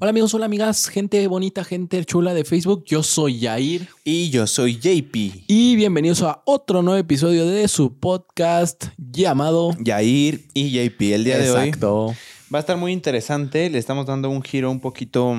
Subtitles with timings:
[0.00, 2.84] Hola amigos, hola amigas, gente bonita, gente chula de Facebook.
[2.86, 3.88] Yo soy Yair.
[4.04, 5.44] Y yo soy JP.
[5.48, 11.00] Y bienvenidos a otro nuevo episodio de su podcast llamado Yair y JP.
[11.14, 12.14] El día de hoy Exacto.
[12.54, 13.68] va a estar muy interesante.
[13.70, 15.34] Le estamos dando un giro un poquito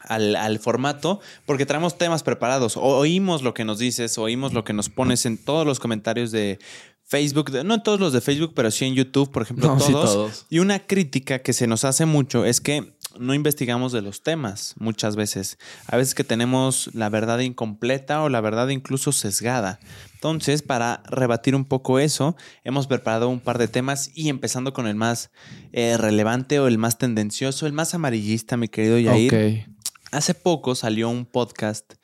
[0.00, 2.76] al, al formato porque traemos temas preparados.
[2.76, 6.32] O- oímos lo que nos dices, oímos lo que nos pones en todos los comentarios
[6.32, 6.58] de
[7.04, 7.52] Facebook.
[7.52, 9.92] de- no en todos los de Facebook, pero sí en YouTube, por ejemplo, No, sí,
[9.92, 10.12] todos.
[10.12, 10.46] todos.
[10.50, 14.74] Y una crítica que se nos hace mucho es que no investigamos de los temas
[14.78, 15.58] muchas veces.
[15.86, 19.78] A veces que tenemos la verdad incompleta o la verdad incluso sesgada.
[20.14, 24.86] Entonces, para rebatir un poco eso, hemos preparado un par de temas y empezando con
[24.86, 25.30] el más
[25.72, 29.32] eh, relevante o el más tendencioso, el más amarillista, mi querido Yair.
[29.32, 29.72] Ok.
[30.12, 31.94] Hace poco salió un podcast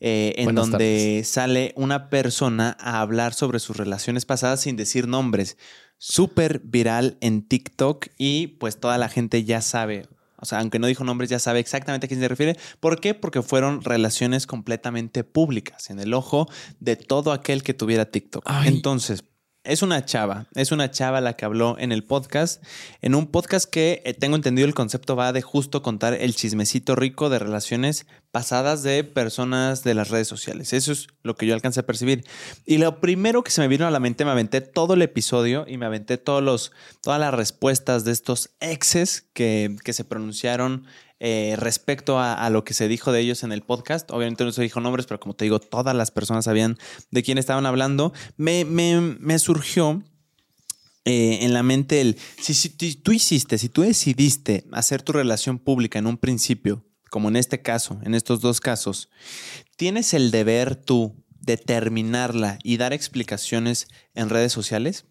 [0.00, 5.06] eh, en Buenas donde sale una persona a hablar sobre sus relaciones pasadas sin decir
[5.06, 5.58] nombres.
[5.98, 10.06] Súper viral en TikTok y pues toda la gente ya sabe.
[10.40, 12.56] O sea, aunque no dijo nombres, ya sabe exactamente a quién se refiere.
[12.80, 13.14] ¿Por qué?
[13.14, 16.48] Porque fueron relaciones completamente públicas, en el ojo
[16.80, 18.44] de todo aquel que tuviera TikTok.
[18.46, 18.68] Ay.
[18.68, 19.24] Entonces,
[19.68, 22.64] es una chava, es una chava la que habló en el podcast,
[23.02, 26.96] en un podcast que eh, tengo entendido el concepto va de justo contar el chismecito
[26.96, 30.72] rico de relaciones pasadas de personas de las redes sociales.
[30.72, 32.24] Eso es lo que yo alcancé a percibir.
[32.66, 35.64] Y lo primero que se me vino a la mente, me aventé todo el episodio
[35.66, 40.84] y me aventé todos los, todas las respuestas de estos exes que, que se pronunciaron
[41.20, 44.10] eh, respecto a, lo que se dijo de ellos en el podcast.
[44.12, 46.78] Obviamente no se dijo nombres, pero como te digo, todas las personas sabían
[47.10, 48.12] de quién estaban hablando.
[48.36, 50.02] Me, me, me surgió
[51.04, 55.12] eh, en la mente el, si, si tú- tú hiciste, si tú decidiste hacer tu
[55.12, 59.08] relación pública en un principio, como en este caso, en estos dos casos,
[59.76, 65.06] ¿tienes el deber tú de terminarla y dar explicaciones en redes sociales?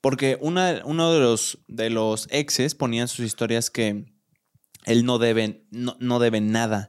[0.00, 4.04] Porque una, uno de los, de los exes ponía en sus historias que
[4.84, 6.88] él no debe, no, no debe nada.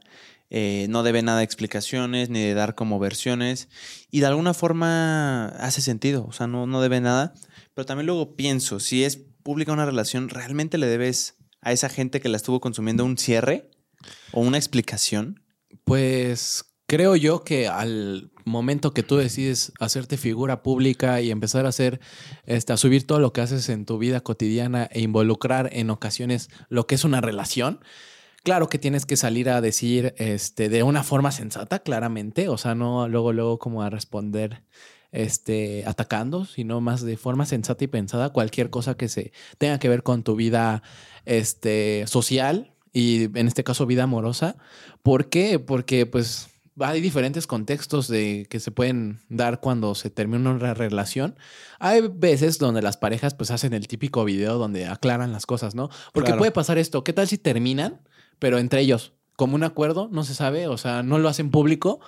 [0.50, 3.68] eh, no debe nada de explicaciones ni de dar como versiones.
[4.10, 6.24] Y de alguna forma hace sentido.
[6.26, 7.34] O sea, no, no debe nada.
[7.74, 12.20] Pero también luego pienso, si es pública una relación, ¿realmente le debes a esa gente
[12.20, 13.70] que la estuvo consumiendo un cierre
[14.32, 15.42] o una explicación?
[15.84, 21.70] Pues creo yo que al momento que tú decides hacerte figura pública y empezar a
[21.70, 22.00] hacer,
[22.44, 26.48] este, a subir todo lo que haces en tu vida cotidiana e involucrar en ocasiones
[26.68, 27.80] lo que es una relación,
[28.44, 32.76] claro que tienes que salir a decir este, de una forma sensata, claramente, o sea,
[32.76, 34.62] no luego, luego como a responder
[35.10, 39.88] este, atacando, sino más de forma sensata y pensada cualquier cosa que se tenga que
[39.88, 40.82] ver con tu vida
[41.24, 44.56] este, social y en este caso vida amorosa.
[45.02, 45.58] ¿Por qué?
[45.58, 46.48] Porque pues
[46.80, 51.36] hay diferentes contextos de que se pueden dar cuando se termina una relación.
[51.78, 55.90] Hay veces donde las parejas pues hacen el típico video donde aclaran las cosas, ¿no?
[56.14, 56.38] Porque Claro.
[56.38, 58.00] puede pasar esto, ¿qué tal si terminan,
[58.38, 62.00] pero entre ellos como un acuerdo, no se sabe, o sea, no lo hacen público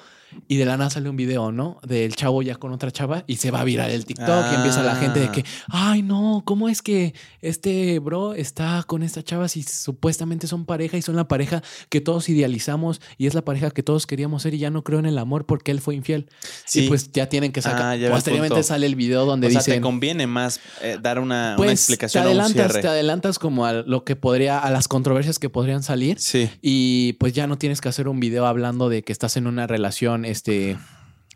[0.47, 1.79] y de la nada sale un video, ¿no?
[1.87, 4.83] Del chavo ya con otra chava y se va a virar el TikTok y empieza
[4.83, 9.49] la gente de que, ay, no, ¿cómo es que este bro está con esta chava
[9.49, 13.71] si supuestamente son pareja y son la pareja que todos idealizamos y es la pareja
[13.71, 16.29] que todos queríamos ser y ya no creo en el amor porque él fue infiel?
[16.65, 16.85] Sí.
[16.85, 17.99] Y pues ya tienen que sacar.
[18.03, 21.57] Ah, Posteriormente sale el video donde o sea, te conviene más eh, dar una, una
[21.57, 22.81] Pues te explicación un cierre.
[22.81, 26.19] te adelantas como a lo que podría, a las controversias que podrían salir.
[26.19, 26.51] Sí.
[26.63, 29.67] Y pues ya no tienes que hacer un video hablando de que estás en una
[29.67, 30.77] relación este,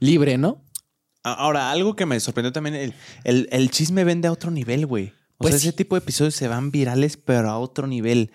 [0.01, 0.63] libre, ¿no?
[1.25, 2.95] Ahora, algo que me sorprendió también, el,
[3.25, 5.13] el- el chisme vende a otro nivel, güey.
[5.39, 5.69] O Pues sea, sí.
[5.69, 8.31] ese tipo de episodios se van virales, pero a otro nivel.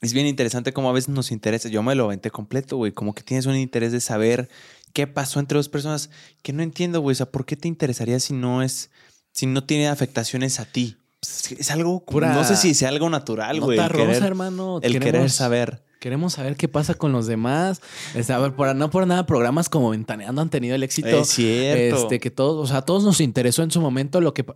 [0.00, 1.68] Es bien interesante cómo a veces nos interesa.
[1.68, 2.92] Yo me lo aventé completo, güey.
[2.92, 4.48] Como que tienes un interés de saber
[4.94, 6.10] qué pasó entre dos personas
[6.42, 7.12] que no entiendo, güey.
[7.12, 8.90] O sea, ¿por qué te interesaría si no es,
[9.32, 10.96] si no tiene afectaciones a ti?
[11.20, 13.76] Pues, Es algo, Pura no sé si sea algo natural, güey.
[13.76, 14.80] Nota El, rosa, querer, hermano.
[14.82, 15.84] el querer saber.
[16.00, 17.82] Queremos saber qué pasa con los demás.
[18.14, 21.08] Este, a ver, por, no por nada, programas como Ventaneando han tenido el éxito.
[21.08, 21.96] Es cierto.
[21.96, 24.46] Este, que todos, o sea, a todos nos interesó en su momento lo que,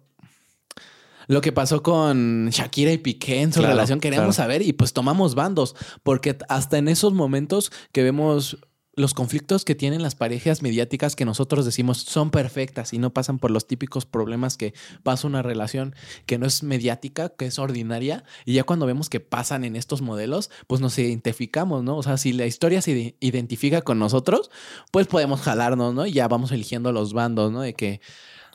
[1.27, 4.01] lo que pasó con Shakira y Piqué en su Claro, relación.
[4.01, 4.49] Queríamos claro.
[4.49, 8.57] saber y pues tomamos bandos, porque hasta en esos momentos que vemos
[8.97, 13.39] los conflictos que tienen las parejas mediáticas que nosotros decimos son perfectas y no pasan
[13.39, 15.95] por los típicos problemas que pasa una relación
[16.27, 18.25] que no es mediática, que es ordinaria.
[18.45, 21.97] Y ya cuando vemos que pasan en estos modelos, pues nos identificamos, ¿no?
[21.97, 24.51] O sea, si la historia se ide- identifica con nosotros,
[24.93, 26.07] pues podemos jalarnos, ¿no?
[26.07, 27.61] Y ya vamos eligiendo los bandos, ¿no?
[27.63, 28.01] De que,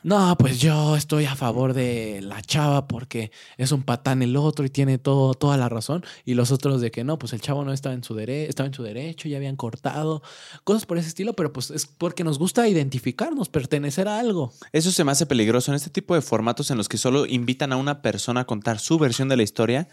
[0.02, 4.64] no, pues yo estoy a favor de la chava porque es un patán el otro
[4.64, 6.04] y tiene todo, toda la razón.
[6.24, 8.66] Y los otros de que no, pues el chavo no estaba en su derecho, estaba
[8.66, 10.22] en su derecho, ya habían cortado,
[10.64, 14.52] cosas por ese estilo, pero pues es porque nos gusta identificarnos, pertenecer a algo.
[14.72, 17.72] Eso se me hace peligroso en este tipo de formatos en los que solo invitan
[17.72, 19.88] a una persona a contar su versión de la historia.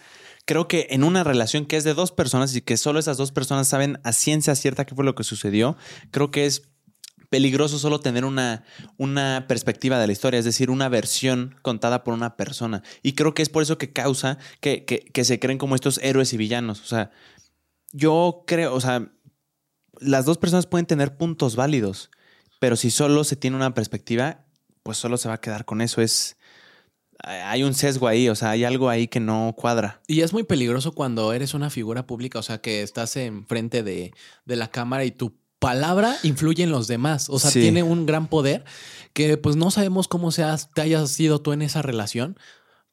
[0.46, 3.34] creo que en una relación que es de dos personas y que solo esas dos
[3.34, 5.76] personas saben a ciencia cierta qué fue lo que sucedió,
[6.12, 6.70] creo que es
[7.30, 8.64] peligroso solo tener una,
[8.98, 12.84] una perspectiva de la historia, es decir, una versión contada por una persona.
[13.04, 16.34] Y creo que es por eso que causa que, que se creen como estos héroes
[16.34, 16.82] y villanos.
[16.82, 17.12] O sea,
[17.92, 19.12] yo creo, o sea,
[20.00, 22.12] las dos personas pueden tener puntos válidos,
[22.60, 24.46] pero si solo se tiene una perspectiva,
[24.84, 26.02] pues solo se va a quedar con eso.
[26.02, 26.38] Es,
[27.20, 30.02] hay un sesgo ahí, o sea, hay algo ahí que no cuadra.
[30.08, 34.14] Y es muy peligroso cuando eres una figura pública, o sea, que estás enfrente de,
[34.46, 38.28] de la cámara y tu palabra influye en los demás, o sea, tiene un gran
[38.28, 38.64] poder
[39.14, 42.38] que pues no sabemos cómo seas, te hayas sido tú en esa relación.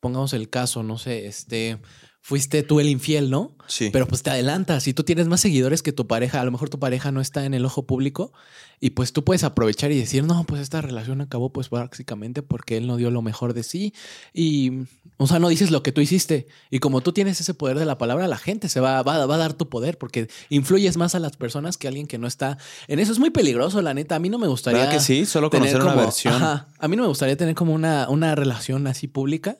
[0.00, 1.80] Pongamos el caso, no sé, este,
[2.24, 3.52] fuiste tú el infiel, ¿no?
[3.66, 3.90] Sí.
[3.92, 6.40] Pero pues te adelantas y tú tienes más seguidores que tu pareja.
[6.40, 8.32] A lo mejor tu pareja no está en el ojo público
[8.80, 12.78] y pues tú puedes aprovechar y decir, no, pues esta relación acabó pues básicamente porque
[12.78, 13.92] él no dio lo mejor de sí.
[14.32, 14.72] Y,
[15.18, 16.46] o sea, no dices lo que tú hiciste.
[16.70, 19.34] Y como tú tienes ese poder de la palabra, la gente se va, va, va
[19.34, 22.56] a dar tu poder porque influyes más a las personas que alguien que no está
[22.88, 23.12] en eso.
[23.12, 24.16] Es muy peligroso, la neta.
[24.16, 24.80] A mí no me gustaría.
[24.80, 25.26] ¿Verdad que sí?
[25.26, 26.42] Solo conocer una versión.
[26.42, 29.58] a mí no me gustaría tener como una, una relación así pública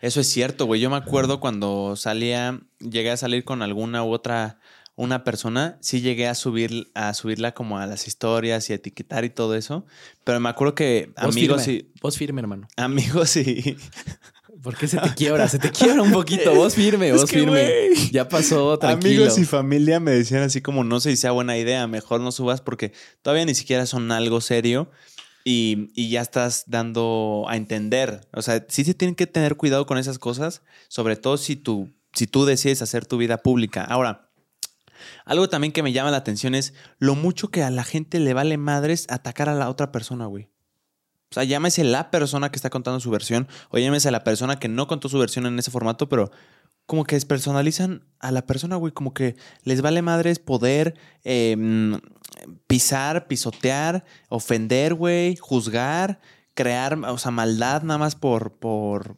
[0.00, 0.80] eso es cierto, güey.
[0.80, 4.58] Yo me acuerdo cuando salía, llegué a salir con alguna u otra
[4.96, 9.30] una persona, sí llegué a subir a subirla como a las historias y etiquetar y
[9.30, 9.86] todo eso,
[10.24, 12.68] pero me acuerdo que amigos y vos firme, hermano.
[12.76, 13.78] Amigos y
[14.62, 15.48] ¿Por qué se te quiebra?
[15.48, 16.54] Se te quiebra un poquito.
[16.54, 17.88] Vos firme, vos firme.
[18.12, 19.22] Ya pasó, tranquilo.
[19.22, 22.30] Amigos y familia me decían así como, no sé si sea buena idea, mejor no
[22.30, 22.92] subas porque
[23.22, 24.90] todavía ni siquiera son algo serio
[25.44, 28.26] y, ya estás dando a entender.
[28.32, 31.90] O sea, sí se tienen que tener cuidado con esas cosas, sobre todo si tú,
[32.12, 33.84] si tú decides hacer tu vida pública.
[33.84, 34.30] Ahora,
[35.24, 38.34] algo también que me llama la atención es lo mucho que a la gente le
[38.34, 40.48] vale madres atacar a la otra persona, güey.
[41.30, 44.68] O sea, llámese la persona que está contando su versión o llámese la persona que
[44.68, 46.32] no contó su versión en ese formato, pero
[46.86, 48.92] como que despersonalizan a la persona, güey.
[48.92, 52.00] Como que les vale madres poder em,
[52.66, 56.20] pisar, pisotear, ofender, güey, juzgar,
[56.54, 59.16] crear, o sea, maldad nada más por, por,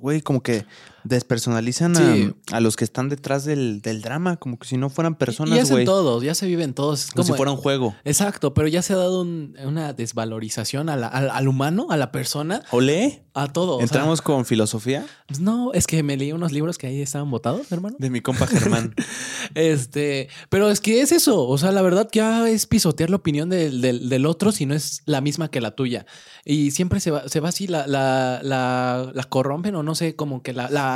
[0.00, 0.64] güey, como que
[1.04, 5.84] despersonalizan a, los que están detrás del, drama, como que si no fueran personas, se
[5.84, 7.10] todos, ya se viven todos.
[7.10, 7.94] como, si fuera un juego.
[8.04, 12.62] Exacto, pero ya se ha dado una desvalorización al, humano, a la persona.
[12.70, 13.24] ¿Olé?
[13.34, 13.80] A todo.
[13.80, 15.06] ¿Entramos con filosofía?
[15.26, 17.96] Pues no, es que me leí unos libros que ahí estaban votados, hermano.
[17.98, 18.94] De mi compa Germán.
[19.54, 21.46] este, pero es que es eso.
[21.46, 25.02] O sea, la verdad ya es pisotear la opinión del, del, otro si no es
[25.06, 26.06] la misma que la tuya.
[26.44, 30.42] Y siempre se va, se va así, la, la, la, corrompen o no sé, como
[30.42, 30.91] que la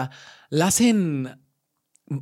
[0.50, 1.40] la, hacen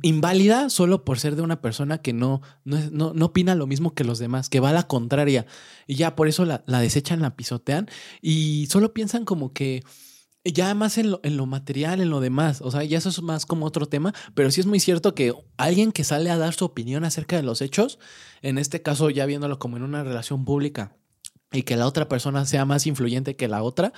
[0.01, 4.03] inválida solo por ser de una persona que no, no, no, opina lo mismo que
[4.03, 5.45] los demás, que va a la contraria.
[5.87, 7.87] Y ya por eso la, la desechan, la pisotean
[8.21, 9.83] y solo piensan como que
[10.45, 12.61] ya más en lo, en lo, material, en lo demás.
[12.61, 15.33] O sea, ya eso es más como otro tema, pero sí es muy cierto que
[15.57, 17.99] alguien que sale a dar su opinión acerca de los hechos,
[18.41, 20.95] en este caso ya viéndolo como en una relación pública,
[21.55, 23.93] y que la otra persona sea más influyente que la otra,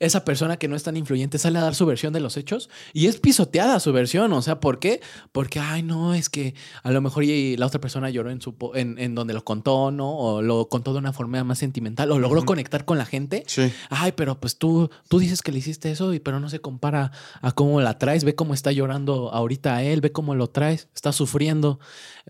[0.00, 2.70] esa persona que no es tan influyente sale a dar su versión de los hechos
[2.94, 4.32] y es pisoteada su versión.
[4.32, 5.00] O sea, ¿por qué?
[5.30, 8.98] Porque, ay, no, es que a lo mejor la otra persona lloró en, su, en,
[8.98, 10.16] en donde lo contó, ¿no?
[10.16, 13.44] O lo contó de una forma más sentimental o logró conectar con la gente.
[13.46, 13.70] Sí.
[13.90, 17.12] Ay, pero pues tú, tú dices que le hiciste eso, y, pero no se compara
[17.42, 18.24] a cómo la traes.
[18.24, 21.78] Ve cómo está llorando ahorita a él, ve cómo lo traes, está sufriendo.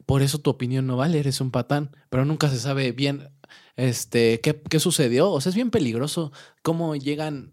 [0.07, 3.29] Por eso tu opinión no vale, eres un patán, pero nunca se sabe bien
[3.81, 5.31] este, ¿qué, ¿qué, sucedió?
[5.31, 6.33] O sea, es bien peligroso
[6.63, 7.51] cómo llegan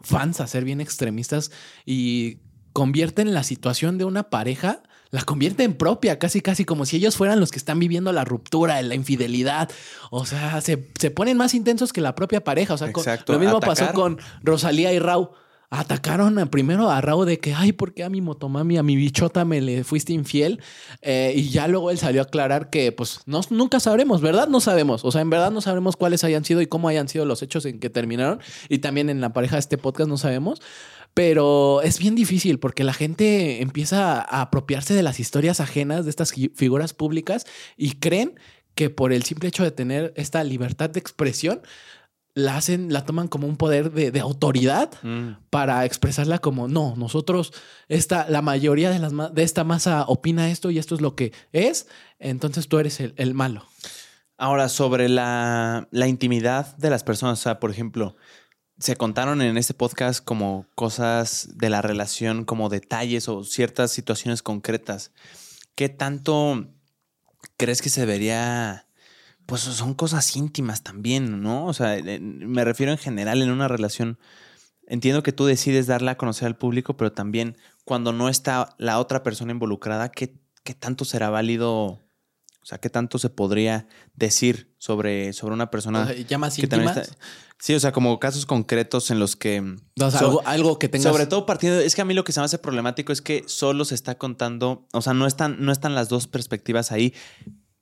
[0.00, 1.50] fans a ser bien extremistas
[1.86, 2.38] y
[2.72, 7.38] convierten la situación de una pareja, la convierten propia, casi casi como si ellos fueran
[7.38, 9.70] los que están viviendo la ruptura, la infidelidad.
[10.10, 12.74] O sea, se, ponen más intensos que la propia pareja.
[12.74, 12.90] O sea,
[13.26, 15.32] lo mismo pasó con Rosalía y Rau
[15.74, 19.46] atacaron primero a Raúl de que, ay, ¿por qué a mi motomami, a mi bichota
[19.46, 20.60] me le fuiste infiel?
[21.00, 24.48] Eh, y ya luego él salió a aclarar que, pues, no, nunca sabremos, ¿verdad?
[24.48, 25.02] No sabemos.
[25.02, 27.64] O sea, en verdad no sabemos cuáles hayan sido y cómo hayan sido los hechos
[27.64, 28.40] en que terminaron.
[28.68, 30.60] Y también en la pareja de este podcast no sabemos.
[31.14, 36.10] Pero es bien difícil porque la gente empieza a apropiarse de las historias ajenas de
[36.10, 37.46] estas figuras públicas
[37.78, 38.34] y creen
[38.74, 41.62] que por el simple hecho de tener esta libertad de expresión,
[42.34, 45.36] la hacen, la toman como un poder de, autoridad mm.
[45.50, 47.52] para expresarla como no, nosotros,
[47.88, 51.32] esta, la mayoría de, las, de esta masa opina esto y esto es lo que
[51.52, 53.66] es, entonces tú eres el, malo.
[54.38, 58.16] Ahora, sobre la, la, intimidad de las personas, o sea, por ejemplo,
[58.78, 64.42] se contaron en este podcast como cosas de la relación, como detalles o ciertas situaciones
[64.42, 65.12] concretas.
[65.74, 66.66] ¿Qué tanto
[67.56, 68.86] crees que se debería
[69.52, 71.66] pues son cosas íntimas también, ¿no?
[71.66, 74.18] O sea, me refiero en general en una relación.
[74.86, 78.98] Entiendo que tú decides darla a conocer al público, pero también cuando no está la
[78.98, 81.70] otra persona involucrada, ¿qué, qué tanto será válido?
[81.70, 82.00] O
[82.64, 86.04] sea, ¿qué tanto se podría decir sobre, sobre una persona?
[86.04, 86.96] O sea, ya más que íntimas.
[86.96, 87.14] está-
[87.58, 89.60] sí, o sea, como casos concretos en los que...
[90.00, 91.12] O sea, so- algo, algo que tengas.
[91.12, 93.44] Sobre todo partiendo, es que a mí lo que se me hace problemático es que
[93.48, 97.12] solo se está contando, o sea, no están, no están las dos perspectivas ahí.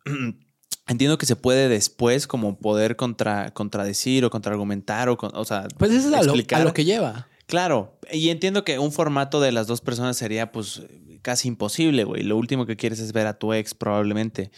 [0.90, 5.68] Entiendo que se puede después como poder contra, contradecir o contraargumentar o, con- o sea,
[5.78, 7.28] Pues eso es a lo, a lo que lleva.
[7.46, 10.82] Claro, y entiendo que un formato de las dos personas sería pues
[11.22, 12.22] casi imposible, güey.
[12.24, 14.50] Lo último que quieres es ver a tu ex probablemente,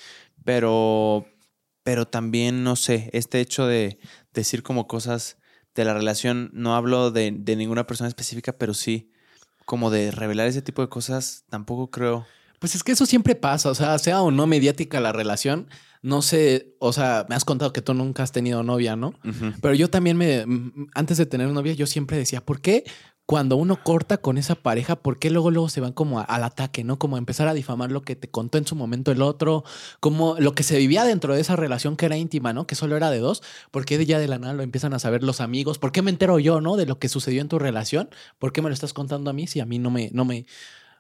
[0.45, 1.27] pero
[1.85, 3.99] pero también no sé, este hecho de
[4.33, 5.37] decir como cosas
[5.75, 9.11] de la relación, no hablo de, de ninguna persona específica, pero sí
[9.65, 12.25] como de revelar ese tipo de cosas, tampoco creo.
[12.59, 15.69] Pues es que eso siempre pasa, o sea, sea o no mediática la relación,
[16.03, 19.15] no sé, o sea, me has contado que tú nunca has tenido novia, ¿no?
[19.61, 20.45] Pero yo también me,
[20.95, 22.85] antes de tener novia, yo siempre decía, ¿por qué
[23.25, 26.43] cuando uno corta con esa pareja, por qué luego luego se van como a- al
[26.43, 26.99] ataque, ¿no?
[26.99, 29.63] Como a empezar a difamar lo que te contó en su momento el otro,
[30.01, 32.67] como lo que se vivía dentro de esa relación que era íntima, ¿no?
[32.67, 35.23] Que solo era de dos, ¿por qué ya de la nada lo empiezan a saber
[35.23, 35.79] los amigos?
[35.79, 36.77] ¿Por qué me entero yo, ¿no?
[36.77, 39.47] De lo que sucedió en tu relación, ¿por qué me lo estás contando a mí
[39.47, 40.45] si a mí no me, no me,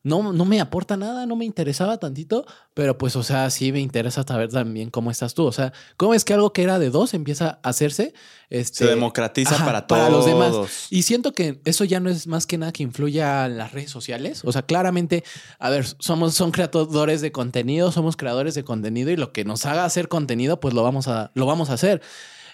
[0.04, 2.44] no, no me aporta nada, no me interesaba tantito,
[2.75, 5.44] pero pues, o sea, sí me interesa saber también cómo estás tú.
[5.44, 8.12] O sea, cómo es que algo que era de dos empieza a hacerse.
[8.50, 10.00] Este, Se democratiza ajá, para todos.
[10.00, 10.88] para los demás.
[10.90, 13.90] Y siento que eso ya no es más que nada que influya en las redes
[13.90, 14.42] sociales.
[14.44, 15.23] O sea, claramente,
[15.61, 19.66] a ver, somos, son creadores de contenido, somos creadores de contenido y lo que nos
[19.66, 22.02] haga hacer contenido, pues lo vamos a, lo vamos a hacer.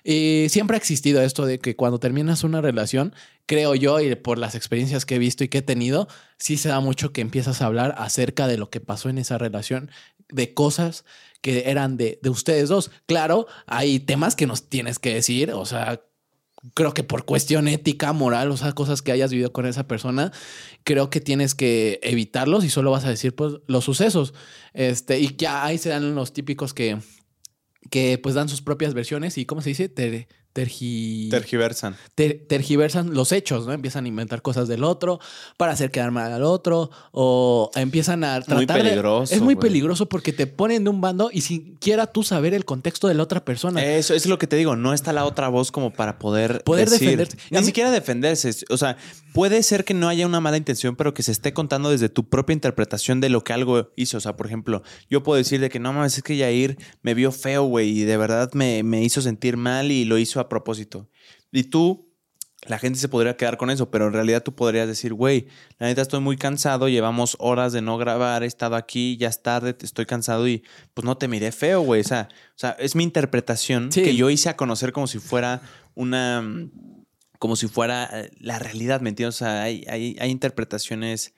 [0.05, 3.15] Eh, siempre ha existido esto de que cuando terminas una relación,
[3.47, 6.69] creo yo, y por las experiencias que he visto y que he tenido, sí se
[6.69, 9.91] da mucho que empiezas a hablar acerca de lo que pasó en esa relación,
[10.29, 11.05] de cosas
[11.41, 12.91] que eran de, de ustedes dos.
[13.07, 16.03] Claro, hay temas que nos tienes que decir, o sea,
[16.75, 20.33] creo que por cuestión ética, moral, o sea, cosas que hayas vivido con esa persona,
[20.85, 24.35] creo que tienes que evitarlos y solo vas a decir pues los sucesos.
[24.73, 26.99] Este, y ya ahí se dan los típicos que
[27.91, 29.89] que pues dan sus propias versiones y ¿cómo se dice?
[29.89, 31.95] Ter- tergi- Tergiversan.
[32.15, 33.73] ter- tergiversan los hechos, ¿no?
[33.73, 35.21] Empiezan a inventar cosas del otro
[35.57, 39.55] para hacer quedar mal al otro o empiezan a tratar Muy de- peligroso, es muy
[39.57, 43.23] peligroso porque te ponen de un bando y siquiera tú saber el contexto de la
[43.23, 43.85] otra persona.
[43.85, 44.75] Eso, eso es lo que te digo.
[44.75, 47.11] No está la otra voz como para poder, Poder decir.
[47.11, 47.37] defenderte.
[47.51, 48.51] Ni mí- siquiera defenderse.
[48.71, 48.97] O sea,
[49.39, 52.29] puede ser que no haya una mala intención, pero que se esté contando desde tu
[52.29, 54.17] propia interpretación de lo que algo hizo.
[54.17, 57.15] O sea, por ejemplo, yo puedo decir de que no mames, es que Yair me
[57.15, 60.49] vio feo, güey, y de verdad me, me hizo sentir mal y lo hizo a
[60.49, 61.09] propósito.
[61.53, 62.11] Y tú,
[62.67, 65.47] la gente se podría quedar con eso, pero en realidad tú podrías decir, güey,
[65.79, 69.45] la neta estoy muy cansado, llevamos horas de no grabar, he estado aquí, ya es
[69.45, 70.65] tarde, estoy cansado y
[70.95, 72.01] pues no te miré feo, güey.
[72.01, 74.03] O sea, o sea, es mi interpretación Sí.
[74.03, 75.63] que yo hice a conocer como si fuera
[75.95, 76.43] una,
[77.39, 79.37] como si fuera eh, la realidad, ¿me entiendes?
[79.37, 81.35] O sea, hay, hay, hay interpretaciones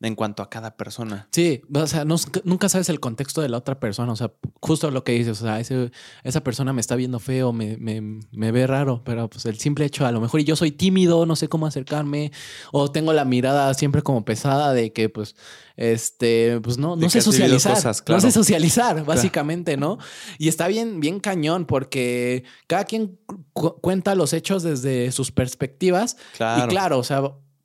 [0.00, 1.28] en cuanto a cada persona.
[1.32, 4.12] Sí, o sea, no- nunca sabes el contexto de la otra persona.
[4.12, 5.92] O sea, justo lo que dices, o sea, ese-
[6.24, 8.00] esa persona me está viendo feo, me, me,
[8.32, 11.24] me ve raro, pero pues el simple hecho, a lo mejor y yo soy tímido,
[11.26, 12.32] no sé cómo acercarme,
[12.72, 15.36] o tengo la mirada siempre como pesada de que, pues,
[15.76, 17.74] este, pues no, no sé socializar.
[17.74, 18.20] cosas, No claro.
[18.20, 19.98] sé socializar, básicamente, ¿no?
[20.38, 23.18] Y está bien, bien cañón, porque cada quien
[23.52, 26.16] cu- cuenta los hechos desde sus perspectivas.
[26.36, 26.64] Claro.
[26.64, 27.22] Y claro, o sea,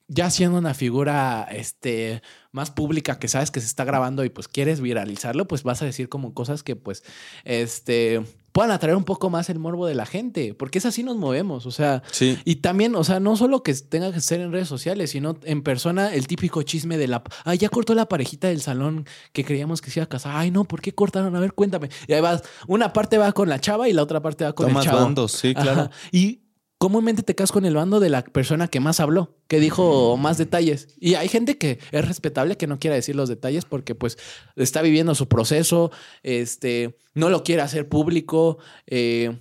[0.09, 4.47] ya siendo una figura este, más pública que sabes que se está grabando y pues
[4.47, 7.03] quieres viralizarlo, pues vas a decir como cosas que pues
[7.45, 11.15] este, puedan atraer un poco más el morbo de la gente, porque es así nos
[11.15, 12.39] movemos, o sea, Sí.
[12.45, 15.61] y también, o sea, no solo que tenga que ser en redes sociales, sino en
[15.61, 19.81] persona el típico chisme de la, ay, ya cortó la parejita del salón que creíamos
[19.81, 21.35] que se iba a casar, ay, no, ¿por qué cortaron?
[21.35, 21.89] A ver, cuéntame.
[22.07, 24.67] Y ahí vas, una parte va con la chava y la otra parte va con
[24.69, 25.03] Tomas el chavo.
[25.03, 25.81] bandos, sí, claro.
[25.81, 25.91] Ajá.
[26.11, 26.41] Y
[26.79, 30.37] comúnmente te quedas con el bando de la persona que más habló, que dijo más
[30.39, 30.87] detalles.
[30.99, 34.17] Y hay gente que es respetable que no quiera decir los detalles porque pues
[34.55, 35.91] está viviendo su proceso,
[36.23, 38.57] este, no lo quiere hacer público.
[38.87, 39.37] eh,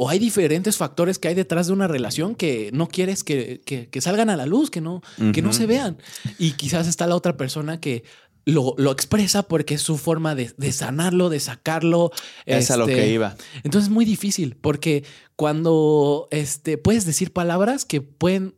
[0.00, 3.88] o hay diferentes factores que hay detrás de una relación que no quieres que, que-
[3.88, 5.02] que salgan a la luz, que no,
[5.32, 5.98] que no se vean.
[6.38, 8.04] Y quizás está la otra persona que
[8.44, 12.10] lo, lo expresa porque es su forma de, de sanarlo, de sacarlo.
[12.46, 13.36] Es a lo este, que iba.
[13.64, 15.04] entonces es muy difícil porque
[15.36, 18.54] cuando este, puedes decir palabras que pueden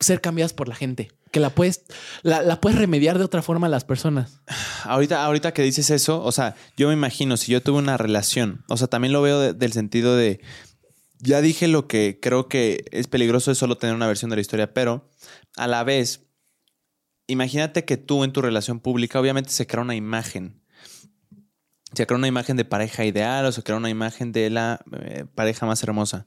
[0.00, 1.84] ser cambiadas por la gente, que la puedes,
[2.22, 4.40] la, la puedes remediar de otra forma a las personas.
[4.84, 8.64] Ahorita, ahorita que dices eso, o sea, yo me imagino, si yo tuve una relación,
[8.68, 10.40] o sea, también lo veo de- del sentido de,
[11.20, 14.42] ya dije lo que creo que es peligroso es solo tener una versión de la
[14.42, 15.08] historia, pero
[15.56, 16.26] a la vez,
[17.32, 20.60] imagínate que tú en tu relación pública, obviamente se crea una imagen.
[21.94, 25.24] Se crea una imagen de pareja ideal o se crea una imagen de la eh,
[25.34, 26.26] pareja más hermosa.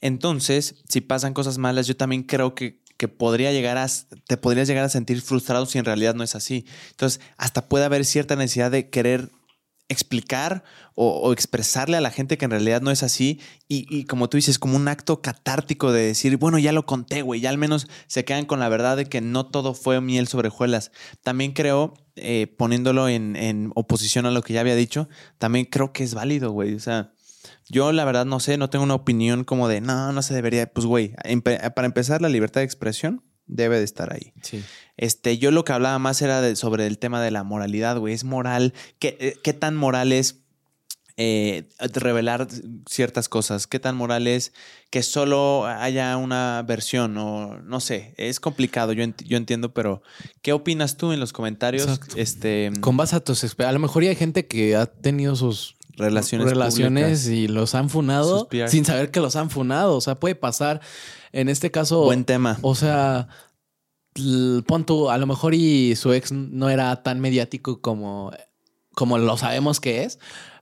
[0.00, 3.86] Entonces, si pasan cosas malas, yo también creo que que podría llegar a,
[4.26, 6.66] te podrías llegar a sentir frustrado si en realidad no es así.
[6.90, 9.30] Entonces, hasta puede haber cierta necesidad de querer
[9.88, 10.64] explicar
[10.94, 14.58] o, expresarle a la gente que en realidad no es así y, como tú dices,
[14.58, 18.24] como un acto catártico de decir, bueno, ya lo conté, güey, ya al menos se
[18.24, 20.90] quedan con la verdad de que no todo fue miel sobre hojuelas.
[21.22, 25.92] También creo, eh, poniéndolo en, en, oposición a lo que ya había dicho, también creo
[25.92, 26.74] que es válido, güey.
[26.74, 27.12] O sea,
[27.68, 30.72] yo la verdad no sé, no tengo una opinión como de, no, no se debería,
[30.72, 31.14] pues, güey,
[31.74, 34.32] para empezar, la libertad de expresión debe de estar ahí.
[34.42, 34.62] Sí.
[34.96, 38.14] Este, yo lo que hablaba más era sobre el tema de la moralidad, güey.
[38.14, 38.74] Es moral.
[38.98, 40.36] ¿Qué, eh, qué tan moral es
[41.16, 42.46] eh, revelar
[42.88, 43.66] ciertas cosas?
[43.66, 44.52] ¿Qué tan moral es
[44.90, 47.16] que solo haya una versión?
[47.16, 50.02] O no sé, es complicado, yo, yo entiendo, pero
[50.42, 52.00] ¿qué opinas tú en los comentarios?
[52.14, 56.48] Este, Con base a tus A lo mejor hay gente que ha tenido sus relaciones,
[56.48, 59.96] relaciones y los han funado sin saber que los han funado.
[59.96, 60.80] O sea, puede pasar
[61.32, 62.04] en este caso.
[62.04, 62.58] Buen tema.
[62.62, 63.28] O sea,
[64.66, 68.32] pon tú, a lo mejor y su ex no era tan mediático como,
[68.94, 70.18] como lo sabemos que es.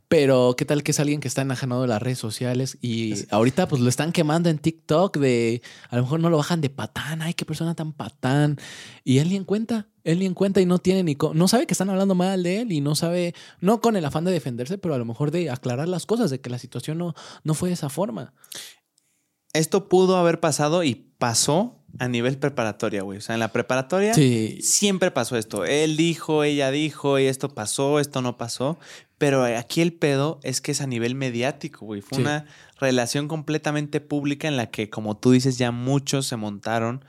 [0.08, 3.66] Pero qué tal que es alguien que está enajenado de las redes sociales y ahorita
[3.66, 7.23] pues lo están quemando en TikTok de a lo mejor no lo bajan de patán,
[7.23, 8.56] ay, qué persona tan patán.
[9.02, 11.66] Y él ni en cuenta, él ni en cuenta y no tiene ni no sabe
[11.66, 14.78] que están hablando mal de él y no sabe, no con el afán de defenderse,
[14.78, 17.70] pero a lo mejor de aclarar las cosas, de que la situación no, no fue
[17.70, 18.32] de esa forma.
[19.56, 23.18] Esto pudo haber pasado y pasó a nivel preparatoria, güey.
[23.18, 24.14] O sea, en la preparatoria
[24.60, 25.64] siempre pasó esto.
[25.64, 28.78] Él dijo, ella dijo, y esto pasó, esto no pasó.
[29.18, 32.02] Pero aquí el pedo es que es a nivel mediático, güey.
[32.02, 32.44] Fue una
[32.78, 37.04] relación completamente pública en la que, como tú dices, ya muchos se montaron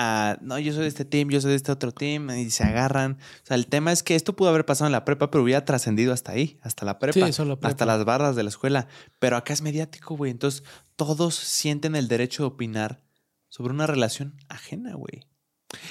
[0.00, 2.62] a, no, yo soy de este team, yo soy de este otro team, y se
[2.62, 3.18] agarran.
[3.42, 5.64] O sea, el tema es que esto pudo haber pasado en la prepa, pero hubiera
[5.64, 8.86] trascendido hasta ahí, hasta la prepa, hasta las barras de la escuela.
[9.18, 10.30] Pero acá es mediático, güey.
[10.30, 10.62] Entonces,
[10.94, 13.02] todos sienten el derecho de opinar
[13.48, 15.24] sobre una relación ajena, güey.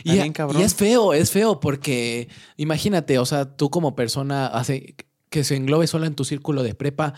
[0.04, 4.96] Y, y, es feo, es feo, porque imagínate, o sea, tú como persona hace
[5.30, 7.14] que se englobe solo en tu círculo de prepa,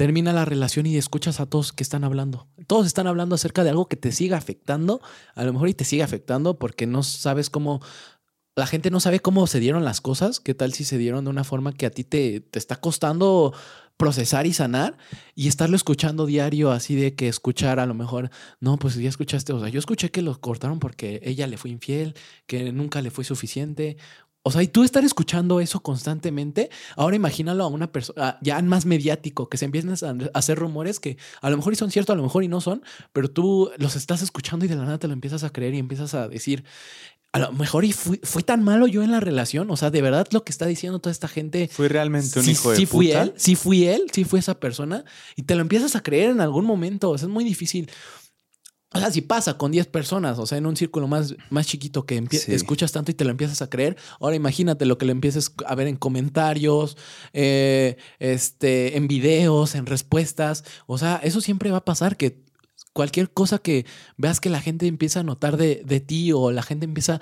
[0.00, 2.48] termina la relación y escuchas a todos que están hablando.
[2.66, 5.02] Todos están hablando acerca de algo que te siga afectando,
[5.34, 7.82] a lo mejor y te sigue afectando porque no sabes cómo,
[8.56, 11.30] la gente no sabe cómo se dieron las cosas, qué tal si se dieron de
[11.30, 13.52] una forma que a ti te, te está costando
[13.98, 14.96] procesar y sanar
[15.34, 19.52] y estarlo escuchando diario así de que escuchar a lo mejor, no, pues ya escuchaste,
[19.52, 22.14] o sea, yo escuché que lo cortaron porque ella le fue infiel,
[22.46, 23.98] que nunca le fue suficiente,
[24.42, 28.86] o sea, y tú estar escuchando eso constantemente, ahora imagínalo a una persona ya más
[28.86, 32.16] mediático, que se empiezan a hacer rumores que a lo mejor y son ciertos, a
[32.16, 35.08] lo mejor y no son, pero tú los estás escuchando y de la nada te
[35.08, 36.64] lo empiezas a creer y empiezas a decir,
[37.32, 40.02] a lo mejor y fui, fui tan malo yo en la relación, o sea, de
[40.02, 41.68] verdad lo que está diciendo toda esta gente.
[41.68, 45.04] Fui realmente un hijo de sí fui él, sí fui él, sí fui esa persona
[45.36, 47.90] y te lo empiezas a creer en algún momento, o sea, es muy difícil.
[48.92, 52.06] O sea, si pasa con 10 personas, o sea, en un círculo más, más chiquito
[52.06, 55.52] que escuchas tanto y te lo empiezas a creer, ahora imagínate lo que le empieces
[55.64, 56.96] a ver en comentarios,
[57.32, 60.64] eh, este, en videos, en respuestas.
[60.86, 62.42] O sea, eso siempre va a pasar, que
[62.92, 66.62] cualquier cosa que veas que la gente empieza a notar de, de ti o la
[66.62, 67.20] gente empieza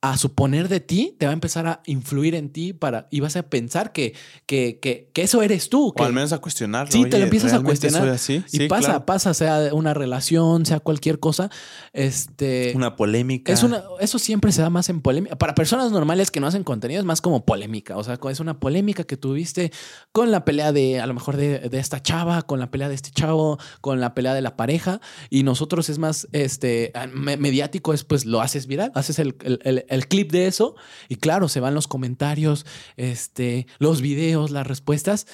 [0.00, 3.34] a suponer de ti, te va a empezar a influir en ti para, y vas
[3.34, 4.14] a pensar que,
[4.46, 5.92] que, que, que eso eres tú.
[5.92, 6.92] Que, o al menos a cuestionarlo.
[6.92, 8.16] Sí, te lo empiezas a cuestionar.
[8.52, 11.50] y pasa, pasa, sea una relación, sea cualquier cosa.
[11.92, 13.52] Este, una polémica.
[13.52, 15.36] Es una, eso siempre se da más en polémica.
[15.36, 17.96] Para personas normales que no hacen contenido es más como polémica.
[17.96, 19.72] O sea, es una polémica que tuviste
[20.12, 22.94] con la pelea de, a lo mejor de, de esta chava, con la pelea de
[22.94, 25.00] este chavo, con la pelea de la pareja.
[25.28, 29.87] Y nosotros es más este, mediático, es pues lo haces viral, haces el, el el
[30.08, 30.76] clip de eso
[31.08, 35.26] y claro, se van los comentarios, este, los videos, las respuestas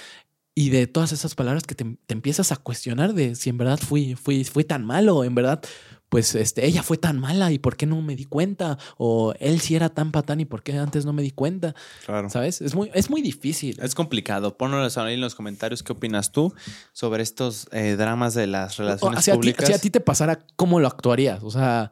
[0.54, 4.14] y de todas esas palabras que te, empiezas a cuestionar de si en verdad fui,
[4.14, 5.60] fui, fui tan malo, en verdad,
[6.08, 9.60] pues este, ella fue tan mala y por qué no me di cuenta, o él
[9.60, 11.74] sí era tan patán y por qué antes no me di cuenta.
[12.06, 12.30] Claro.
[12.30, 12.60] ¿Sabes?
[12.60, 13.80] Es muy, es muy difícil.
[13.82, 14.56] Es complicado.
[14.56, 16.54] Ponnos ahí en los comentarios qué opinas tú
[16.92, 19.66] sobre estos eh, dramas de las relaciones públicas.
[19.66, 21.42] si a ti te pasara, ¿cómo lo actuarías?
[21.42, 21.90] O sea,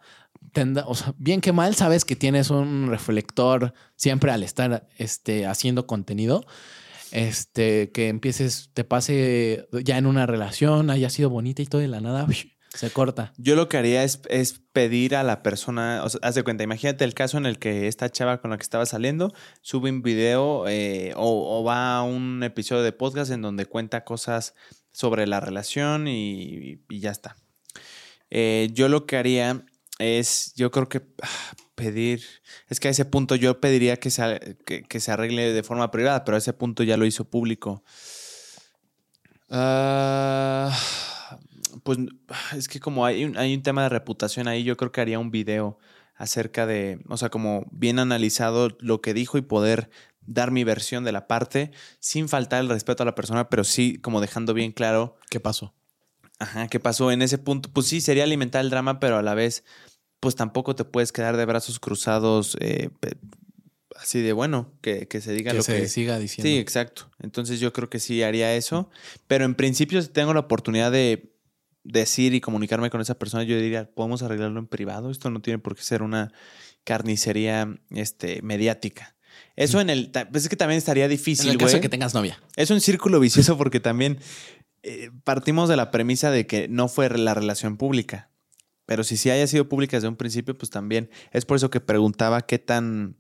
[0.87, 5.87] o sea, bien que mal, sabes que tienes un reflector siempre al estar este, haciendo
[5.87, 6.45] contenido.
[7.11, 11.89] Este, que empieces, te pase ya en una relación, haya sido bonita y todo de
[11.89, 12.27] la nada,
[12.75, 13.35] se corta.
[13.37, 17.05] Yo lo que haría es, es pedir a la persona, o haz de cuenta, imagínate
[17.05, 20.67] el caso en el que esta chava con la que estaba saliendo sube un video
[20.69, 24.55] eh, o, va a un episodio de podcast en donde cuenta cosas
[24.91, 27.37] sobre la relación y, ya está.
[28.31, 29.67] Eh, yo lo que haría
[30.03, 31.29] es, yo creo que ah,
[31.75, 32.23] pedir,
[32.69, 36.25] es que a ese punto yo pediría que se, que, se arregle de forma privada,
[36.25, 37.83] pero a ese punto ya lo hizo público.
[39.51, 40.77] Ah,
[41.83, 41.99] Pues
[42.57, 45.19] es que como hay un, hay un tema de reputación ahí, yo creo que haría
[45.19, 45.79] un video
[46.17, 49.91] acerca de, o sea, como bien analizado lo que dijo y poder
[50.27, 53.99] dar mi versión de la parte sin faltar el respeto a la persona, pero sí
[53.99, 55.17] como dejando bien claro.
[55.31, 55.75] ¿Qué pasó?
[56.39, 57.71] Ajá, ¿qué pasó en ese punto?
[57.73, 59.65] Pues sí, sería alimentar el drama, pero a la vez,
[60.23, 62.57] pues tampoco te puedes quedar de brazos cruzados.
[62.61, 62.91] Eh,
[63.97, 66.49] así de bueno, que, se diga lo que que siga diciendo.
[66.49, 67.11] Sí, exacto.
[67.19, 68.89] Entonces yo creo que sí haría eso.
[69.27, 71.35] Pero en principio, si tengo la oportunidad de
[71.83, 75.11] decir y comunicarme con esa persona, yo diría, podemos arreglarlo en privado.
[75.11, 76.33] Esto no tiene por qué ser una
[76.85, 79.17] carnicería este, mediática.
[79.57, 80.13] Eso en el.
[80.31, 81.47] Pues es que también estaría difícil.
[81.47, 82.41] En el caso de que tengas novia.
[82.55, 84.21] Es un círculo vicioso porque también
[84.85, 88.31] eh, partimos de la premisa de que no fue la relación pública.
[88.93, 91.09] Pero si sí haya sido pública desde un principio, pues también.
[91.31, 93.17] Es por eso que preguntaba qué tan.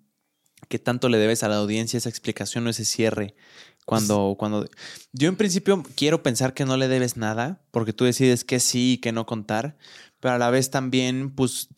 [0.68, 3.34] qué tanto le debes a la audiencia esa explicación o ese cierre.
[3.86, 4.68] Cuando, cuando.
[5.14, 8.92] Yo en principio quiero pensar que no le debes nada, porque tú decides que sí
[8.92, 9.78] y que no contar.
[10.20, 11.70] Pero a la vez también, pues.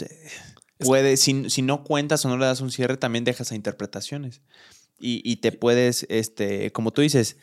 [0.78, 4.42] puede, si, si, no cuentas o no le das un cierre, también dejas a interpretaciones.
[4.98, 7.36] Y, y te puedes, este, como tú dices,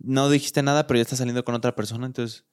[0.00, 2.44] no dijiste nada, pero ya estás saliendo con otra persona, entonces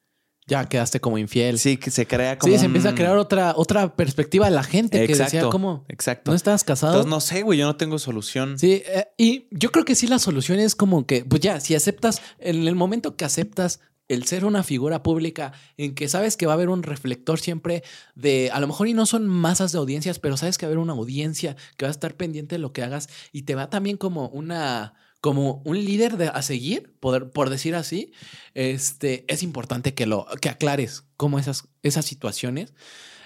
[0.49, 1.59] ya quedaste como infiel.
[1.59, 2.51] Sí, que se crea como.
[2.51, 5.85] Sí, se empieza a crear otra, otra perspectiva de la gente que decía como.
[5.87, 6.31] Exacto.
[6.31, 6.93] ¿No estabas casado?
[6.93, 8.59] Entonces no sé, güey, yo no tengo solución.
[8.59, 11.75] Sí, eh, y yo creo que sí, la solución es como que, pues ya, si
[11.75, 16.47] aceptas, en el momento que aceptas el ser una figura pública en que sabes que
[16.47, 17.83] va a haber un reflector siempre
[18.15, 20.73] de, a lo mejor y no son masas de audiencias, pero sabes que va a
[20.73, 23.69] haber una audiencia que va a estar pendiente de lo que hagas y te va
[23.69, 28.13] también como una como un líder de, a seguir, por, por decir así,
[28.53, 32.73] este, es importante que, lo, que aclares cómo esas, esas situaciones.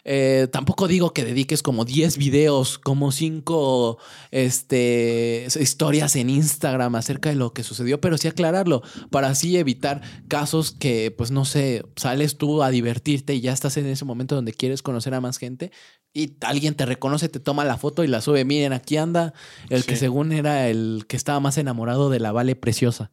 [0.05, 3.97] Eh, tampoco digo que dediques como 10 videos, como 5
[4.31, 10.01] este, historias en Instagram acerca de lo que sucedió, pero sí aclararlo para así evitar
[10.27, 14.35] casos que, pues no sé, sales tú a divertirte y ya estás en ese momento
[14.35, 15.71] donde quieres conocer a más gente
[16.13, 18.45] y alguien te reconoce, te toma la foto y la sube.
[18.45, 19.33] Miren, aquí anda
[19.69, 23.11] el que según era el que estaba más enamorado de la Vale Preciosa.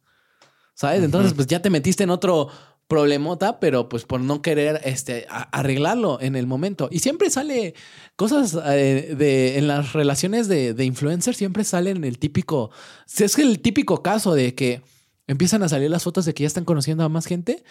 [0.73, 1.03] ¿Sabes?
[1.03, 2.49] Entonces, pues ya te metiste en otro
[2.91, 6.89] problemota, pero pues por no querer este, arreglarlo en el momento.
[6.91, 7.73] Y siempre sale
[8.17, 12.69] cosas eh, de, en las relaciones de, de influencers, siempre salen el típico,
[13.17, 14.81] es el típico caso de que
[15.27, 17.63] empiezan a salir las fotos de que ya están conociendo a más gente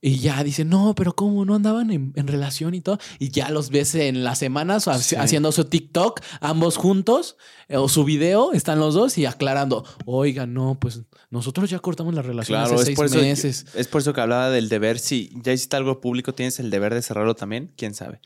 [0.00, 2.98] y ya dicen, no, pero ¿cómo no andaban en, relación y todo?
[3.18, 7.36] Y ya los ves en las semanas haciendo su TikTok, ambos juntos,
[7.68, 12.14] eh, o su video, están los dos y aclarando, oiga, no, pues nosotros ya cortamos
[12.14, 13.66] la relación hace seis meses.
[13.74, 14.98] es por eso que hablaba del deber.
[14.98, 18.20] Si ya hiciste algo público, tienes el deber de cerrarlo también, quién sabe.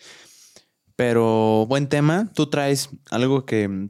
[0.94, 2.30] Pero buen tema.
[2.34, 3.88] ¿Tú traes algo que,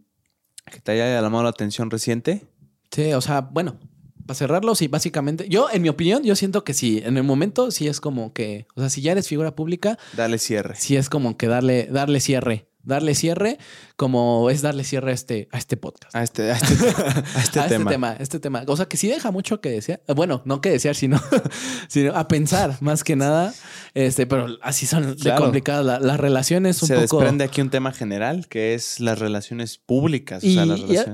[0.70, 2.46] que te haya llamado la atención reciente?
[2.90, 3.78] Sí, o sea, bueno,
[4.26, 5.48] para cerrarlo, sí, básicamente.
[5.48, 7.02] Yo, en mi opinión, yo siento que sí.
[7.04, 8.66] En el momento, sí es como que.
[8.74, 9.98] O sea, si ya eres figura pública.
[10.16, 10.74] Dale cierre.
[10.76, 13.58] Sí es como que darle, darle cierre darle cierre
[13.96, 16.14] como es darle cierre a este, a este podcast.
[16.14, 18.16] A este, a este, este, este tema.
[18.18, 18.64] Este tema.
[18.66, 20.00] O sea, que sí deja mucho que desear.
[20.14, 21.20] Bueno, no que desear, sino,
[21.88, 23.54] sino a pensar más que nada.
[23.94, 26.82] Este, pero así son de complicadas las relaciones.
[26.82, 30.42] Un se desprende aquí un tema general que es las relaciones públicas.
[30.42, 30.58] Y,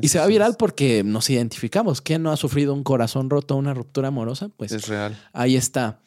[0.00, 2.00] y se va viral porque nos identificamos.
[2.00, 4.48] ¿Quién no ha sufrido un corazón roto, una ruptura amorosa?
[4.57, 5.18] Pues es real.
[5.33, 6.00] Ahí está.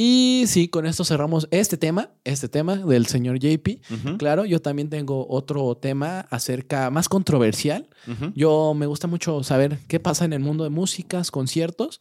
[0.00, 4.16] Y sí, con esto cerramos este tema, este tema del señor JP.
[4.16, 7.88] Claro, yo también tengo otro tema acerca más controversial.
[8.36, 12.00] Yo me gusta mucho saber qué pasa en el mundo de músicas, conciertos.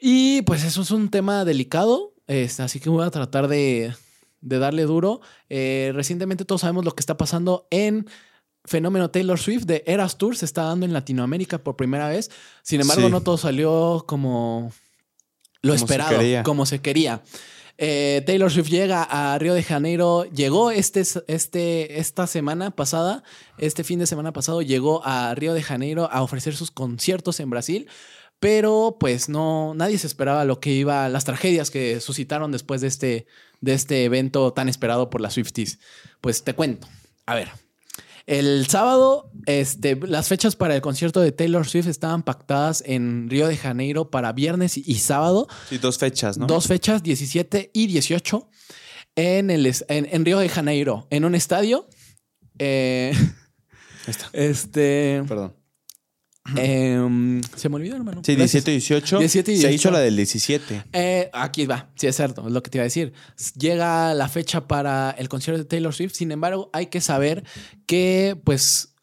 [0.00, 3.94] Y pues eso es un tema delicado, este, así que voy a tratar de,
[4.40, 5.20] darle duro.
[5.48, 8.08] Eh, recientemente todos sabemos lo que está pasando en
[8.64, 12.28] fenómeno Taylor Swift de Eras Tour se está dando en Latinoamérica por primera vez.
[12.62, 14.72] Sin embargo, no todo salió como
[15.62, 17.22] lo esperado, como se quería.
[17.80, 23.22] Eh, Taylor Swift llega a Río de Janeiro, llegó este, este, esta semana pasada,
[23.56, 27.50] este fin de semana pasado, llegó a Río de Janeiro a ofrecer sus conciertos en
[27.50, 27.88] Brasil,
[28.40, 32.88] pero pues no, nadie se esperaba lo que iba, las tragedias que suscitaron después de
[32.88, 33.26] este,
[33.60, 35.78] de este evento tan esperado por las Swifties.
[36.20, 36.88] Pues te cuento.
[37.26, 37.48] A ver,
[38.28, 43.48] el sábado, este, las fechas para el concierto de Taylor Swift estaban pactadas en Río
[43.48, 45.48] de Janeiro para viernes y sábado.
[45.70, 46.46] Sí, dos fechas, ¿no?
[46.46, 48.50] Dos fechas, 17 y 18,
[49.16, 51.88] en, el, en, Río de Janeiro, en un estadio.
[52.58, 53.14] Eh,
[54.34, 55.24] este.
[55.26, 55.57] Perdón.
[56.56, 58.22] Em, se me olvidó, hermano.
[58.24, 59.18] Sí, 17 y 18.
[59.18, 60.84] 17 Se hizo la del 17.
[60.92, 61.90] Eh, aquí va.
[61.96, 62.46] Sí, es cierto.
[62.46, 63.12] Es lo que te iba a decir.
[63.58, 66.14] Llega la fecha para el concierto de Taylor Swift.
[66.14, 67.44] Sin embargo, hay que saber
[67.86, 68.94] que, pues,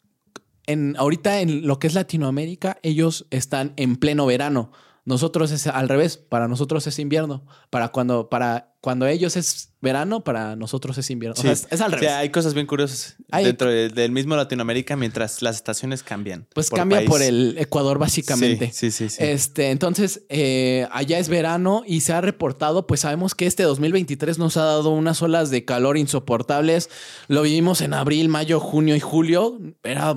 [0.66, 4.72] en, ahorita en lo que es Latinoamérica, ellos están en pleno verano.
[5.06, 7.46] Nosotros es al revés, para nosotros es invierno.
[7.70, 11.34] Para cuando, para cuando ellos es verano, para nosotros es invierno.
[11.38, 12.08] O sea, es, es al O revés.
[12.10, 16.48] sea, hay cosas bien curiosas Hay- dentro de- del mismo Latinoamérica mientras las estaciones cambian.
[16.54, 17.08] pues cambia país.
[17.08, 18.72] por el Ecuador, básicamente.
[18.72, 19.16] Sí, sí, sí.
[19.16, 19.24] sí.
[19.24, 24.38] Este, entonces, eh, allá es verano y se ha reportado, pues sabemos que este 2023
[24.38, 26.90] nos ha dado unas olas de calor insoportables.
[27.28, 29.58] Lo vivimos en abril, mayo, junio y julio.
[29.84, 30.14] Era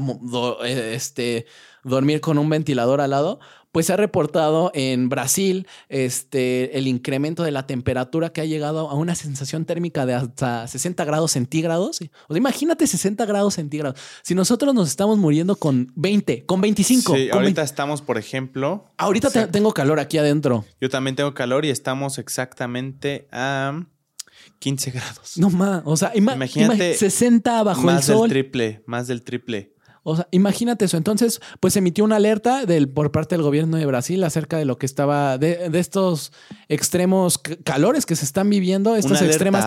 [0.66, 1.46] eh, este,
[1.84, 3.40] dormir con un ventilador al lado.
[3.72, 8.90] Pues se ha reportado en Brasil este, el incremento de la temperatura que ha llegado
[8.90, 12.00] a una sensación térmica de hasta 60 grados centígrados.
[12.28, 14.00] O sea, imagínate 60 grados centígrados.
[14.24, 17.16] Si nosotros nos estamos muriendo con 20, con 25.
[17.16, 17.62] Sí, con ahorita 20.
[17.62, 18.86] estamos, por ejemplo.
[18.98, 20.66] Ahorita te- tengo calor aquí adentro.
[20.82, 23.86] Yo también tengo calor y estamos exactamente a
[24.60, 25.38] 15 grados.
[25.38, 25.84] No más.
[25.86, 28.30] O sea, ima- Imagínate ima- 60 bajo más el del sol.
[28.30, 29.74] triple, más del triple.
[30.10, 30.98] O sea, imagínate eso.
[30.98, 34.66] Entonces, pues se emitió una alerta del, por parte del gobierno de Brasil acerca de
[34.66, 36.32] lo que estaba, de, de estos
[36.68, 39.66] extremos calores que se están viviendo, estas alerta, extremas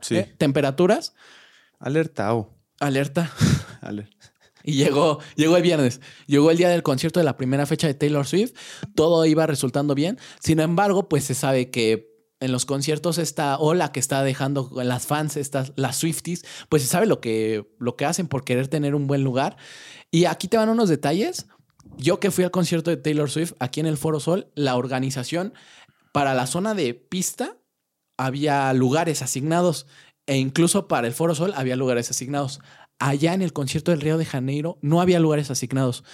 [0.00, 0.16] Sí.
[0.16, 1.14] eh, temperaturas.
[1.78, 2.54] Alertao.
[2.78, 3.30] Alerta.
[3.80, 4.08] Aler-
[4.62, 7.94] Y llegó, llegó el viernes, llegó el día del concierto de la primera fecha de
[7.94, 8.52] Taylor Swift,
[8.94, 10.18] todo iba resultando bien.
[10.38, 12.09] Sin embargo, pues se sabe que
[12.40, 16.88] en los conciertos esta ola que está dejando las fans, estas, las Swifties, pues se
[16.88, 19.56] sabe lo que, lo que hacen por querer tener un buen lugar.
[20.10, 21.46] Y aquí te van unos detalles.
[21.96, 25.52] Yo que fui al concierto de Taylor Swift aquí en el Foro Sol, la organización
[26.12, 27.58] para la zona de pista
[28.16, 29.86] había lugares asignados
[30.26, 32.60] e incluso para el Foro Sol había lugares asignados.
[32.98, 36.04] Allá en el concierto del Río de Janeiro no había lugares asignados,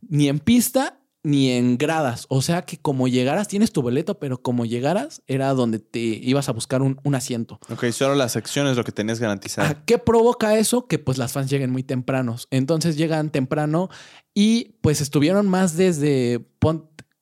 [0.00, 2.26] ni en pista ni en gradas.
[2.28, 6.48] O sea que como llegaras, tienes tu boleto, pero como llegaras era donde te ibas
[6.48, 7.58] a buscar un, un asiento.
[7.68, 9.68] Ok, solo la sección es lo que tenías garantizado.
[9.68, 10.86] ¿A ¿Qué provoca eso?
[10.86, 12.46] Que pues las fans lleguen muy tempranos.
[12.52, 13.88] Entonces llegan temprano
[14.34, 16.46] y pues estuvieron más desde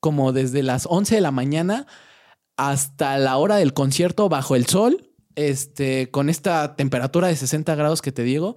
[0.01, 1.87] como desde las 11 de la mañana
[2.59, 8.03] hasta la hora del concierto bajo el sol, este, con esta temperatura de 60 grados
[8.03, 8.57] que te digo.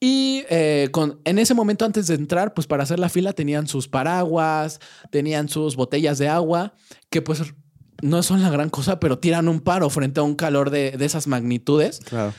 [0.00, 3.66] Y eh, con, en ese momento antes de entrar, pues para hacer la fila tenían
[3.66, 4.78] sus paraguas,
[5.10, 6.74] tenían sus botellas de agua,
[7.10, 7.42] que pues
[8.00, 11.04] no son la gran cosa, pero tiran un paro frente a un calor de, de
[11.04, 11.98] esas magnitudes.
[12.00, 12.32] Claro.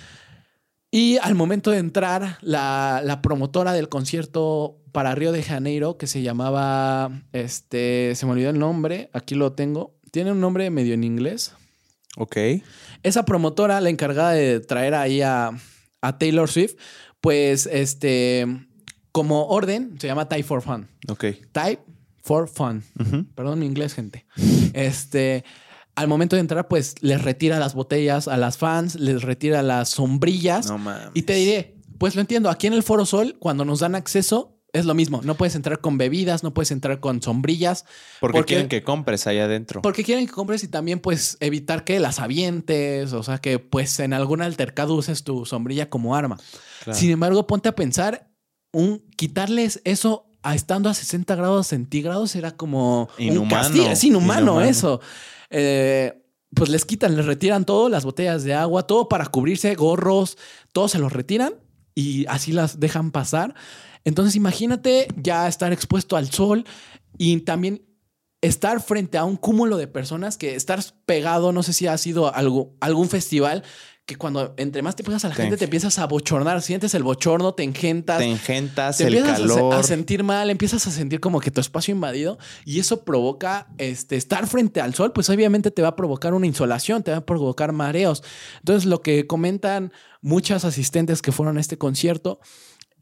[0.89, 6.07] Y al momento de entrar, la, la promotora del concierto para Río de Janeiro, que
[6.07, 10.93] se llamaba, este, se me olvidó el nombre, aquí lo tengo, tiene un nombre medio
[10.93, 11.53] en inglés.
[12.17, 12.37] Ok.
[13.03, 15.51] Esa promotora, la encargada de traer ahí a,
[16.01, 16.75] a Taylor Swift,
[17.21, 18.45] pues este,
[19.11, 20.87] como orden, se llama Type for Fun.
[21.07, 21.25] Ok.
[21.51, 21.79] Type
[22.21, 22.83] for Fun.
[22.99, 23.25] Ujú.
[23.35, 24.25] Perdón mi inglés, gente.
[24.73, 25.43] Este,
[25.95, 29.89] al momento de entrar, pues les retira las botellas a las fans, les retira las
[29.89, 30.67] sombrillas.
[30.67, 31.09] No mames.
[31.15, 34.58] Y te diré, pues lo entiendo, aquí en el Foro Sol, cuando nos dan acceso,
[34.73, 35.21] es lo mismo.
[35.23, 37.85] No puedes entrar con bebidas, no puedes entrar con sombrillas,
[38.19, 39.81] Porque, porque- quieren que compres ahí adentro.
[39.81, 43.99] porque quieren que compres y también pues evitar que las avientes, o sea, que pues
[43.99, 46.37] en algún altercado uses tu sombrilla como arma.
[46.83, 46.97] Claro.
[46.99, 48.29] Sin embargo, ponte a pensar,
[48.71, 53.87] un quitarles eso a estando a 60 grados centígrados era como un Inhumano, castigo.
[53.87, 54.61] Es inhumano, inhumano.
[54.69, 55.01] eso.
[55.49, 56.13] Eh,
[56.55, 60.37] pues les quitan, les retiran todo, las botellas de agua, todo para cubrirse, gorros,
[60.71, 61.53] todo se los retiran
[61.95, 63.53] y así las dejan pasar.
[64.03, 66.65] Entonces imagínate ya estar expuesto al sol
[67.17, 67.85] y también
[68.41, 72.33] estar frente a un cúmulo de personas que estar pegado, no sé si ha sido
[72.33, 73.63] algo, algún festival
[74.09, 76.95] que cuando entre más te pegas a la Te gente te empiezas a bochornar, sientes
[76.95, 79.73] el bochorno, te engentas, Te engentas te el empiezas a calor.
[79.75, 84.15] A, sentir mal, empiezas a sentir como que tu espacio invadido y eso provoca este,
[84.15, 87.25] estar frente al sol, pues obviamente te va a provocar una insolación, te va a
[87.25, 88.23] provocar mareos.
[88.57, 92.39] Entonces lo que comentan muchas asistentes que fueron a este concierto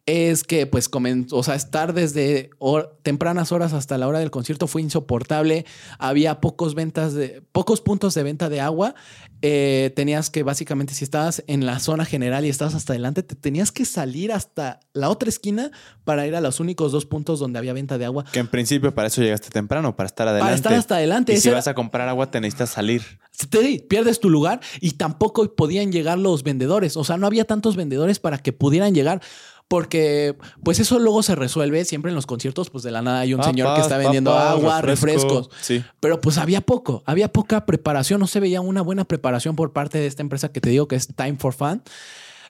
[0.08, 4.32] es que pues comen- o sea, estar desde hor- tempranas horas hasta la hora del
[4.32, 5.66] concierto fue insoportable.
[6.00, 8.96] Había pocos ventas de pocos puntos de venta de agua.
[9.42, 13.36] Eh, tenías que básicamente si estabas en la zona general y estabas hasta adelante, te
[13.36, 15.72] tenías que salir hasta la otra esquina
[16.06, 18.24] para ir a los únicos dos puntos donde había venta de agua.
[18.32, 20.46] Que en principio para eso llegaste temprano, para estar adelante.
[20.46, 21.34] Para estar hasta adelante.
[21.34, 23.04] Y Ese si era- vas a comprar agua, te necesitas salir.
[23.50, 26.96] te pierdes tu lugar y tampoco podían llegar los vendedores.
[26.98, 29.22] O sea, no había tantos vendedores para que pudieran llegar.
[29.70, 33.34] Porque, pues eso luego se resuelve siempre en los conciertos, pues de la nada hay
[33.34, 35.26] un señor que está vendiendo agua, refresco.
[35.28, 35.50] refrescos.
[35.62, 35.84] Sí.
[36.00, 39.98] Pero pues había poco, había poca preparación, no se veía una buena preparación por parte
[39.98, 41.84] de esta empresa que te digo que es Time for Fun.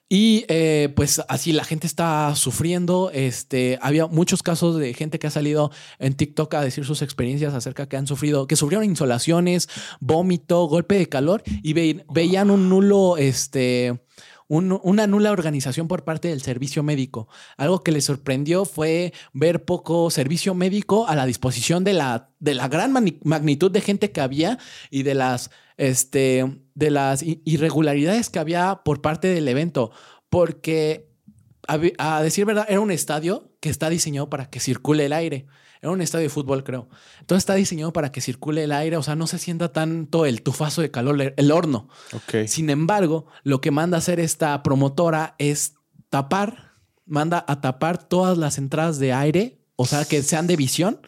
[0.10, 3.12] Y eh, pues así la gente está sufriendo.
[3.14, 7.54] Este, había muchos casos de gente que ha salido en TikTok a decir sus experiencias
[7.54, 9.68] acerca que han sufrido, que sufrieron insolaciones,
[10.00, 14.00] vómito, golpe de calor y ve- veían un nulo, este,
[14.48, 17.28] un- una nula organización por parte del servicio médico.
[17.58, 22.56] Algo que le sorprendió fue ver poco servicio médico a la disposición de la, de
[22.56, 24.58] la gran magnitud de gente que había
[24.90, 29.92] y de las, este, de las irregularidades que había por parte del evento.
[30.30, 31.10] Porque,
[31.98, 35.48] a decir verdad, era un estadio que está diseñado para que circule el aire.
[35.82, 36.88] Era un estadio de fútbol, creo.
[37.20, 40.42] Entonces está diseñado para que circule el aire, o sea, no se sienta tanto el
[40.42, 41.90] tufazo de calor, el horno.
[42.13, 42.48] Ok.
[42.48, 45.76] Sin embargo, lo que manda a hacer esta promotora es
[46.10, 46.74] tapar,
[47.06, 51.00] manda a tapar todas las entradas de aire, o sea, que sean de visión,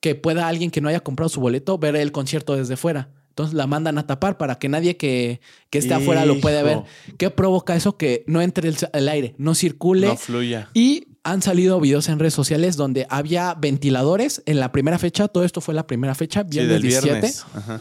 [0.00, 3.10] que pueda alguien que no haya comprado su boleto ver el concierto desde fuera.
[3.28, 6.82] Entonces la mandan a tapar para que nadie que, que esté afuera lo pueda ver.
[7.16, 7.96] ¿Qué provoca eso?
[7.96, 10.08] Que no entre el, el aire, no circule.
[10.08, 10.68] No fluya.
[10.74, 15.28] Y han salido videos en redes sociales donde había ventiladores en la primera fecha.
[15.28, 17.44] Todo esto fue la primera fecha, Sí, viernes del 17 viernes.
[17.54, 17.80] Ajá.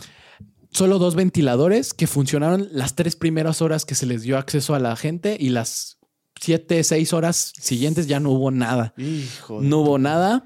[0.72, 4.80] solo dos ventiladores que funcionaron las tres primeras horas que se les dio acceso a
[4.80, 5.98] la gente y las
[6.40, 8.94] siete, seis horas siguientes ya no hubo nada.
[8.98, 9.62] Hijo.
[9.62, 10.46] No hubo nada.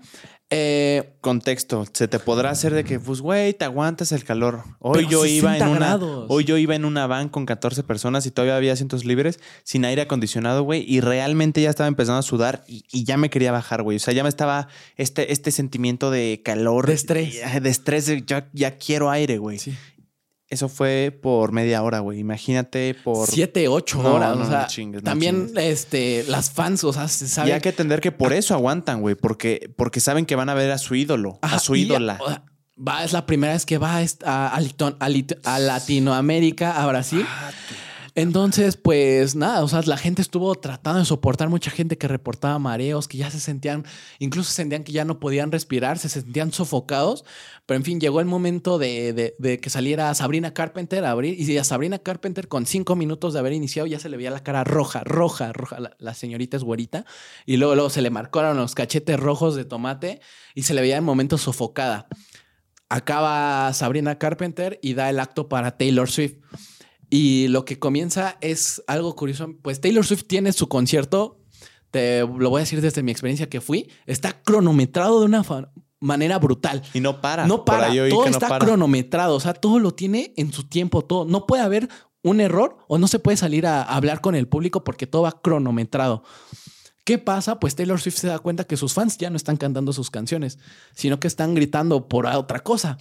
[0.51, 4.63] Eh, Contexto, se te podrá hacer de que, pues, güey, te aguantas el calor.
[4.79, 7.81] Hoy Pero yo iba en 60 una, hoy yo iba en una van con 14
[7.81, 12.19] personas y todavía había asientos libres, sin aire acondicionado, güey, y realmente ya estaba empezando
[12.19, 13.97] a sudar y, y ya me quería bajar, güey.
[13.97, 17.39] O sea, ya me estaba este, este sentimiento de calor, De estrés.
[17.61, 19.57] de estrés, de ya, ya quiero aire, güey.
[19.57, 19.75] sí.
[20.47, 22.19] Eso fue por media hora, güey.
[22.19, 23.27] Imagínate por.
[23.27, 24.37] Siete, ocho No, horas.
[24.37, 27.53] no, o sea, no chingues, no también este, las fans, o sea, se Y sabe.
[27.53, 30.69] hay que entender que por eso aguantan, güey, porque, porque saben que van a ver
[30.71, 32.19] a su ídolo, Ajá, a su y, ídola.
[32.21, 32.43] o sea,
[32.77, 35.09] Va, es la primera vez que va a, a- a
[35.45, 37.25] a Latinoamérica, a Brasil.
[37.27, 37.51] Ah,
[38.17, 42.57] Entonces, pues nada, o sea, la gente estuvo tratando de soportar mucha gente que reportaba
[42.59, 43.83] mareos, que ya se sentían,
[44.19, 47.25] incluso sentían que ya no podían respirar, se sentían sofocados.
[47.65, 51.37] Pero en fin, llegó el momento de, que saliera Sabrina Carpenter a abrir.
[51.37, 54.43] Y a Sabrina Carpenter, con cinco minutos de haber iniciado, ya se le veía la
[54.43, 55.81] cara roja, roja, roja.
[55.81, 57.05] La, la señorita es güerita.
[57.45, 60.21] Y luego, luego se le marcaron los cachetes rojos de tomate
[60.53, 62.07] y se le veía en momentos sofocada.
[62.87, 66.35] Acaba Sabrina Carpenter y da el acto para Taylor Swift.
[67.15, 69.55] Y lo que comienza es algo curioso.
[69.61, 71.39] Pues Taylor Swift tiene su concierto,
[71.89, 75.45] te lo voy a decir desde mi experiencia que fui, está cronometrado de una
[76.01, 76.81] manera brutal.
[76.93, 77.47] Y no para.
[77.47, 78.65] No para, todo no está para.
[78.65, 81.23] cronometrado, o sea, todo lo tiene en su tiempo, todo.
[81.23, 81.87] No puede haber
[82.21, 85.39] un error o no se puede salir a hablar con el público porque todo va
[85.41, 86.21] cronometrado.
[87.05, 87.59] ¿Qué pasa?
[87.59, 90.57] Pues Taylor Swift se da cuenta que sus fans ya no están cantando sus canciones,
[90.95, 92.97] sino que están gritando por otra cosa.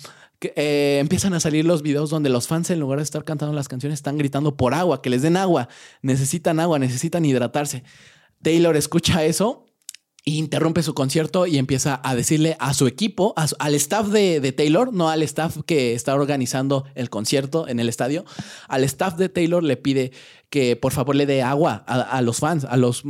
[0.57, 3.69] Eh, empiezan a salir los videos donde los fans, en lugar de estar cantando las
[3.69, 5.69] canciones, están gritando por agua, que les den agua.
[6.03, 7.85] Necesitan agua, necesitan hidratarse.
[8.43, 9.65] Taylor escucha eso
[10.25, 15.11] interrumpe su concierto y empieza a decirle a su equipo, al staff de, Taylor, no
[15.11, 18.25] al staff que está organizando el concierto en el estadio,
[18.69, 20.13] al staff de Taylor le pide
[20.49, 23.05] que por favor le dé agua a los fans, a los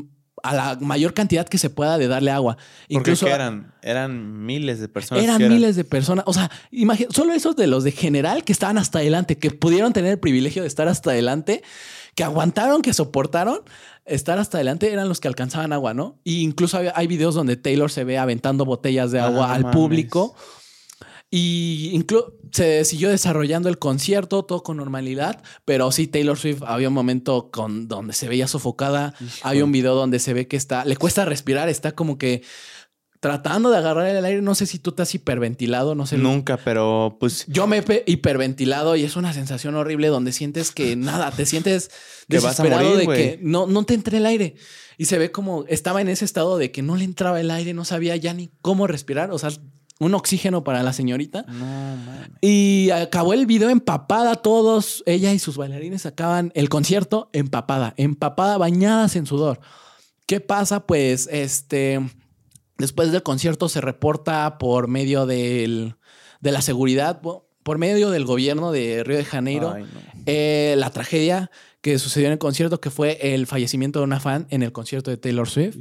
[0.45, 2.57] a la mayor cantidad que se pueda de darle agua.
[2.57, 5.25] Porque Incluso ¿qué eran, eran miles de personas.
[5.25, 6.25] eran miles de personas.
[6.29, 9.93] O sea, imagina, solo esos de los de general que estaban hasta adelante, que pudieron
[9.93, 11.63] tener el privilegio de estar hasta adelante,
[12.15, 13.61] que aguantaron, que soportaron
[14.05, 16.19] estar hasta adelante, eran los que alcanzaban agua, ¿no?
[16.25, 19.63] Y incluso hay, hay videos donde Taylor se ve aventando botellas de Ah, agua al
[19.63, 19.77] mames.
[19.77, 20.37] público.
[21.37, 26.87] Y incluso se siguió desarrollando el concierto, todo con normalidad, pero sí, Taylor Swift había
[26.87, 29.15] un momento con, donde se veía sofocada.
[29.21, 29.41] Híjole.
[29.43, 32.43] Hay un video donde se ve que está, le cuesta respirar, está como que
[33.19, 34.43] tratando de agarrar el aire.
[34.43, 36.19] No sé si tú te has hiperventilado, no sé.
[36.19, 40.71] Nunca, pero pues Yo me he pe- hiperventilado y es una sensación horrible donde sientes
[40.71, 41.91] que nada, te sientes
[42.29, 44.55] Que vas a desesperado morir, de que no, no te entre el aire.
[44.99, 47.75] Y se ve como estaba en ese estado de que no le entraba el aire,
[47.75, 49.33] no sabía ya ni cómo respirar.
[49.33, 49.51] O sea,
[50.01, 51.45] un oxígeno para la señorita.
[51.49, 51.55] no
[51.97, 52.31] mames.
[52.41, 58.59] Y acabó el video empapada, todos, ella y sus bailarines acaban el concierto empapada, empapada,
[58.59, 59.61] bañadas en sudor.
[60.27, 60.87] ¿Qué pasa?
[60.87, 62.01] Pues este,
[62.79, 65.95] después del concierto se reporta por medio del,
[66.41, 69.89] de la seguridad, po- por medio del gobierno de Río de Janeiro, Ay, no.
[70.27, 71.51] eh, la tragedia
[71.83, 75.11] que sucedió en el concierto, que fue el fallecimiento de una fan en el concierto
[75.11, 75.77] de Taylor Swift.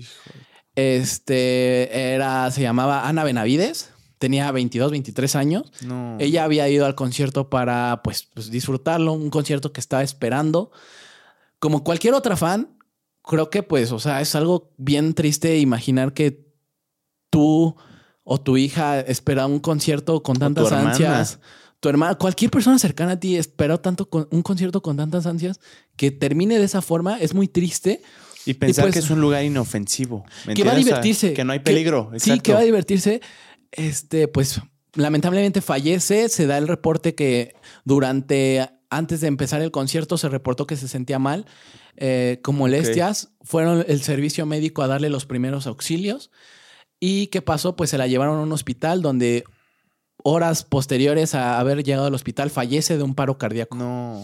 [0.75, 3.91] Este era, se llamaba Ana Benavides,
[4.23, 5.63] tenía 22, 23 años.
[5.81, 6.15] No.
[6.17, 10.71] Ella había ido al concierto para pues, pues, disfrutarlo, un concierto que estaba esperando.
[11.59, 12.69] Como cualquier otra fan,
[13.21, 16.47] creo que pues, o sea, es algo bien triste imaginar que
[17.29, 17.75] tú
[18.23, 20.91] o tu hija espera un concierto con tu tantas hermana.
[20.91, 21.39] ansias.
[21.81, 25.59] Tu hermana, cualquier persona cercana a ti esperó tanto con un concierto con tantas ansias
[25.97, 28.01] que termine de esa forma es muy triste.
[28.45, 30.23] Y pensar pues- que es un lugar inofensivo.
[30.47, 30.93] ¿me que va a entiendes?
[30.93, 31.33] O sea, divertirse.
[31.33, 32.09] que no hay que- peligro.
[32.11, 32.43] sí, exacto.
[32.43, 33.21] que va a divertirse.
[33.73, 34.61] Este, pues,
[34.95, 36.29] lamentablemente fallece.
[36.29, 37.55] Se da el reporte que
[37.85, 41.45] durante antes de empezar el concierto se reportó que se sentía mal,
[41.97, 43.31] eh, con molestias.
[43.41, 46.29] Fueron el servicio médico a darle los primeros auxilios.
[46.99, 47.75] ¿Y qué pasó?
[47.75, 49.43] Pues se la llevaron a un hospital donde
[50.23, 53.75] horas posteriores a haber llegado al hospital fallece de un paro cardíaco.
[53.75, 54.23] No.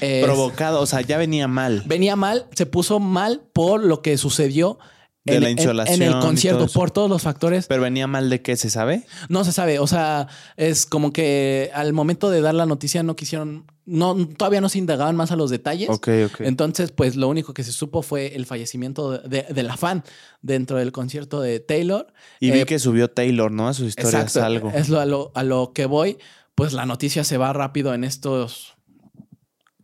[0.00, 1.82] Es- Provocado, o sea, ya venía mal.
[1.86, 4.78] venía mal, se puso mal por lo que sucedió
[5.24, 7.66] De en, la insolación en el concierto, por todos los factores.
[7.66, 9.04] Pero venía mal de qué, ¿se sabe?
[9.28, 13.16] No se sabe, o sea, es como que al momento de dar la noticia no
[13.16, 15.90] quisieron, no, todavía no se indagaban más a los detalles.
[15.90, 16.40] Ok, ok.
[16.40, 20.04] Entonces, pues lo único que se supo fue el fallecimiento de, de- de la fan
[20.40, 22.06] dentro del concierto de Taylor.
[22.40, 23.68] y vi eh, que subió Taylor, ¿no?
[23.68, 24.70] A sus historias Exacto, algo.
[24.74, 26.16] Es lo, a, lo, a lo que voy.
[26.54, 28.74] Pues la noticia se va rápido en estos.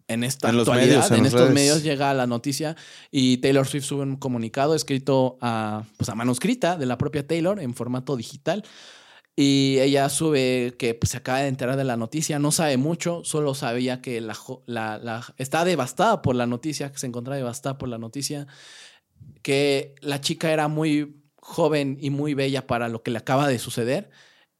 [0.08, 1.54] En esta En actualidad, medios, en estos redes.
[1.54, 2.76] medios llega la noticia
[3.10, 7.58] y Taylor Swift sube un comunicado escrito a, pues a manuscrita de la propia Taylor
[7.60, 8.62] en formato digital.
[9.38, 13.22] Y ella sube que pues, se acaba de enterar de la noticia, no sabe mucho,
[13.24, 14.34] solo sabía que la,
[14.66, 18.46] la- está devastada por la noticia, que se encontraba devastada por la noticia,
[19.42, 23.58] que la chica era muy joven y muy bella para lo que le acaba de
[23.58, 24.10] suceder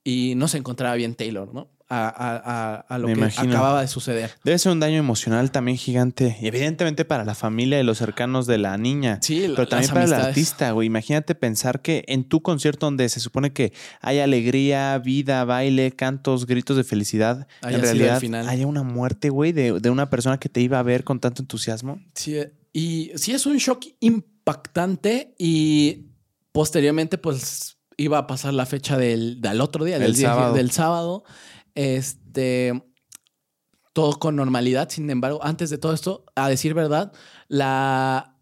[0.05, 1.70] y no se encontraba bien Taylor, ¿no?
[1.89, 3.53] A, a- a- a lo Me que imagino.
[3.53, 4.32] acababa de suceder.
[4.43, 6.37] Debe ser un daño emocional también gigante.
[6.41, 9.20] Y evidentemente para la familia y los cercanos de la niña.
[9.22, 10.89] Sí, Pero también para el artista, güey.
[10.89, 16.47] Imagínate pensar que en tu concierto donde se supone que hay alegría, vida, baile, cantos,
[16.47, 18.49] gritos de felicidad, Haya en el realidad final.
[18.49, 21.43] haya una muerte, güey, de, de una persona que te iba a ver con tanto
[21.43, 22.01] entusiasmo.
[22.14, 22.37] Sí,
[22.72, 26.07] y sí es un shock impactante y
[26.53, 30.55] posteriormente pues iba a pasar la fecha del, del otro día, El del, día- sábado.
[30.55, 31.24] del sábado.
[31.76, 32.82] Este,
[33.92, 37.12] todo con normalidad, sin embargo, antes de todo esto, a decir verdad,
[37.46, 38.34] la,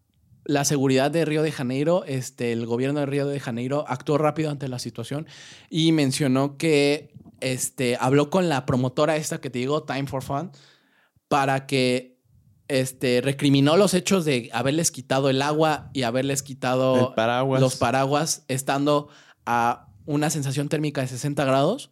[0.45, 4.49] la seguridad de Río de Janeiro, este, el gobierno de Río de Janeiro actuó rápido
[4.49, 5.27] ante la situación
[5.69, 10.51] y mencionó que este, habló con la promotora esta que te digo, Time for Fun,
[11.27, 12.17] para que
[12.67, 17.61] este, recriminó los hechos de haberles quitado el agua y haberles quitado paraguas.
[17.61, 19.09] los paraguas estando
[19.45, 21.91] a una sensación térmica de 60 grados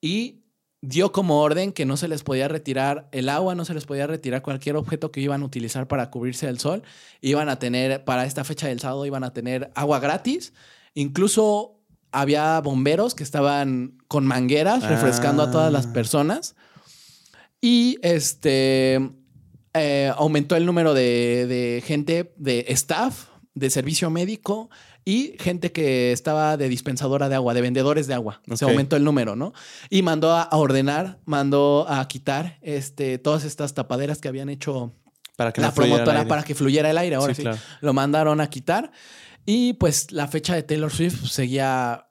[0.00, 0.37] y
[0.80, 4.06] dio como orden que no se les podía retirar el agua, no se les podía
[4.06, 6.82] retirar cualquier objeto que iban a utilizar para cubrirse del sol.
[7.20, 10.52] Iban a tener, para esta fecha del sábado, iban a tener agua gratis.
[10.94, 11.80] Incluso
[12.12, 15.92] había bomberos que estaban con mangueras refrescando a todas las Ah.
[15.92, 16.54] personas.
[17.60, 19.00] Y este
[19.74, 24.70] eh, aumentó el número de, de gente, de staff, de servicio médico
[25.10, 28.42] y gente que estaba de dispensadora de agua, de vendedores de agua.
[28.54, 28.70] Se Ok.
[28.72, 29.54] aumentó el número, ¿no?
[29.88, 34.92] Y mandó a, ordenar, mandó a quitar este, todas estas tapaderas que habían hecho
[35.36, 36.28] Para que la no promotora aire.
[36.28, 37.16] para que fluyera el aire.
[37.16, 37.58] Ahora Sí, sí, claro.
[37.80, 38.90] lo mandaron a quitar.
[39.46, 42.08] Y pues la fecha de Taylor Swift seguía,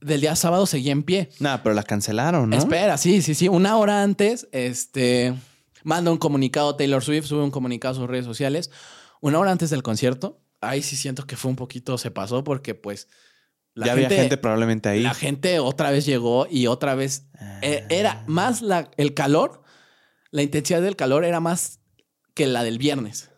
[0.00, 1.30] del día sábado seguía en pie.
[1.40, 2.56] Nah, pero la cancelaron, ¿no?
[2.56, 3.48] Espera, sí, sí, sí.
[3.48, 5.34] Una hora antes, este,
[5.82, 8.70] manda un comunicado Taylor Swift, sube un comunicado a sus redes sociales.
[9.20, 10.38] Una hora antes del concierto,
[10.68, 13.08] ahí sí siento que fue un poquito, se pasó porque pues
[13.74, 15.02] la ya había gente probablemente ahí.
[15.02, 17.26] la gente otra vez llegó y otra vez
[17.62, 19.62] eh, era más la, el calor,
[20.30, 21.80] la intensidad del calor era más
[22.34, 23.30] que la del viernes.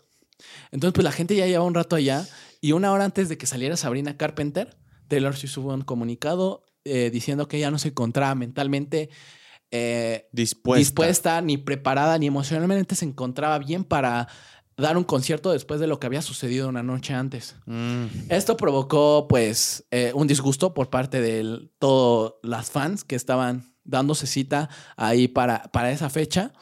[0.70, 2.26] Entonces, pues la gente ya llevaba un rato allá
[2.60, 4.76] y una hora antes de que saliera Sabrina Carpenter,
[5.08, 9.10] Taylor Swift subió un comunicado eh, diciendo que ella no se encontraba mentalmente
[9.70, 10.78] eh, dispuesta.
[10.78, 14.28] dispuesta, ni preparada, ni emocionalmente se encontraba bien para
[14.78, 17.56] dar un concierto después de lo que había sucedido una noche antes.
[17.66, 18.06] Mm.
[18.30, 24.26] Esto provocó, pues, eh, un disgusto por parte de todas las fans que estaban dándose
[24.26, 26.52] cita ahí para, para esa fecha.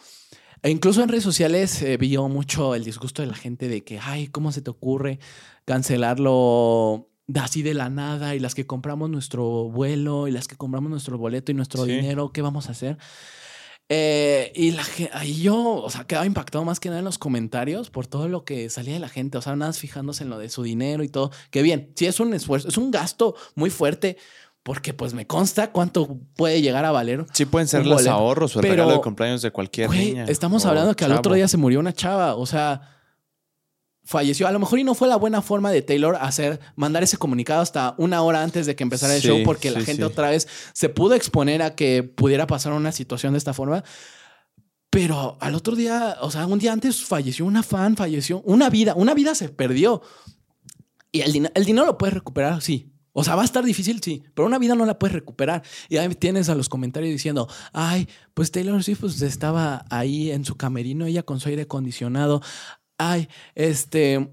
[0.62, 3.98] E incluso en redes sociales eh, vio mucho el disgusto de la gente de que,
[4.00, 5.18] ay, ¿cómo se te ocurre
[5.66, 8.34] cancelarlo así de la nada?
[8.34, 11.92] Y las que compramos nuestro vuelo y las que compramos nuestro boleto y nuestro Sí.
[11.92, 12.96] dinero, ¿qué vamos a hacer?
[13.88, 14.82] Eh, y la
[15.12, 18.44] ahí yo, o sea, quedaba impactado más que nada en los comentarios por todo lo
[18.44, 21.04] que salía de la gente, o sea, nada más fijándose en lo de su dinero
[21.04, 21.30] y todo.
[21.50, 24.16] Que bien, sí es un esfuerzo, es un gasto muy fuerte,
[24.64, 27.26] porque pues me consta cuánto puede llegar a valer.
[27.32, 30.24] Sí pueden ser los ahorros o el Pero, regalo de cumpleaños de cualquier niña.
[30.26, 31.34] estamos hablando que al otro chavo.
[31.36, 32.95] día se murió una chava, o sea,
[34.06, 34.48] falleció.
[34.48, 37.60] A lo mejor y no fue la buena forma de Taylor hacer, mandar ese comunicado
[37.60, 40.02] hasta una hora antes de que empezara el Sí, show, porque la gente sí.
[40.04, 43.84] otra vez se pudo exponer a que pudiera pasar una situación de esta forma.
[44.90, 48.94] Pero al otro día, o sea, un día antes falleció una fan, falleció una vida,
[48.94, 50.00] una vida se perdió.
[51.12, 52.92] Y el, dina- el dinero lo puedes recuperar, sí.
[53.12, 55.62] O sea, va a estar difícil, sí, pero una vida no la puedes recuperar.
[55.88, 60.44] Y ahí tienes a los comentarios diciendo, ay, pues Taylor Swift pues, estaba ahí en
[60.44, 62.42] su camerino, ella con su aire acondicionado.
[62.98, 64.30] Ay, este,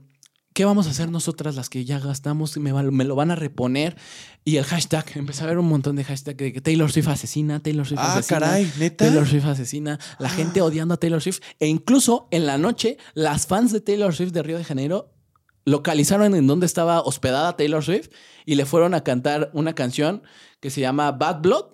[0.53, 2.57] ¿qué vamos a hacer nosotras las que ya gastamos?
[2.57, 3.95] Me, va- me lo van a reponer.
[4.45, 7.59] Y el hashtag, empecé a ver un montón de hashtags de que Taylor Swift asesina,
[7.61, 8.39] Taylor Swift Ah, asesina.
[8.39, 9.05] caray, neta.
[9.05, 11.39] Taylor Swift asesina, la gente odiando a Taylor Swift.
[11.59, 15.09] E incluso en la noche, las fans de Taylor Swift de Río de Janeiro
[15.66, 18.09] localizaron en dónde estaba hospedada Taylor Swift
[18.45, 20.24] y le fueron a cantar una canción
[20.59, 21.66] que se llama Bad Blood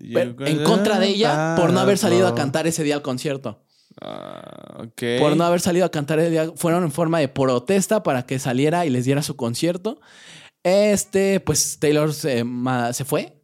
[0.00, 3.64] en contra de ella por no haber salido a cantar ese día al concierto.
[4.00, 4.68] Ah.
[5.18, 8.38] Por no haber salido a cantar ese día, fueron en forma de protesta para que
[8.38, 10.00] saliera y les diera su concierto.
[10.62, 12.44] Este, pues Taylor se,
[12.92, 13.42] se fue.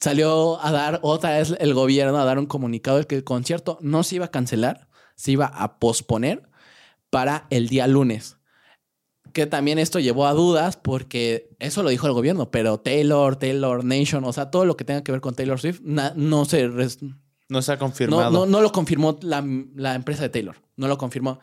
[0.00, 3.78] Salió a dar otra vez el gobierno a dar un comunicado de que el concierto
[3.80, 6.48] no se iba a cancelar, se iba a posponer
[7.10, 8.36] para el día lunes.
[9.32, 13.84] Que también esto llevó a dudas porque eso lo dijo el gobierno, pero Taylor, Taylor
[13.84, 16.68] Nation, o sea, todo lo que tenga que ver con Taylor Swift, no se
[17.48, 18.30] No se ha no, confirmado.
[18.30, 19.44] no, no lo confirmó la,
[19.74, 20.56] la empresa de Taylor.
[20.76, 21.38] No lo confirmó.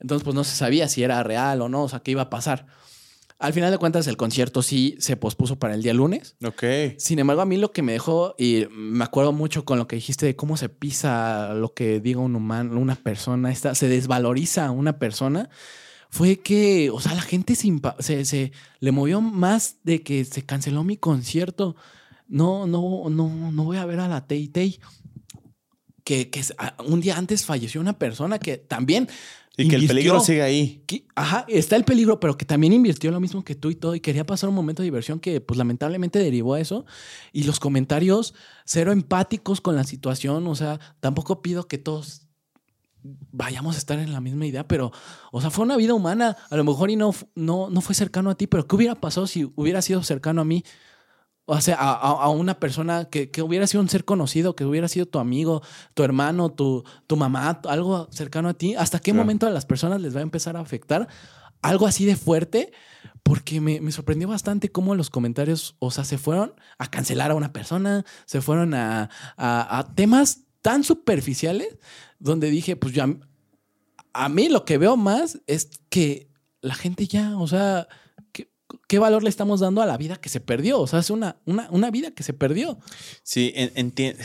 [0.00, 2.30] Entonces, pues no se sabía si era real o no, o sea, qué iba a
[2.30, 2.66] pasar.
[3.38, 6.36] Al final de cuentas, el concierto sí se pospuso para el día lunes.
[6.44, 6.62] Ok.
[6.98, 9.96] Sin embargo, a mí lo que me dejó, y me acuerdo mucho con lo que
[9.96, 14.66] dijiste de cómo se pisa lo que diga un humano, una persona, esta, se desvaloriza
[14.66, 15.50] a una persona,
[16.08, 20.44] fue que, o sea, la gente se, se, se- le movió más de que se
[20.44, 21.74] canceló mi concierto.
[22.28, 24.78] No, no, no, no voy a ver a la Tay Tay.
[26.04, 29.08] Que, que es- a- un día antes falleció una persona que también.
[29.56, 30.82] Y que el peligro sigue ahí.
[30.86, 33.94] que- ajá, está el peligro, pero que también invirtió lo mismo que tú y todo
[33.94, 36.86] y quería pasar un momento de diversión que pues lamentablemente derivó a eso
[37.32, 38.32] y los comentarios
[38.64, 42.22] cero empáticos con la situación, o sea, tampoco pido que todos
[43.04, 44.92] vayamos a estar en la misma idea, pero
[45.32, 48.30] o sea, fue una vida humana, a lo mejor y no no no fue cercano
[48.30, 50.64] a ti, pero qué hubiera pasado si hubiera sido cercano a mí?
[51.44, 55.06] O sea, a, una persona que, que hubiera sido un ser conocido, que hubiera sido
[55.06, 55.60] tu amigo,
[55.94, 58.74] tu hermano, tu, tu mamá, algo cercano a ti.
[58.76, 59.24] ¿Hasta qué Claro.
[59.24, 61.08] momento a las personas les va a empezar a afectar
[61.60, 62.72] algo así de fuerte?
[63.24, 67.34] Porque me, me sorprendió bastante cómo los comentarios, o sea, se fueron a cancelar a
[67.34, 71.76] una persona, se fueron a, a- a temas tan superficiales,
[72.20, 73.08] donde dije, pues ya,
[74.12, 76.30] a mí lo que veo más es que
[76.60, 77.88] la gente ya, o sea,
[78.88, 80.80] ¿qué, valor le estamos dando a la vida que se perdió?
[80.80, 82.78] O sea, es una, una, una vida que se perdió.
[83.22, 84.22] Sí, entiendo.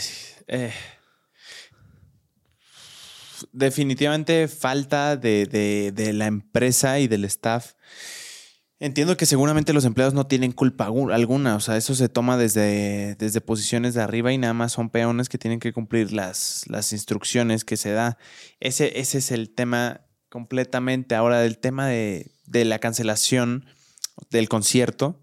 [3.52, 7.74] definitivamente falta de, de- de la empresa y del staff.
[8.80, 12.36] Entiendo que seguramente los empleados no tienen culpa algu- alguna, o sea, eso se toma
[12.36, 16.62] desde, desde posiciones de arriba y nada más son peones que tienen que cumplir las,
[16.68, 18.18] las instrucciones que se da.
[18.60, 21.16] Ese, ese es el tema completamente.
[21.16, 23.66] Ahora, del tema de, de la cancelación
[24.30, 25.22] del concierto,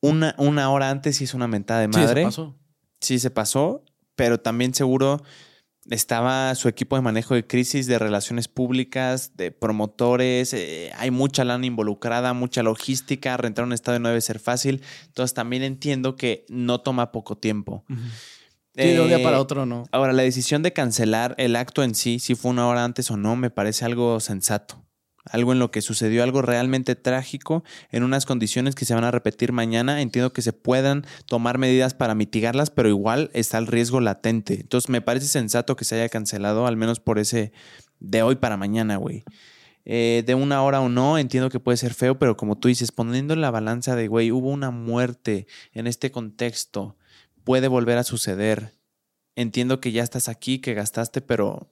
[0.00, 2.54] una, una hora antes hizo una mentada de Sí, eso madre pasó.
[3.00, 3.84] sí se pasó,
[4.16, 5.22] pero también seguro
[5.90, 11.44] estaba su equipo de manejo de crisis, de relaciones públicas, de promotores, eh, hay mucha
[11.44, 16.46] lana involucrada, mucha logística, rentar un estadio no debe ser fácil, entonces también entiendo que
[16.48, 17.84] no toma poco tiempo.
[18.76, 19.84] Sí, de un día Eh, para otro no.
[19.92, 23.16] Ahora, la decisión de cancelar el acto en sí, si fue una hora antes o
[23.16, 24.82] no, me parece algo sensato.
[25.30, 29.10] Algo en lo que sucedió algo realmente trágico en unas condiciones que se van a
[29.10, 30.02] repetir mañana.
[30.02, 34.60] Entiendo que se puedan tomar medidas para mitigarlas, pero igual está el riesgo latente.
[34.60, 37.52] Entonces me parece sensato que se haya cancelado, al menos por ese
[38.00, 39.24] de hoy para mañana, güey.
[39.86, 42.90] Eh, de una hora o no, entiendo que puede ser feo, pero como tú dices,
[42.90, 46.96] poniendo en la balanza de, güey, hubo una muerte en este contexto,
[47.44, 48.72] puede volver a suceder.
[49.36, 51.68] Entiendo que ya estás aquí, que gastaste, pero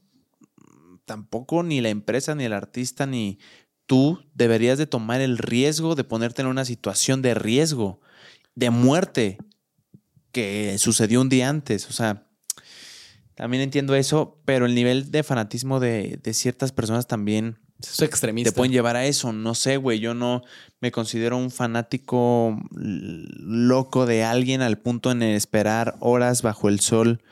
[1.05, 3.39] tampoco ni la empresa, ni el artista, ni
[3.87, 8.01] tú deberías de tomar el riesgo de ponerte en una situación de riesgo,
[8.55, 9.39] de muerte,
[10.33, 11.89] que sucedió un día antes.
[11.89, 12.27] O sea,
[13.35, 18.51] también entiendo eso, pero el nivel de fanatismo de, de ciertas personas también Es extremista.
[18.51, 19.33] te pueden llevar a eso.
[19.33, 19.99] No sé, güey.
[19.99, 20.43] Yo no
[20.81, 27.23] me considero un fanático loco de alguien al punto en esperar horas bajo el sol.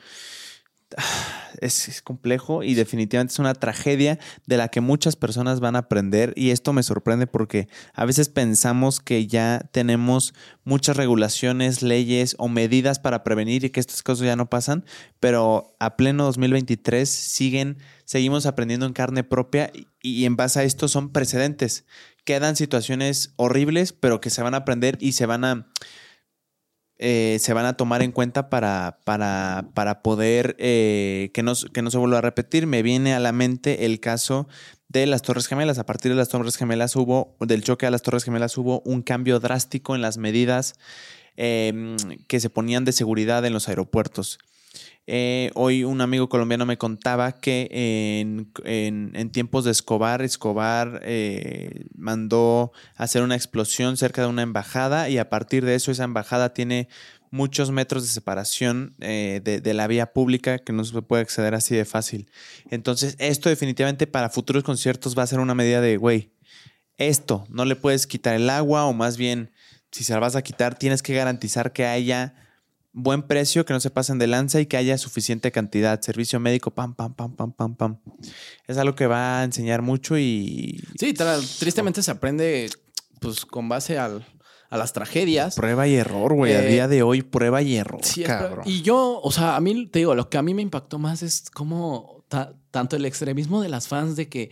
[1.59, 4.17] Es, complejo y definitivamente es una tragedia
[4.47, 8.29] de la que muchas personas van a aprender y esto me sorprende porque a veces
[8.29, 10.33] pensamos que ya tenemos
[10.63, 14.85] muchas regulaciones, leyes o medidas para prevenir y que estas cosas ya no pasan,
[15.19, 20.63] pero a pleno 2023 siguen, seguimos aprendiendo en carne propia y, y en base a
[20.63, 21.85] esto son precedentes.
[22.23, 25.67] Quedan situaciones horribles, pero que se van a aprender y se van a
[27.03, 31.81] eh, se van a tomar en cuenta para, para, para poder eh, que, no, que
[31.81, 32.67] no se vuelva a repetir.
[32.67, 34.47] Me viene a la mente el caso
[34.87, 35.79] de las Torres Gemelas.
[35.79, 39.01] A partir de las Torres Gemelas hubo, del choque a las Torres Gemelas hubo un
[39.01, 40.75] cambio drástico en las medidas
[41.37, 41.97] eh,
[42.27, 44.37] que se ponían de seguridad en los aeropuertos.
[45.07, 51.85] Eh, hoy un amigo colombiano me contaba que en, en- tiempos de Escobar, Escobar eh,
[51.95, 56.53] mandó hacer una explosión cerca de una embajada y a partir de eso esa embajada
[56.53, 56.87] tiene
[57.31, 61.55] muchos metros de separación eh, de, de la vía pública que no se puede acceder
[61.55, 62.29] así de fácil.
[62.69, 66.31] Entonces, esto definitivamente para futuros conciertos va a ser una medida de, güey,
[66.97, 69.51] esto, no le puedes quitar el agua o más bien,
[69.91, 72.35] si se la vas a quitar, tienes que garantizar que haya
[72.93, 76.01] buen precio, que no se pasen de lanza y que haya suficiente cantidad.
[76.01, 77.97] Servicio médico, pam, pam, pam, pam, pam, pam.
[78.67, 80.81] Es algo que va a enseñar mucho y...
[80.99, 82.69] Sí, tristemente se aprende
[83.19, 84.25] pues con base al-
[84.69, 85.55] a las tragedias.
[85.55, 86.53] Prueba y error, güey.
[86.53, 88.63] a Eh, día de hoy, prueba y error, Sí, cabrón.
[88.65, 91.21] y yo, o sea, a mí te digo, lo que a mí me impactó más
[91.23, 94.49] es como ta- tanto el extremismo de las fans de que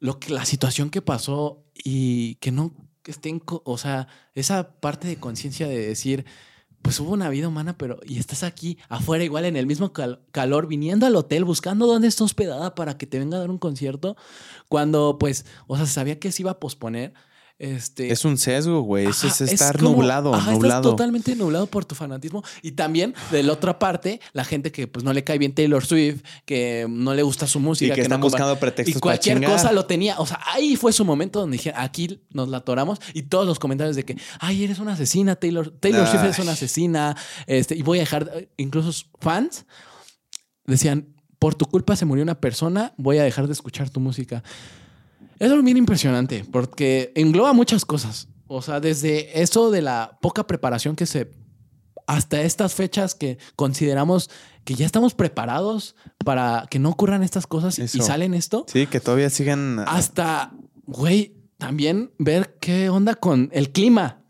[0.00, 2.72] lo que la situación que pasó y que no
[3.06, 6.24] estén, o sea, esa parte de conciencia de decir,
[6.84, 10.20] pues hubo una vida humana, pero y estás aquí afuera igual en el mismo cal-
[10.32, 13.56] calor viniendo al hotel buscando dónde está hospedada para que te venga a dar un
[13.56, 14.16] concierto
[14.68, 17.14] cuando pues, o sea, se sabía que se iba a posponer.
[17.56, 19.06] Este, Es un sesgo, güey.
[19.06, 20.80] Eso es estar como- nublado, ajá, nublado.
[20.80, 22.42] Estás totalmente nublado por tu fanatismo.
[22.62, 25.84] Y también, de la otra parte, la gente que pues no le cae bien Taylor
[25.84, 27.94] Swift, que no le gusta su y música.
[27.94, 30.18] que, no están buscando pretextos Y cualquier para cosa lo tenía.
[30.18, 32.98] O sea, ahí fue su momento donde dijeron, aquí nos la atoramos.
[33.12, 35.70] Y todos los comentarios de que, ay, eres una asesina, Taylor.
[35.70, 37.16] Taylor Swift es una asesina.
[37.46, 39.64] Este, y voy a dejar, incluso fans
[40.66, 44.42] decían, por tu culpa se murió una persona, voy a dejar de escuchar tu música.
[45.38, 48.28] Es algo bien impresionante porque engloba muchas cosas.
[48.46, 51.30] O sea, desde eso de la poca preparación que se...
[52.06, 54.30] hasta estas fechas que consideramos
[54.64, 58.64] que ya estamos preparados para que no ocurran estas cosas y salen esto.
[58.68, 59.80] Sí, que todavía siguen.
[59.86, 60.52] Hasta,
[60.86, 64.20] güey, también ver qué onda con el clima.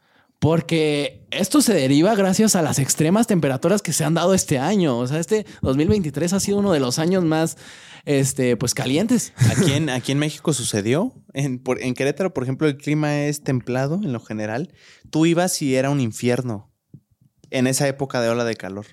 [0.41, 4.99] Porque esto se deriva gracias a las extremas temperaturas que se han dado este año.
[4.99, 7.57] O sea, este 2023 ha sido uno de los años más,
[8.05, 9.33] este, pues calientes.
[9.57, 11.13] Aquí en, aquí en México sucedió.
[11.33, 14.73] En, por- en Querétaro, por ejemplo, el clima es templado en lo general.
[15.11, 16.71] Tú ibas y era un infierno
[17.51, 18.87] en esa época de ola de calor.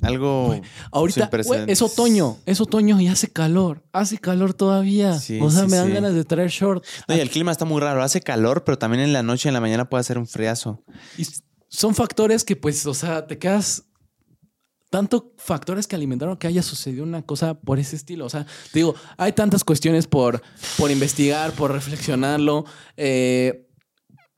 [0.00, 0.60] Algo.
[0.90, 1.30] Ahorita
[1.68, 5.16] es otoño, es otoño y hace calor, hace calor todavía.
[5.20, 5.92] Sí, o sea, sí, me dan sí.
[5.92, 6.84] ganas de traer short.
[7.06, 8.02] No, y el clima está muy raro.
[8.02, 10.82] Hace calor, pero también en la noche y en la mañana puede hacer un friazo.
[11.16, 11.24] Y
[11.68, 13.84] son factores que, pues, o sea, te quedas.
[14.92, 18.26] Tanto factores que alimentaron que haya sucedido una cosa por ese estilo.
[18.26, 20.42] O sea, te digo, hay tantas cuestiones por,
[20.76, 22.66] por investigar, por reflexionarlo,
[22.98, 23.70] eh,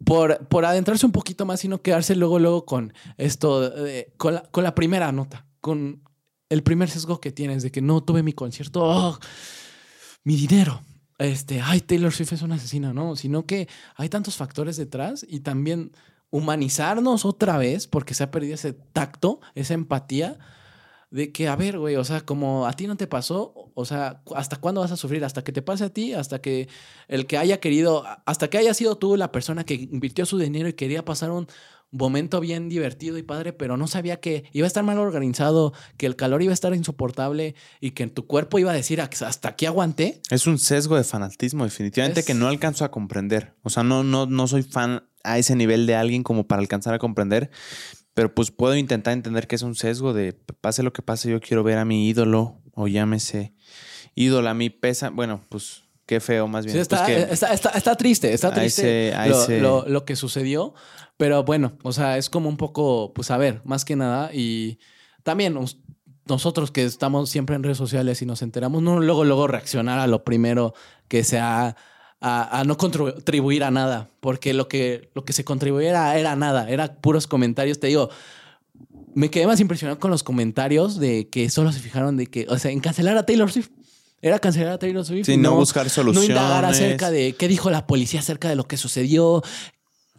[0.04, 3.68] por, por adentrarse un poquito más y no quedarse luego, luego con esto,
[4.16, 6.04] con, la, con la primera nota, con
[6.48, 9.18] el primer sesgo que tienes de que no tuve mi concierto, oh,
[10.22, 10.84] mi dinero.
[11.18, 15.40] Este, ay, Taylor Swift es una asesina, no, sino que hay tantos factores detrás y
[15.40, 15.90] también
[16.30, 20.38] humanizarnos otra vez, porque se ha perdido ese tacto, esa empatía,
[21.10, 24.22] de que, a ver, güey, o sea, como a ti no te pasó, o sea,
[24.34, 25.24] ¿hasta cuándo vas a sufrir?
[25.24, 26.12] ¿Hasta que te pase a ti?
[26.12, 26.68] ¿Hasta que
[27.06, 30.68] el que haya querido, hasta que haya sido tú la persona que invirtió su dinero
[30.68, 31.46] y quería pasar un
[31.92, 36.06] momento bien divertido y padre, pero no sabía que iba a estar mal organizado, que
[36.06, 39.66] el calor iba a estar insoportable y que tu cuerpo iba a decir, hasta aquí
[39.66, 40.20] aguanté?
[40.30, 43.54] Es un sesgo de fanatismo, definitivamente, Es- que no alcanzo a comprender.
[43.62, 46.94] O sea, no, no, no soy fan a ese nivel de alguien como para alcanzar
[46.94, 47.50] a comprender.
[48.14, 51.40] Pero pues puedo intentar entender que es un sesgo de pase lo que pase, yo
[51.40, 53.54] quiero ver a mi ídolo, o llámese
[54.14, 55.10] ídolo, a mí pesa.
[55.10, 56.76] Bueno, pues qué feo, más bien.
[56.76, 60.04] Sí, está, Pues que- está, está- está triste, está triste se- lo, se- lo- lo
[60.04, 60.74] que sucedió,
[61.16, 64.78] pero bueno, o sea, es como un poco, pues a ver, más que nada, y
[65.24, 65.58] también
[66.26, 70.06] nosotros que estamos siempre en redes sociales y nos enteramos, no luego, luego reaccionar a
[70.06, 70.74] lo primero
[71.08, 71.76] que sea
[72.26, 76.70] a, a no contribuir a nada, porque lo que, lo que se contribuyera era nada,
[76.70, 78.08] era puros comentarios, te digo.
[79.14, 82.58] Me quedé más impresionado con los comentarios de que solo se fijaron de que, o
[82.58, 83.68] sea, en cancelar a Taylor Swift.
[84.22, 85.26] Era cancelar a Taylor Swift.
[85.26, 86.30] Sí, no buscar No soluciones.
[86.30, 89.42] indagar acerca de qué dijo la policía acerca de lo que sucedió.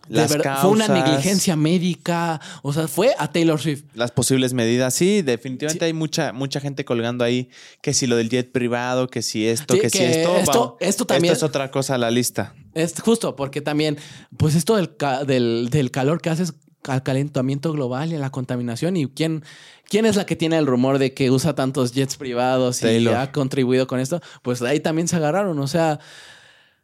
[0.08, 1.04] De Las verdad, fue una causas.
[1.06, 2.40] negligencia médica.
[2.62, 3.84] O sea, fue a Taylor Swift.
[3.96, 7.50] Las posibles medidas, sí, definitivamente hay mucha, mucha gente colgando ahí
[7.82, 10.38] que si lo del jet privado, que si esto, Sí, que, si esto.
[10.38, 12.54] esto- va- esto también- es otra cosa a la lista.
[12.76, 13.98] Es justo porque también,
[14.38, 14.92] pues esto del,
[15.26, 16.54] del, del calor que haces
[16.88, 18.96] al calentamiento global y a la contaminación.
[18.98, 19.44] ¿Y quién,
[19.90, 23.16] quién es la que tiene el rumor de que usa tantos jets privados y Taylor.
[23.16, 24.22] ha contribuido con esto?
[24.44, 25.58] Pues ahí también se agarraron.
[25.58, 26.00] O sea,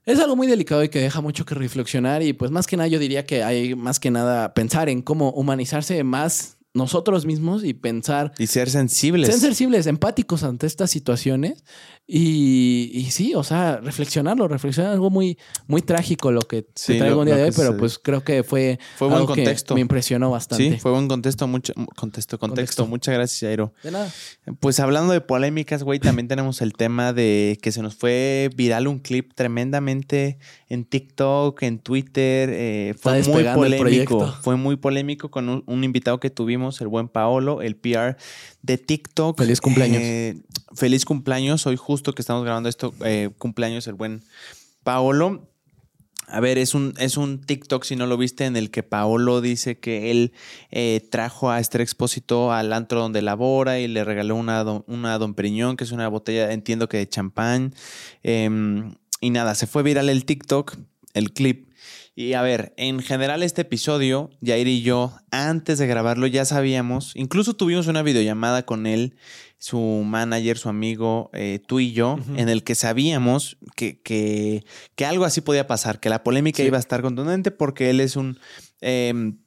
[0.05, 2.23] es algo muy delicado y que deja mucho que reflexionar.
[2.23, 5.29] Y pues más que nada yo diría que hay más que nada pensar en cómo
[5.31, 8.31] humanizarse más nosotros mismos y pensar.
[8.37, 9.27] Y ser sensibles.
[9.29, 11.63] Ser sensibles, empáticos ante estas situaciones.
[12.07, 16.99] Y, y sí, o sea, reflexionarlo, reflexionar algo muy, muy trágico lo que Sí, te
[16.99, 19.43] traigo lo- un día de hoy, pero pues creo que fue, Fue buen algo que
[19.43, 19.75] contexto.
[19.75, 20.71] me impresionó bastante.
[20.71, 22.87] Sí, fue buen contexto, mucho contexto, contexto, Contexto.
[22.87, 23.73] Muchas gracias, Jairo.
[23.83, 24.11] De nada.
[24.59, 28.87] Pues hablando de polémicas, güey, también tenemos el tema de que se nos fue viral
[28.87, 32.49] un clip tremendamente en TikTok, en Twitter.
[32.51, 34.33] eh, fue muy polémico.
[34.41, 38.17] Fue muy polémico con un, un invitado que tuvimos, el buen Paolo, el PR
[38.61, 39.37] de TikTok.
[39.39, 40.01] Feliz cumpleaños.
[40.03, 40.35] Eh,
[40.75, 41.65] feliz cumpleaños.
[41.65, 44.21] Hoy justo que estamos grabando esto, eh, cumpleaños el buen
[44.83, 45.47] Paolo.
[46.27, 49.41] A ver, es un, es un TikTok, si no lo viste, en el que Paolo
[49.41, 50.31] dice que él
[50.69, 55.17] eh, trajo a Esther Expósito al antro donde labora y le regaló una, don- una
[55.17, 57.73] Don Periñón, que es una botella, entiendo que de champán.
[58.23, 60.77] Em, y nada, se fue viral el TikTok,
[61.13, 61.67] el clip.
[62.13, 67.13] Y a ver, en general este episodio, Jair y yo, antes de grabarlo ya sabíamos,
[67.15, 69.15] incluso tuvimos una videollamada con él,
[69.57, 75.05] su manager, su amigo, eh, tú y yo, en el que sabíamos que, que, que
[75.05, 76.63] algo así podía pasar, que la polémica Sí.
[76.63, 78.37] iba a estar contundente porque él es un...
[78.81, 79.37] em,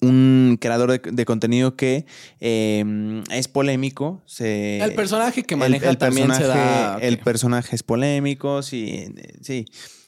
[0.00, 2.06] un creador de, de contenido que
[2.40, 4.20] em, es polémico.
[4.26, 6.54] Se, El personaje que maneja el también se da.
[6.96, 9.04] personaje- El personaje es polémico, sí,
[9.42, 9.66] sí.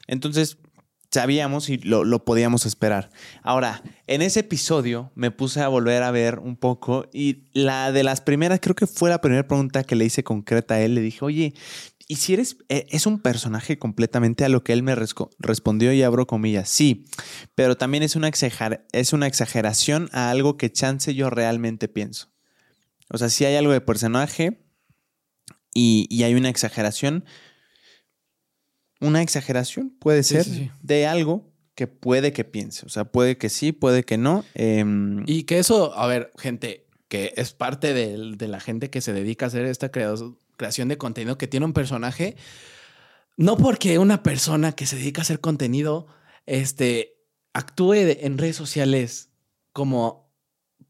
[0.08, 0.58] Entonces,
[1.14, 3.10] sabíamos y lo, podíamos esperar.
[3.42, 8.02] Ahora, en ese episodio me puse a volver a ver un poco y la de
[8.02, 10.94] las primeras, creo que fue la primera pregunta que le hice concreta a él.
[10.94, 11.54] Le dije, oye,
[12.08, 16.02] ¿y si eres, eh, es un personaje completamente a lo que él me respondió y
[16.02, 16.68] abro comillas?
[16.68, 17.06] Sí,
[17.54, 18.30] pero también es una,
[18.92, 22.28] es una exageración a algo que chance yo realmente pienso.
[23.08, 24.60] O sea, si hay algo de personaje
[25.72, 27.24] y hay una exageración.
[29.04, 30.70] Una exageración puede Sí, ser sí, sí.
[30.82, 32.86] de algo que puede que piense.
[32.86, 34.44] O sea, puede que sí, puede que no.
[34.54, 39.00] Em, Y que eso, a ver, gente, que es parte del- de, la gente que
[39.00, 40.14] se dedica a hacer esta crea-
[40.56, 42.36] creación de contenido, que tiene un personaje,
[43.36, 46.06] no porque una persona que se dedica a hacer contenido,
[46.46, 47.16] este,
[47.52, 49.30] actúe de- en redes sociales
[49.72, 50.23] como,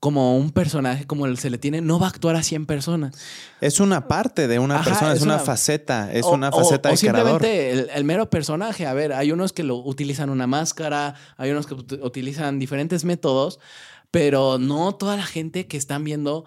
[0.05, 3.11] como un personaje, como se le tiene, no va a actuar así en persona.
[3.63, 6.53] es una parte de una Ajá, persona, es, es una, una- faceta, es O- una
[6.53, 8.87] faceta o de simplemente el, el mero personaje.
[8.87, 13.07] A ver, hay unos que lo utilizan una máscara, hay unos que ut- utilizan diferentes
[13.07, 13.61] métodos,
[14.11, 16.45] pero no toda la gente que están viendo.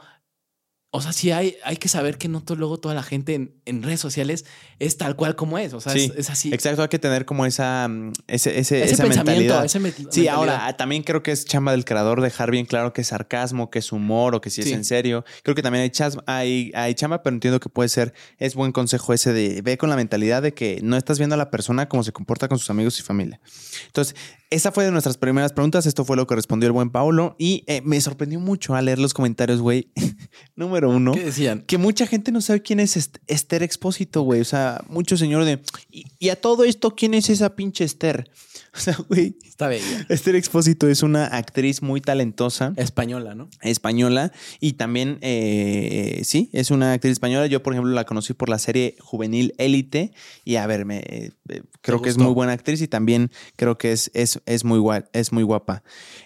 [0.89, 3.53] O sea, sí hay, hay que saber que no to- luego toda la gente en,
[3.65, 4.45] en redes sociales
[4.79, 5.73] es tal cual como es.
[5.73, 6.53] O sea, Sí, es, es así.
[6.53, 9.23] Exacto, hay que tener como esa, mm, ese, ese- Ese esa pensamiento,
[9.53, 9.65] mentalidad.
[9.65, 10.33] ese me- Sí, mentalidad.
[10.35, 13.69] ahora ah, también creo que es chamba del creador dejar bien claro que es sarcasmo,
[13.69, 15.25] que es humor o que si es en serio.
[15.43, 18.71] Creo que también hay, chas- hay, hay chamba, pero entiendo que puede ser, es buen
[18.71, 21.89] consejo ese de ve con la mentalidad de que no estás viendo a la persona
[21.89, 23.41] como se comporta con sus amigos y familia.
[23.87, 24.15] Entonces,
[24.49, 25.85] esa fue de nuestras primeras preguntas.
[25.85, 28.99] Esto fue lo que respondió el buen Paulo y eh, me sorprendió mucho al leer
[28.99, 29.91] los comentarios, güey.
[30.55, 31.63] Número uno ¿Qué decían?
[31.67, 34.41] que mucha gente no sabe quién es Est- Esther Expósito, güey.
[34.41, 35.61] O sea, mucho señor de.
[35.91, 38.29] ¿Y, y a todo esto, quién es esa pinche Esther?
[38.75, 39.35] O sea, güey.
[39.43, 40.05] Está bella.
[40.07, 43.49] Esther Expósito es una actriz muy talentosa, Española, ¿no?
[43.61, 47.47] española, y también, eh, sí, es una actriz española.
[47.47, 50.11] Yo, por ejemplo, la conocí por la serie juvenil Élite,
[50.45, 53.79] y a ver, me, eh, eh, creo que es muy buena actriz y también creo
[53.79, 54.79] que es, es, es, muy,
[55.11, 55.81] es muy guapa.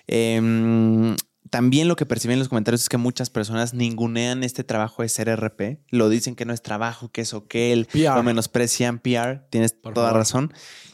[0.08, 1.16] Em,
[1.52, 5.10] también lo que percibí en los comentarios es que muchas personas ningunean este trabajo de
[5.10, 5.80] ser RP.
[5.90, 8.16] Lo dicen que no es trabajo, que es aquel, PR.
[8.16, 9.46] lo menosprecian PR.
[9.50, 10.20] Tienes Por toda favor.
[10.22, 10.54] razón.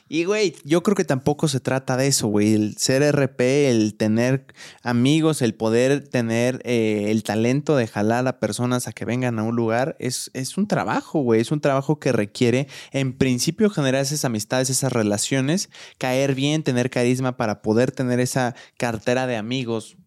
[0.10, 2.54] Y, güey, yo creo que tampoco se trata de eso, güey.
[2.56, 4.48] El ser RP, el tener
[4.82, 9.44] amigos, el poder tener eh, el talento de jalar a personas a que vengan a
[9.44, 11.42] un lugar, es, es un trabajo, güey.
[11.42, 16.90] Es un trabajo que requiere, en principio, generar esas amistades, esas relaciones, caer bien, tener
[16.90, 19.98] carisma para poder tener esa cartera de amigos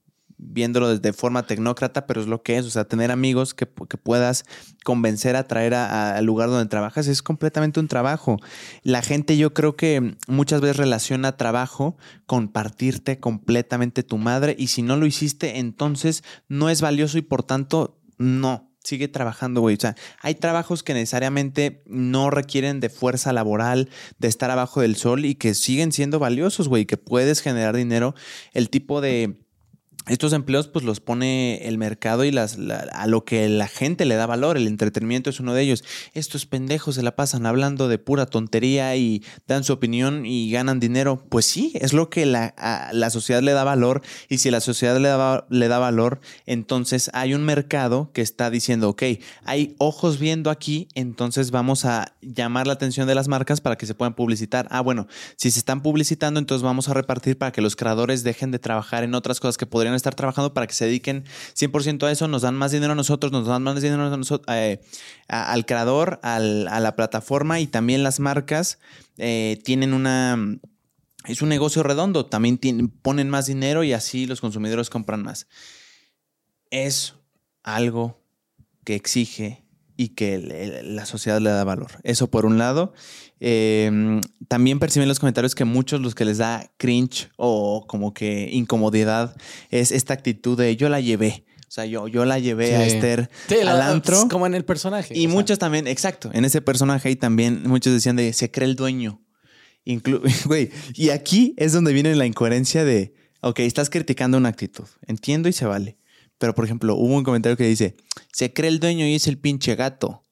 [0.42, 3.96] viéndolo desde forma tecnócrata, pero es lo que es, o sea, tener amigos que, que
[3.96, 4.44] puedas
[4.84, 8.38] convencer a traer al lugar donde trabajas es completamente un trabajo.
[8.82, 14.68] La gente yo creo que muchas veces relaciona trabajo con partirte completamente tu madre y
[14.68, 18.66] si no lo hiciste, entonces no es valioso y por tanto no.
[18.82, 19.76] Sigue trabajando, güey.
[19.76, 24.96] O sea, hay trabajos que necesariamente no requieren de fuerza laboral, de estar abajo del
[24.96, 28.14] sol y que siguen siendo valiosos, güey, que puedes generar dinero.
[28.54, 29.36] El tipo de,
[30.08, 34.04] estos empleos pues los pone el mercado y las, la- a lo que la gente
[34.06, 34.56] le da valor.
[34.56, 35.84] El entretenimiento es uno de ellos.
[36.14, 40.80] Estos pendejos se la pasan hablando de pura tontería y dan su opinión y ganan
[40.80, 41.24] dinero.
[41.28, 44.00] Pues sí, es lo que la, a la sociedad le da valor.
[44.28, 48.50] Y si la sociedad le da, le da valor, entonces hay un mercado que está
[48.50, 49.02] diciendo, ok,
[49.44, 53.86] hay ojos viendo aquí, entonces vamos a llamar la atención de las marcas para que
[53.86, 54.66] se puedan publicitar.
[54.70, 58.50] Ah, bueno, si se están publicitando, entonces vamos a repartir para que los creadores dejen
[58.50, 61.24] de trabajar en otras cosas que podrían estar trabajando para que se dediquen
[61.54, 64.10] 100% a eso, nos dan más dinero a nosotros, nos dan más dinero
[64.48, 64.80] eh,
[65.28, 68.78] al creador, a la plataforma y también las marcas
[69.18, 70.58] eh, tienen una...
[71.26, 72.58] Es un negocio redondo, también
[73.02, 75.48] ponen más dinero y así los consumidores compran más.
[76.70, 77.14] Es
[77.62, 78.22] algo
[78.84, 79.59] que exige
[80.02, 81.90] y que la sociedad le da valor.
[82.04, 82.94] Eso por un lado.
[83.38, 88.48] Eh, también perciben los comentarios que muchos los que les da cringe o como que
[88.52, 89.36] incomodidad
[89.70, 91.44] es esta actitud de yo la llevé.
[91.68, 92.86] O sea, yo, yo la llevé a.
[92.86, 94.26] Esther Sí, la- al antro.
[94.28, 95.14] Como en el personaje.
[95.16, 95.28] Y sea.
[95.28, 99.20] muchos también, exacto, en ese personaje ahí también muchos decían de se cree el dueño.
[99.86, 100.22] Inclu-
[100.94, 105.52] y aquí es donde viene la incoherencia de, ok, estás criticando una actitud, entiendo y
[105.52, 105.96] se vale.
[106.40, 107.96] Pero, por ejemplo, hubo un comentario que dice,
[108.32, 110.24] se cree el dueño y es el pinche gato.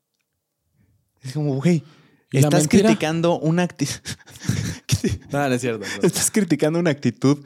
[1.21, 1.85] Es como, güey,
[2.33, 2.89] ¿Y la estás mentira?
[2.89, 3.95] criticando una actitud.
[5.31, 5.87] No, no es cierto.
[6.03, 6.07] no.
[6.09, 7.45] estás criticando una actitud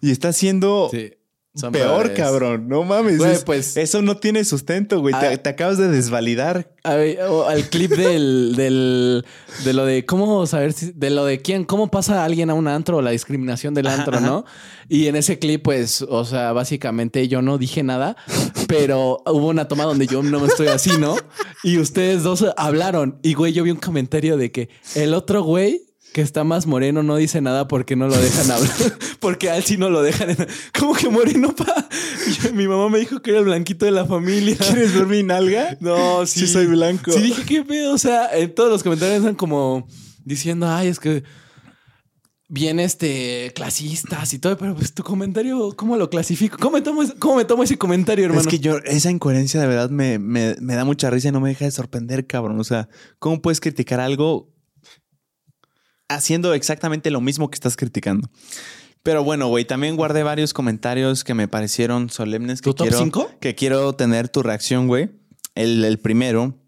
[0.00, 1.12] y estás siendo Sí.
[1.56, 2.18] Son peor, peores.
[2.18, 2.66] cabrón.
[2.68, 3.18] No mames.
[3.18, 5.14] Güey, es- pues- Eso no tiene sustento, güey.
[5.20, 5.36] Te, Ah.
[5.36, 6.72] te acabas de desvalidar.
[6.82, 6.96] A
[7.30, 9.24] o al clip del, del
[9.64, 12.66] de lo de cómo saber si, de lo de quién, cómo pasa alguien a un
[12.66, 14.26] antro o la discriminación del Ajá, antro, ajá.
[14.26, 14.44] ¿no?
[14.88, 18.16] Y en ese clip, pues, o sea, básicamente yo no dije nada,
[18.66, 21.16] pero hubo una toma donde yo no me estoy así, ¿no?
[21.62, 23.18] Y ustedes dos hablaron.
[23.22, 25.82] Y güey, yo vi un comentario de que el otro güey
[26.14, 28.72] que está más moreno no dice nada porque no lo dejan hablar.
[29.20, 30.30] Porque a él sí no lo dejan.
[30.30, 30.36] en-
[30.78, 31.88] ¿Cómo que moreno, pa?
[32.42, 34.56] Yo- mi mamá me dijo que era el blanquito de la familia.
[34.56, 35.76] ¿Quieres ver mi nalga?
[35.80, 36.40] No, sí.
[36.40, 37.10] Sí soy blanco.
[37.12, 37.92] Sí, dije, ¿qué pedo?
[37.94, 39.88] O sea, en todos los comentarios están como
[40.24, 41.24] diciendo, ay, es que
[42.48, 46.56] bien este clasistas y todo, pero pues tu comentario, ¿cómo lo clasifico?
[46.60, 48.42] ¿Cómo me tomo, ese- cómo me tomo ese comentario, hermano?
[48.42, 51.40] Es que yo, esa incoherencia de verdad me, me- me da mucha risa y no
[51.40, 52.60] me deja de sorprender, cabrón.
[52.60, 52.88] O sea,
[53.18, 54.53] ¿cómo puedes criticar algo
[56.08, 58.30] haciendo exactamente lo mismo que estás criticando?
[59.02, 62.62] Pero bueno, güey, también guardé varios comentarios que me parecieron solemnes.
[62.62, 63.30] Que ¿Tu top quiero, cinco?
[63.38, 65.10] Que quiero tener tu reacción, güey.
[65.54, 66.58] El, el primero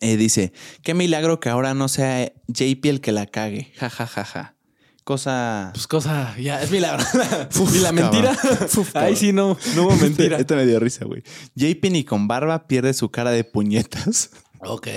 [0.00, 0.52] eh, dice:
[0.82, 3.72] Qué milagro que ahora no sea JP el que la cague.
[3.76, 4.56] Ja, ja, ja, ja.
[5.02, 5.70] Cosa.
[5.72, 7.02] Pues cosa, ya, es milagro.
[7.58, 8.32] Uf, y la mentira.
[8.32, 9.16] Uf, ahí cabrón.
[9.16, 10.36] sí no, no hubo mentira.
[10.36, 11.22] Esto me dio risa, güey.
[11.54, 14.30] JP ni con barba pierde su cara de puñetas.
[14.60, 14.88] ok.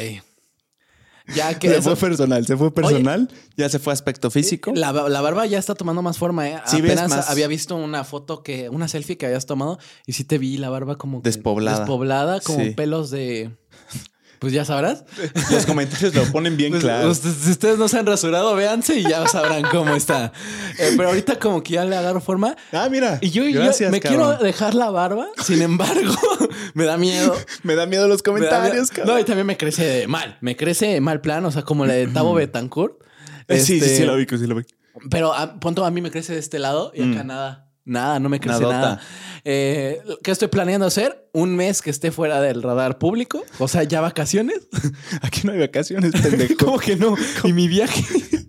[1.36, 4.72] Ya que se eso- fue personal, se fue personal, ya se fue aspecto físico.
[4.76, 6.62] La, la barba ya está tomando más forma, ¿eh?
[6.66, 10.24] Sí, Apenas más- había visto una foto que, una selfie que habías tomado y sí
[10.24, 11.80] te vi la barba como que Despoblada.
[11.80, 12.72] Despoblada, como Sí.
[12.72, 13.52] pelos de.
[14.40, 15.04] Pues ya sabrás.
[15.52, 17.14] Los comentarios lo ponen bien Pues, claro.
[17.14, 20.32] si ustedes no se han rasurado, véanse y ya sabrán cómo está.
[20.80, 22.56] Eh, pero ahorita como que ya le agarro forma.
[22.72, 23.18] Ah, mira.
[23.22, 24.28] Y yo, yo Gracias, me cabrón.
[24.30, 26.14] quiero dejar la barba, sin embargo,
[26.74, 27.36] me da miedo.
[27.64, 28.88] Me da miedo los Me comentarios, miedo.
[28.96, 29.16] cabrón.
[29.16, 30.38] No, y también me crece mal.
[30.40, 32.94] Me crece mal plan, o sea, como la de Tavo Betancourt.
[33.50, 34.64] Eh, sí, sí, Este, sí, lo vi, sí lo vi.
[35.10, 37.28] Pero a, punto a mí me crece de este lado y acá Mm.
[37.28, 37.69] nada.
[37.90, 38.78] Nada, no me crece Nadota.
[38.78, 39.02] nada.
[39.44, 41.28] Eh, ¿Qué estoy planeando hacer?
[41.34, 43.44] Un mes que esté fuera del radar público.
[43.58, 44.68] O sea, ya vacaciones.
[45.24, 46.66] Aquí no hay vacaciones, pendejo.
[46.66, 47.16] ¿Cómo que no?
[47.44, 48.04] ¿Y mi viaje?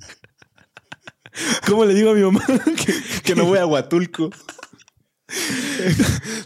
[1.67, 4.29] ¿Cómo le digo a mi mamá que, que no voy a Huatulco.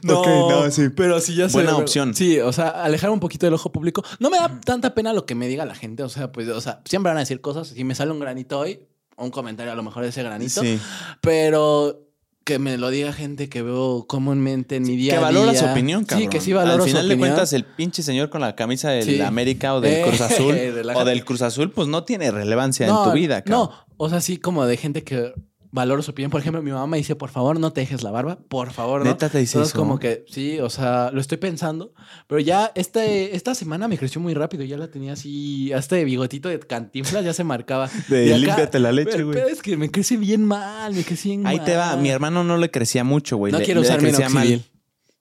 [0.03, 0.89] no, no, sí.
[0.91, 1.55] Pero sí ya sé.
[1.55, 2.15] Buena opción.
[2.15, 4.05] Sí, o sea, alejar un poquito del ojo público.
[4.21, 6.05] No me da tanta pena lo que me diga la gente.
[6.05, 7.69] O sea, pues, o sea, siempre van a decir cosas.
[7.69, 8.87] Si me sale un granito hoy,
[9.17, 10.61] un comentario a lo mejor de ese granito.
[10.61, 10.79] Sí.
[11.21, 12.04] Pero
[12.45, 15.61] que me lo diga gente que veo comúnmente en mi día Que a valora día.
[15.61, 16.31] su opinión, cabrón.
[16.31, 17.31] Sí, que sí valoro Al final su de opinión.
[17.31, 19.21] cuentas, el pinche señor con la camisa del Sí.
[19.21, 20.55] América o del Eh, Cruz Azul
[20.95, 23.71] o del Cruz Azul, pues no tiene relevancia en tu vida, cabrón.
[23.71, 25.33] No, o sea, sí como de gente que
[25.75, 26.31] valoro su opinión.
[26.31, 28.39] Por ejemplo, mi mamá me dice, por favor, no te dejes la barba.
[28.49, 29.07] Por favor, ¿no?
[29.11, 29.79] ¿Neta te dice Entonces, eso?
[29.81, 31.93] como que sí, o sea, lo estoy pensando.
[32.29, 34.63] Pero ya este, esta semana me creció muy rápido.
[34.63, 37.91] Ya la tenía así, hasta de bigotito de cantinflas ya se marcaba.
[38.09, 39.35] De Y acá- límpiate la leche, güey.
[39.37, 41.67] Pero es que me crece bien mal, me crece bien Ahí mal.
[41.67, 41.97] te va.
[41.97, 43.53] Mi hermano no le crecía mucho, güey.
[43.53, 44.13] No Le- quiero le usar mal.
[44.13, 44.65] minoxidil.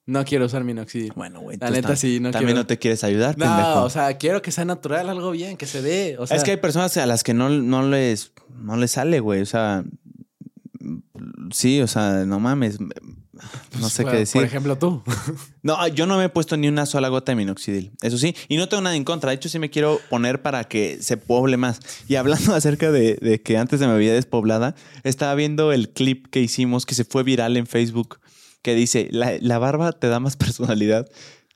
[0.06, 1.12] No quiero usar minoxidil.
[1.16, 1.56] Bueno, güey.
[1.58, 2.60] La neta sí, no También quiero.
[2.60, 3.82] no te quieres ayudar, No, pendejo.
[3.84, 6.16] o sea, quiero que sea natural, algo bien, que se dé.
[6.18, 9.18] O sea, es que hay personas a las que no, no les no les sale,
[9.20, 9.40] güey.
[9.40, 9.82] O sea,
[11.50, 12.78] sí, o sea, no mames.
[13.80, 14.40] No sé qué decir.
[14.40, 15.02] Por ejemplo, tú.
[15.62, 17.92] No, yo no me he puesto ni una sola gota de minoxidil.
[18.02, 19.30] Eso sí, y no tengo nada en contra.
[19.30, 21.80] De hecho, sí me quiero poner para que se poble más.
[22.06, 26.26] Y hablando acerca de, de que antes de me había despoblada, estaba viendo el clip
[26.28, 28.20] que hicimos que se fue viral en Facebook
[28.62, 31.08] que dice: La, la barba te da más personalidad.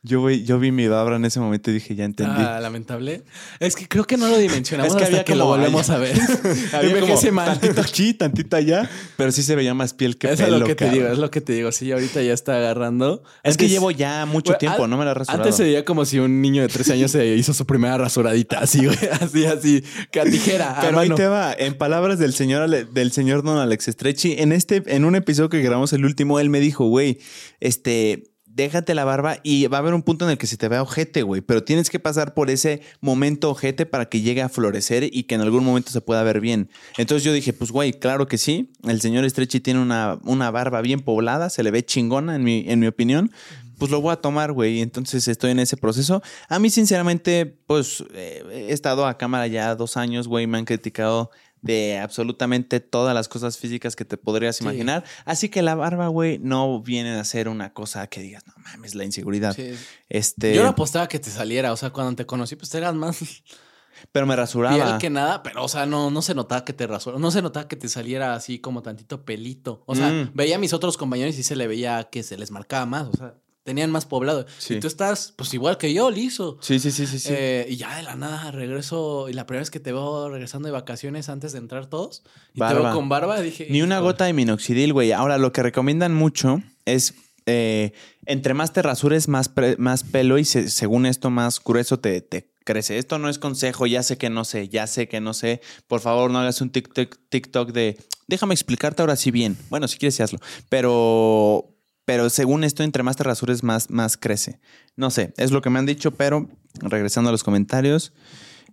[0.04, 2.40] Yo, vi- yo vi mi barba en ese momento y dije, ya entendí.
[2.40, 3.24] Ah, lamentable.
[3.58, 5.98] Es que creo que no lo dimensionamos Es que hasta había que lo volvemos a
[5.98, 6.16] ver.
[6.72, 7.58] Había como mal.
[7.58, 10.66] tantito aquí, tantito allá, pero sí se veía más piel que Eso es pelo, lo
[10.66, 11.72] que te digo, es lo que te digo.
[11.72, 13.24] Sí, ahorita ya está agarrando.
[13.42, 15.42] Es que llevo ya mucho Güey, tiempo, no me la he rasurado.
[15.42, 18.60] Antes se veía como si un niño de 13 años se hizo su primera rasuradita,
[18.60, 18.96] así, güey.
[19.20, 19.82] Así, así,
[20.12, 20.78] que a tijera.
[20.78, 21.16] a Pero ahí mano.
[21.16, 25.04] te va, en palabras del señor Ale- del señor Don Alex Stretchy, en este, en
[25.04, 27.18] un episodio que grabamos el último, él me dijo, güey,
[27.58, 30.66] este, déjate la barba y va a haber un punto en el que se te
[30.66, 34.48] vea ojete, güey, pero tienes que pasar por ese momento ojete para que llegue a
[34.48, 36.68] florecer y que en algún momento se pueda ver bien.
[36.96, 40.82] Entonces yo dije, pues güey, claro que sí, el señor Stretchy tiene una, una barba
[40.82, 43.30] bien poblada, se le ve chingona en mi, en mi opinión.
[43.78, 44.80] Pues lo voy a tomar, güey.
[44.80, 46.20] Entonces estoy en ese proceso.
[46.48, 50.48] A mí, sinceramente, pues eh, he estado a cámara ya dos años, güey.
[50.48, 51.30] Me han criticado
[51.62, 54.64] de absolutamente todas las cosas físicas que te podrías Sí.
[54.64, 55.04] imaginar.
[55.24, 58.94] Así que la barba, güey, no viene a ser una cosa que digas, no mames,
[58.94, 59.54] la inseguridad.
[59.54, 59.72] Sí.
[60.08, 61.72] Este, Yo no apostaba que te saliera.
[61.72, 63.18] O sea, cuando te conocí, pues eras más
[64.12, 64.76] pero me rasuraba.
[64.76, 65.42] piel que nada.
[65.42, 67.20] Pero, o sea, no, no se notaba que te rasuraba.
[67.20, 69.82] No se notaba que te saliera así como tantito pelito.
[69.86, 70.30] O sea, Mm.
[70.34, 73.08] veía a mis otros compañeros y se le veía que se les marcaba más.
[73.08, 73.34] O sea,
[73.64, 74.46] tenían más poblado.
[74.58, 74.74] Sí.
[74.74, 76.58] Y tú estás, pues igual que yo, liso.
[76.62, 77.28] Sí, sí, sí, sí, sí.
[77.30, 79.28] Eh, y ya de la nada regreso.
[79.28, 82.22] Y la primera vez que te veo regresando de vacaciones antes de entrar todos.
[82.54, 83.40] Y te veo con barba.
[83.40, 83.66] Dije.
[83.70, 85.12] Ni una gota de minoxidil, güey.
[85.12, 87.14] Ahora, lo que recomiendan mucho es
[87.46, 87.92] eh,
[88.26, 92.50] entre más te rasures, más, más pelo y se- según esto, más grueso te, te
[92.64, 92.98] crece.
[92.98, 95.62] Esto no es consejo, ya sé que no sé, ya sé que no sé.
[95.86, 97.96] Por favor, no hagas un TikTok, TikTok de
[98.26, 99.56] déjame explicarte ahora sí bien.
[99.70, 100.38] Bueno, si quieres, hazlo.
[100.68, 101.74] Pero,
[102.08, 104.60] pero según esto, entre más te rasures, más, más crece.
[104.96, 106.48] No sé, es lo que me han dicho, pero
[106.80, 108.14] regresando a los comentarios.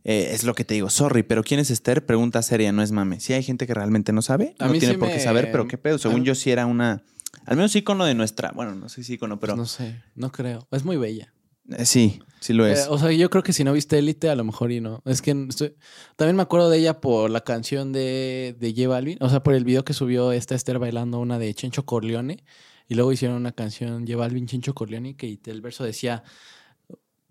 [0.05, 2.05] eh, es lo que te digo, sorry, pero ¿quién es Esther?
[2.05, 3.19] Pregunta seria, no es mame.
[3.19, 5.21] Si hay gente que realmente no sabe, A no mí tiene sí por qué me-
[5.21, 5.97] saber, pero qué pedo.
[5.97, 7.03] Según yo sí era una,
[7.45, 10.31] al menos ícono de nuestra, bueno, no sé si ícono, pero Pues no sé, no
[10.31, 10.65] creo.
[10.71, 11.33] Es muy bella.
[11.77, 12.79] eh, sí, sí lo es.
[12.79, 15.01] Eh, o sea, yo creo que si no viste Élite, a lo mejor y no.
[15.05, 15.75] Es que estoy-
[16.15, 19.17] también me acuerdo de ella por la canción de, de J Balvin.
[19.19, 22.43] O sea, por el video que subió esta Esther bailando una de Chencho Corleone.
[22.87, 26.23] Y luego hicieron una canción J Balvin, Chencho Corleone, que el verso decía...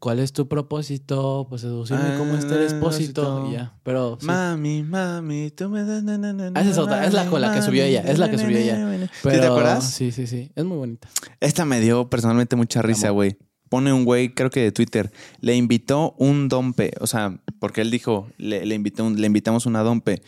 [0.01, 1.47] ¿Cuál es tu propósito?
[1.49, 3.45] Pues seducirme como Ah, Espósito.
[3.47, 3.75] sí, Y ya.
[3.85, 4.27] Pero sí.
[4.27, 6.03] Mami, mami, tú me das.
[6.03, 8.03] na, na, na, Ah, esa es otra, es la mami, con la que subió ella,
[8.03, 8.79] es la que subió ella.
[8.81, 9.91] mami, ¿Sí Pero, te acuerdas?
[9.91, 10.53] Sí, sí, sí.
[10.55, 11.09] Es muy bonita.
[11.41, 13.39] Esta me dio personalmente mucha risa, güey.
[13.71, 17.91] Pone un güey, creo que de Twitter, le invitó un dompe, o sea, porque él
[17.91, 20.23] dijo, le, le, invitó un- le invitamos una dompe.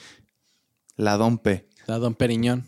[0.97, 1.68] La dompe.
[1.87, 2.64] La Don Periñón.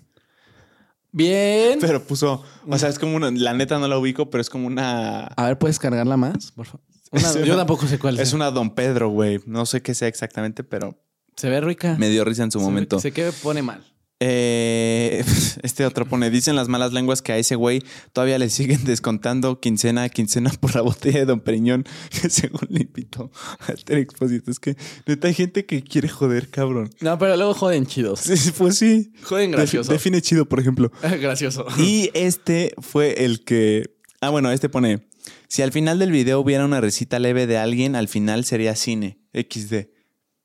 [1.13, 1.79] Bien.
[1.81, 4.67] Pero puso, o sea, es como una, la neta no la ubico, pero es como
[4.67, 5.25] una...
[5.27, 6.53] A ver, ¿puedes cargarla más?
[6.53, 6.81] Por favor.
[7.11, 8.29] Una- yo una- tampoco sé cuál es.
[8.29, 9.41] Es una Don Pedro, güey.
[9.47, 10.99] No sé qué sea exactamente, pero
[11.37, 11.97] Se ve rica.
[11.99, 13.01] me dio risa en su Se ve- momento.
[13.01, 13.85] Sé que pone mal.
[14.21, 15.25] Eh,
[15.63, 19.61] este otro pone, dicen las malas lenguas que a ese güey todavía le siguen descontando
[19.61, 23.99] quincena a quincena por la botella de Don Periñón que según le invitó a Esther
[23.99, 24.51] Expósito.
[24.51, 26.91] Es que neta hay gente que quiere joder, cabrón.
[27.01, 28.21] No, pero luego joden chidos.
[28.21, 29.13] Sí, Pues sí.
[29.23, 29.93] Joden gracioso.
[29.93, 30.91] define chido, por ejemplo.
[31.21, 31.65] gracioso.
[31.79, 33.97] Y este fue el que...
[34.21, 35.07] Ah, bueno, este pone,
[35.47, 39.21] si al final del video hubiera una recita leve de alguien, al final sería cine.
[39.33, 39.87] XD.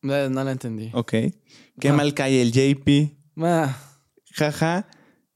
[0.04, 0.92] No, no la entendí.
[0.94, 1.12] Ok.
[1.80, 1.94] Qué Ah.
[1.94, 3.18] mal cae el JP.
[4.36, 4.88] Jaja,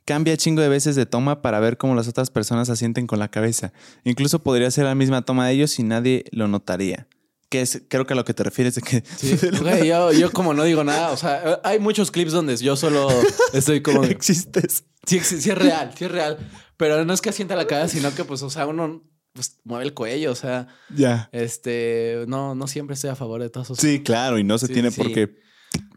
[0.05, 3.29] cambia chingo de veces de toma para ver cómo las otras personas asienten con la
[3.29, 3.73] cabeza.
[4.03, 7.07] Incluso podría ser la misma toma de ellos y nadie lo notaría.
[7.49, 9.03] Que es, creo que a lo que te refieres de que...
[9.15, 9.37] sí.
[9.61, 13.07] Güey, yo, yo como no digo nada, o sea, hay muchos clips donde yo solo
[13.53, 14.03] estoy como...
[14.03, 14.83] existes.
[15.05, 16.37] Sí, sí, es real, sí es real.
[16.75, 19.85] Pero no es que asienta la cabeza, sino que pues, o sea, uno pues, mueve
[19.85, 21.29] el cuello, o sea, Ya.
[21.31, 23.77] este, no, no siempre estoy a favor de todos esos...
[23.79, 25.01] Sí, claro, y no se Sí, tiene sí.
[25.01, 25.39] por qué...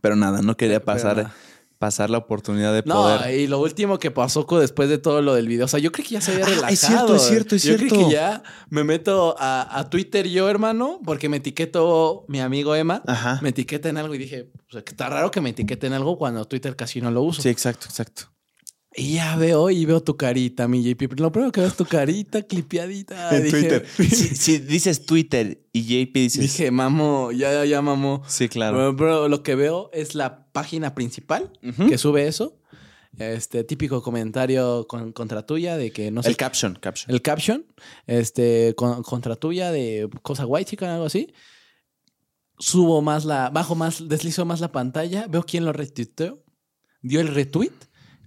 [0.00, 1.32] Pero nada, no quería pasar.
[1.80, 3.40] Pasar la oportunidad de No, poder...
[3.40, 6.06] y lo último que pasó después de todo lo del video, o sea, yo creí
[6.06, 6.72] que ya se había Ah, relajado.
[6.74, 7.96] es cierto, es cierto, es yo cierto.
[7.96, 13.02] que ya me meto a, a Twitter yo, hermano, porque me etiquetó mi amigo Emma.
[13.06, 13.38] Ajá.
[13.40, 16.18] Me etiqueta en algo y dije, o sea, que está raro que me etiqueten algo
[16.18, 17.40] cuando Twitter casi no lo uso.
[17.40, 18.24] Sí, exacto, exacto.
[18.94, 21.18] Y ya veo y veo tu carita, mi JP.
[21.20, 23.36] Lo primero que veo es tu carita clipeadita.
[23.36, 23.86] en Dije- Twitter.
[24.10, 26.40] si, si dices Twitter y JP dices...
[26.42, 28.22] Dije, mamo, ya, ya, mamó.
[28.26, 28.76] sí, claro.
[28.76, 31.52] Pero, pero lo que veo es la página principal
[31.88, 32.56] que sube eso.
[33.18, 36.28] Este típico comentario con- contra tuya de que no sé.
[36.30, 37.12] El caption, caption.
[37.14, 37.66] el caption,
[38.06, 41.32] este, con- contra tuya de cosa white chica, algo así.
[42.58, 46.42] Subo más la, bajo más, deslizo más la pantalla, veo quién lo retuiteó,
[47.02, 47.72] dio el retweet,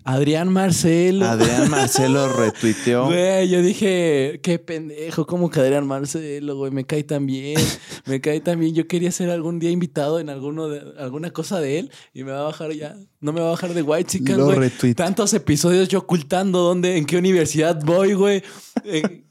[0.06, 1.26] Adrián Marcelo.
[1.26, 3.06] Adrián Marcelo retuiteó.
[3.06, 7.60] Güey, yo dije, qué pendejo, como que Adrián Marcelo, güey, me cae tan bien,
[8.06, 8.76] me cae tan bien.
[8.76, 12.32] Yo quería ser algún día invitado en alguno de, alguna cosa de él y me
[12.32, 14.72] va a bajar ya, no me va a bajar de White Chicken, Lo güey.
[14.94, 18.44] Tantos episodios yo ocultando dónde, en qué universidad voy, güey.
[18.84, 19.24] Eh,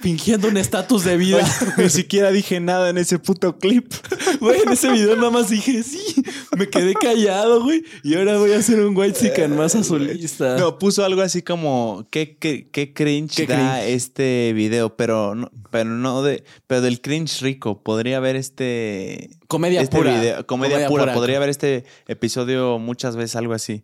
[0.00, 1.46] fingiendo un estatus de vida.
[1.76, 3.92] Ni siquiera dije nada en ese puto clip.
[4.40, 6.22] Güey, en ese video nada más dije, sí,
[6.56, 7.84] me quedé callado, güey.
[8.02, 10.56] Y ahora voy a hacer un white chicken más azulista.
[10.56, 13.94] No, puso algo así como qué, qué, qué cringe Qué da cringe.
[13.94, 17.82] este video, pero no, pero no de, pero del cringe rico.
[17.82, 20.18] Podría haber este Comedia este pura.
[20.20, 21.12] video- comedia, pura.
[21.12, 23.82] Podría haber este episodio muchas veces, algo así.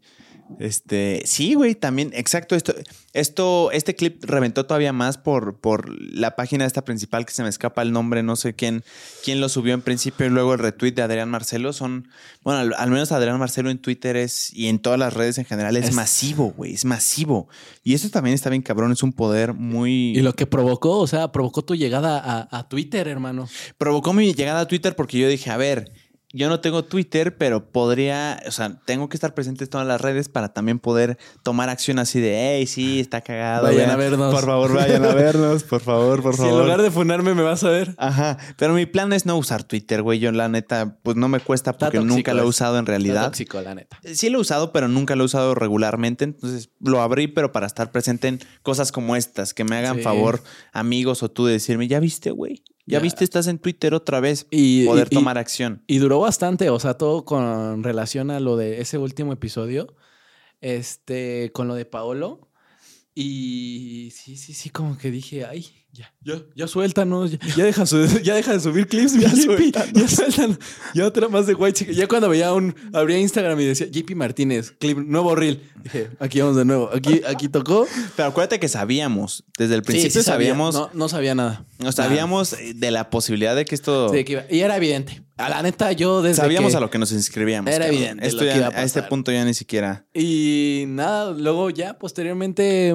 [0.59, 2.55] Este, sí, güey, también, exacto.
[2.55, 2.74] Esto,
[3.12, 7.49] esto, este clip reventó todavía más por, por la página esta principal que se me
[7.49, 8.84] escapa el nombre, no sé quién,
[9.24, 11.72] quién lo subió en principio y luego el retweet de Adrián Marcelo.
[11.72, 12.09] Son,
[12.42, 15.44] bueno, al, al menos Adrián Marcelo en Twitter es y en todas las redes en
[15.44, 17.49] general es, Es- masivo, güey, es masivo.
[17.82, 20.16] Y eso también está bien cabrón, es un poder muy.
[20.16, 23.49] Y lo que provocó, o sea, provocó tu llegada a, a Twitter, hermano.
[23.78, 25.92] provocó mi llegada a Twitter porque yo dije, a ver,
[26.32, 30.00] yo no tengo Twitter, pero podría, o sea, tengo que estar presente en todas las
[30.00, 33.62] redes para también poder tomar acción así de, hey, sí, está cagado.
[33.64, 34.34] Vayan a vernos.
[34.34, 36.52] Por favor, vayan a vernos, por favor, por Si favor.
[36.54, 37.94] en lugar de funarme me vas a ver.
[37.96, 40.18] Ajá, pero mi plan es no usar Twitter, güey.
[40.18, 43.24] Yo la neta, pues no me cuesta porque tóxico nunca lo he usado en realidad.
[43.26, 43.98] tóxico, la neta.
[44.12, 46.24] Sí lo he usado, pero nunca lo he usado regularmente.
[46.24, 50.02] Entonces lo abrí, pero para estar presente en cosas como estas, que me hagan Sí.
[50.02, 52.62] favor, amigos o tú, de decirme, ya viste, güey.
[52.87, 53.03] Ya, Ya.
[53.03, 54.47] viste, estás en Twitter otra vez.
[54.51, 55.82] Y, poder y- y- tomar acción.
[55.87, 59.95] Y duró bastante, o sea, todo con relación a lo de ese último episodio,
[60.61, 62.49] este, con lo de Paolo.
[63.18, 67.86] Y sí, sí, sí, como que dije, ay, ya, ya, ya suéltanos, ya, ya deja,
[67.86, 69.90] su- ya deja de subir clips, ya, suéltanos.
[69.94, 70.58] ya suéltanos.
[70.94, 71.94] Ya otra más de White Chicken.
[71.94, 75.62] Ya cuando veía un, abría Instagram y decía, JP Martínez, clip, nuevo reel.
[75.82, 77.88] Dije, aquí vamos de nuevo, aquí, aquí tocó.
[78.16, 81.64] Pero acuérdate que sabíamos, desde el principio sí sabíamos, No, no sabía nada.
[81.78, 84.10] no sabíamos de la posibilidad de que esto...
[84.12, 85.22] Sí, que iba- y era evidente.
[85.39, 87.70] A la neta, yo desde sabíamos que- a lo que nos inscribíamos.
[87.70, 87.95] Era cabrón.
[88.03, 90.07] evidente Esto lo que ya- iba a a este punto ya ni siquiera...
[90.14, 92.95] Y nada, luego ya posteriormente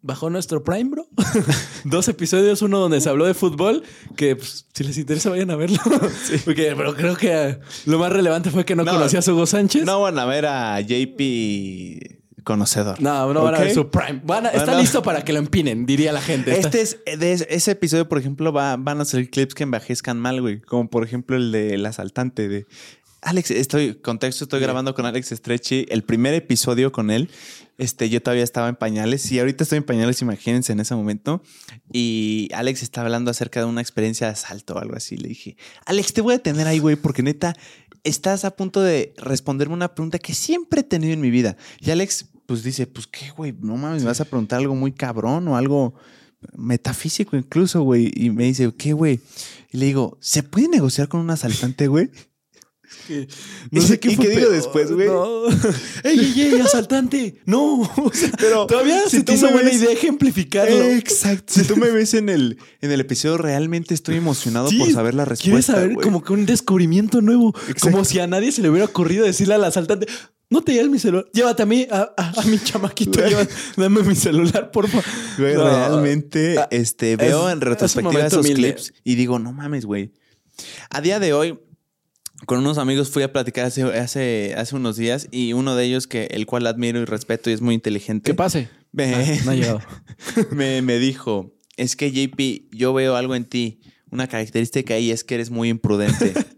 [0.00, 1.06] bajó nuestro Prime, bro.
[1.84, 3.84] Dos episodios, uno donde se habló de fútbol,
[4.16, 5.78] que pues, si les interesa vayan a verlo.
[6.44, 8.92] Porque, pero creo que lo más relevante fue que no, No.
[8.92, 9.84] conocías a Hugo Sánchez.
[9.84, 12.17] No van a ver a JP
[12.48, 13.00] conocedor.
[13.00, 14.20] no, no van a ver su Prime.
[14.24, 16.50] Van a- está listo para que lo empinen, diría la gente.
[16.52, 20.18] Está- Este es, de ese- episodio, por ejemplo, va- van a salir clips que envejezcan
[20.18, 20.60] mal, güey.
[20.62, 22.66] Como por ejemplo el del asaltante de
[23.20, 24.64] Alex, estoy, contexto, estoy Sí.
[24.64, 27.28] grabando con Alex Stretchy el primer episodio con él.
[27.76, 31.42] Este, yo todavía estaba en pañales y ahorita estoy en pañales, imagínense en ese momento.
[31.92, 35.16] Y Alex estaba hablando acerca de una experiencia de asalto o algo así.
[35.16, 37.54] Le dije, Alex, te voy a tener ahí, güey, porque neta,
[38.04, 41.56] estás a punto de responderme una pregunta que siempre he tenido en mi vida.
[41.80, 44.90] Y Alex, pues dice, pues qué, güey, no mames, me vas a preguntar algo muy
[44.92, 45.92] cabrón o algo
[46.56, 48.10] metafísico incluso, güey.
[48.16, 49.20] Y me dice, ¿qué, güey?
[49.70, 52.08] Y le digo, ¿se puede negociar con un asaltante, güey?
[53.06, 53.28] que-
[53.70, 55.08] ¿Y fue qué digo después, güey?
[55.08, 55.46] No.
[56.04, 57.42] ¡Ey, ey, ey, asaltante!
[57.44, 57.82] ¡No!
[57.82, 60.84] O sea, Pero todavía si se te hizo buena ves- idea ejemplificarlo.
[60.84, 61.52] Exacto.
[61.52, 65.12] Si tú me ves en el, en el episodio, realmente estoy emocionado Sí, por saber
[65.12, 65.74] la respuesta.
[65.74, 67.54] Quieres saber como que un descubrimiento nuevo.
[67.68, 67.90] Exacto.
[67.90, 70.06] Como si a nadie se le hubiera ocurrido decirle al asaltante,
[70.50, 73.20] no te lleves mi celular, llévate a mí, a, a- a mi chamaquito,
[73.76, 75.04] dame mi celular, por favor.
[75.38, 75.64] Güey, No.
[75.64, 78.74] realmente Ah, este, veo es- en es retrospectiva momento esos humilde.
[78.74, 80.12] clips y digo, no mames, güey.
[80.90, 81.58] A día de hoy,
[82.46, 86.06] con unos amigos fui a platicar hace, hace, hace unos días y uno de ellos,
[86.06, 88.68] que el cual admiro y respeto y es muy inteligente, ¿Qué pase?
[88.92, 89.80] me, Ah, no ha llegado.
[90.52, 93.80] me, me dijo, es que JP, yo veo algo en ti,
[94.10, 96.32] una característica ahí es que eres muy imprudente.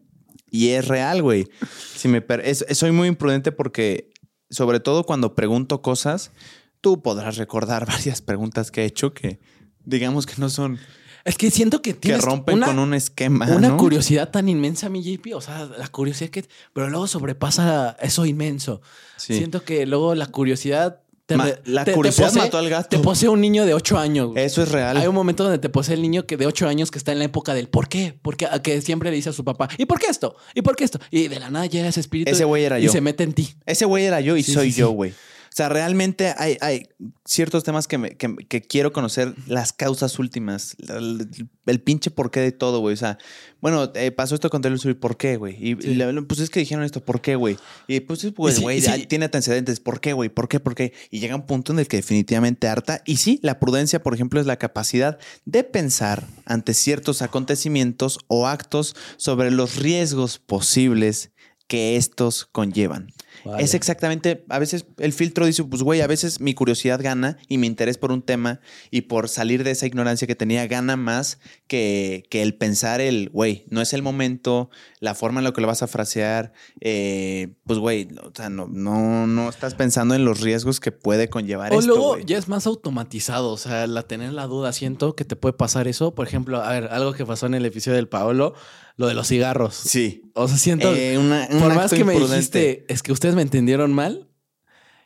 [0.51, 1.49] y es real, güey.
[1.97, 4.11] Si me per- es- soy muy imprudente porque,
[4.51, 6.33] sobre todo cuando pregunto cosas,
[6.81, 9.41] tú podrás recordar varias preguntas que he hecho que,
[9.85, 10.79] digamos que no son,
[11.25, 13.47] Es que siento que que tienes rompen una, con un esquema.
[13.55, 13.77] una ¿no?
[13.77, 15.35] curiosidad tan inmensa, mi JP.
[15.35, 16.45] O sea, la curiosidad que...
[16.73, 18.81] Pero luego sobrepasa eso inmenso.
[19.17, 19.37] Sí.
[19.37, 21.03] Siento que luego la curiosidad...
[21.31, 22.89] te Ma- re- la te- te curiosidad posee- mató al gato.
[22.89, 24.31] Te posee un niño de 8 años.
[24.33, 24.45] güey.
[24.45, 24.97] Eso es real.
[24.97, 27.21] Hay un momento donde te posee el niño que de 8 años que está en
[27.21, 28.19] la época del ¿por qué?
[28.21, 30.35] Porque a que siempre le dice a su papá, ¿y por qué esto?
[30.55, 30.99] ¿Y por qué esto?
[31.11, 32.93] Y de la nada llega ese espíritu Ese güey era y yo.
[32.93, 33.55] se mete en ti.
[33.65, 35.15] Ese güey era yo y Sí, soy sí, yo, güey.
[35.61, 36.89] Sea, realmente hay, hay
[37.25, 41.29] ciertos temas que, me- que- que quiero conocer, las causas últimas, el,
[41.67, 42.95] el pinche porqué de todo, güey.
[42.95, 43.19] O sea,
[43.61, 45.55] bueno, eh, pasó esto con Taylor Swift, ¿por qué, güey?
[45.57, 45.95] Y Sí.
[45.95, 47.59] le- pues es que dijeron esto, ¿por qué, güey?
[47.89, 49.07] Y pues, pues, Y sí, güey, sí.
[49.07, 50.29] tiene antecedentes, ¿por qué, güey?
[50.31, 50.93] ¿Por qué, por qué?
[51.11, 53.03] Y llega un punto en el que definitivamente harta.
[53.07, 58.47] Y sí, la prudencia, por ejemplo, es la capacidad de pensar ante ciertos acontecimientos o
[58.47, 61.31] actos sobre los riesgos posibles
[61.69, 63.13] que estos conllevan.
[63.45, 63.63] Vale.
[63.63, 67.59] Es exactamente, a veces el filtro dice, pues güey, a veces mi curiosidad gana y
[67.59, 68.61] mi interés por un tema
[68.91, 73.31] y por salir de esa ignorancia que tenía gana más que, que el pensar el,
[73.31, 74.71] güey, no es el momento,
[75.01, 78.69] la forma en la que lo vas a frasear, eh, pues güey, o sea, no,
[78.69, 82.25] no, no estás pensando en los riesgos que puede conllevar O esto, luego güey.
[82.25, 85.89] ya es más automatizado, o sea, la tener la duda, siento que te puede pasar
[85.89, 86.15] eso.
[86.15, 88.55] Por ejemplo, a ver, algo que pasó en el episodio del Paolo,
[89.01, 89.75] lo de los cigarros.
[89.75, 90.31] Sí.
[90.35, 93.41] O sea, siento, Eh, una- un por más que me dijiste, es que ustedes me
[93.41, 94.29] entendieron mal,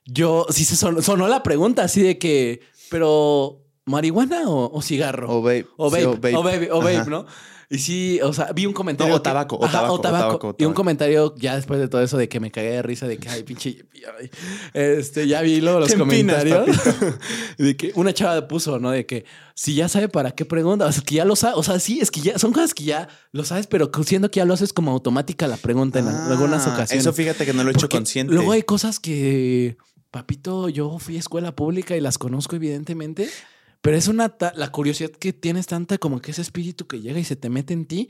[0.04, 2.58] yo sí se sonó, sonó la pregunta así de que,
[2.90, 5.30] pero ¿marihuana o, o cigarro?
[5.30, 5.66] O vape.
[5.76, 7.08] O Sí, vape, o vape, o vape.
[7.08, 7.24] ¿no?
[7.74, 9.10] Y sí, o sea, vi un comentario.
[9.12, 11.80] No, o que- tabaco, o Ajá, tabaco, o tabaco, o Y un comentario ya después
[11.80, 13.84] de todo eso de que me cagué de risa de que, ay, pinche.
[14.20, 14.30] ay,
[14.74, 16.76] Este, ya vi luego los empinas, comentarios.
[17.58, 18.90] de que una chava puso, ¿no?
[18.90, 19.24] De que
[19.54, 21.54] si ya sabe para qué pregunta, o sea, que ya lo sabe.
[21.56, 24.38] O sea, sí, es que ya son cosas que ya lo sabes, pero siendo que
[24.38, 27.04] ya lo haces como automática la pregunta en Ah, algunas ocasiones.
[27.04, 28.32] Eso fíjate que no lo he hecho Porque consciente.
[28.34, 29.76] Luego hay cosas que,
[30.10, 33.28] papito, yo fui a escuela pública y las conozco evidentemente,
[33.84, 37.24] pero es una la curiosidad que tienes tanta como que ese espíritu que llega y
[37.24, 38.08] se te mete en ti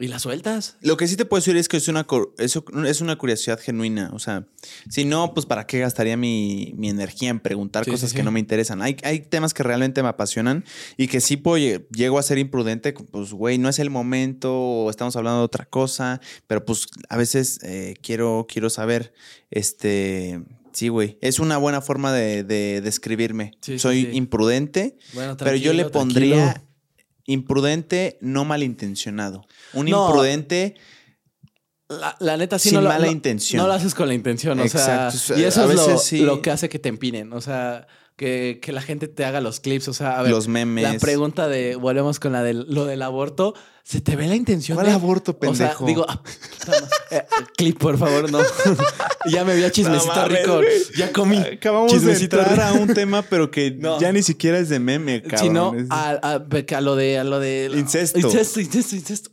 [0.00, 0.76] y la sueltas.
[0.80, 2.04] Lo que sí te puedo decir es que es una,
[2.38, 4.10] es una curiosidad genuina.
[4.12, 4.48] O sea,
[4.90, 8.24] si no, pues ¿para qué gastaría mi, mi energía en preguntar Sí, cosas sí, que
[8.24, 8.82] no me interesan?
[8.82, 10.64] Hay, hay temas que realmente me apasionan
[10.96, 12.92] y que sí puedo, lle- llego a ser imprudente.
[12.92, 16.20] Pues, güey, no es el momento o estamos hablando de otra cosa.
[16.48, 19.14] Pero pues a veces eh, quiero, quiero saber,
[19.52, 20.42] este...
[20.74, 21.18] Sí, güey.
[21.22, 23.52] Es una buena forma de, de describirme.
[23.62, 24.10] Sí, Soy sí.
[24.12, 26.68] imprudente, Bueno, pero yo le pondría tranquilo.
[27.26, 29.46] imprudente no malintencionado.
[29.72, 30.06] Un No.
[30.08, 30.74] imprudente
[31.88, 33.60] La, la neta sí Sin no lo- mala intención.
[33.62, 35.16] No lo haces con la intención, o Exacto.
[35.18, 36.18] sea, y eso A es lo, veces sí.
[36.22, 37.86] lo que hace que te empinen, o sea,
[38.16, 40.84] que, que la gente te haga los clips, o sea, a ver, los memes.
[40.84, 44.76] la pregunta de, volvemos con la del, lo del aborto, ¿se te ve la intención
[44.76, 45.86] ¿Cuál de aborto, O sea, pendejo?
[45.86, 46.22] digo, ah.
[47.10, 47.22] Eh,
[47.56, 48.38] clip, por favor, no.
[49.30, 50.60] ya me había chismecito No mames, rico.
[50.96, 51.38] Ya comí.
[51.38, 52.78] Acabamos Chismecito de entrar rico.
[52.78, 53.98] a un tema, pero que No.
[54.00, 55.40] ya ni siquiera es de meme, cabrón.
[55.40, 58.18] Si no, Es- a, a- a lo de, a lo de Incesto.
[58.20, 59.30] Incesto, incesto, incesto.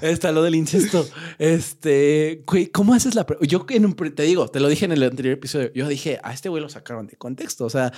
[0.00, 1.08] Está lo del incesto.
[1.38, 4.84] Este, güey, ¿cómo haces la pre- Yo en un pre- te digo, te lo dije
[4.84, 5.70] en el anterior episodio.
[5.74, 7.64] Yo dije, a este güey lo sacaron de contexto.
[7.64, 7.92] O sea,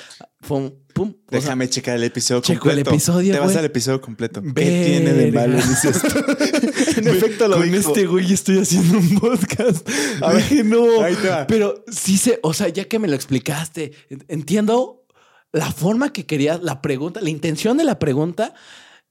[0.47, 0.67] pum.
[0.97, 2.91] o sea, Déjame checar el episodio checo el completo.
[2.91, 4.43] episodio, Te vas al episodio completo.
[4.43, 4.87] ¿Qué Verga.
[4.87, 6.09] tiene de malo el incesto?
[7.01, 7.89] en efecto lo Con dijo.
[7.91, 9.89] este güey estoy haciendo un podcast.
[10.21, 11.03] A ver, no.
[11.03, 11.47] Ahí te va.
[11.47, 15.07] Pero sí sé, o sea, ya que me lo explicaste, en- entiendo
[15.53, 18.55] la forma que querías, la pregunta, la intención de la pregunta,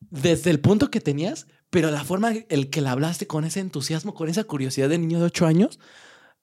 [0.09, 4.13] desde el punto que tenías, pero la forma el que la hablaste con ese entusiasmo,
[4.13, 5.79] con esa curiosidad de niño de ocho años,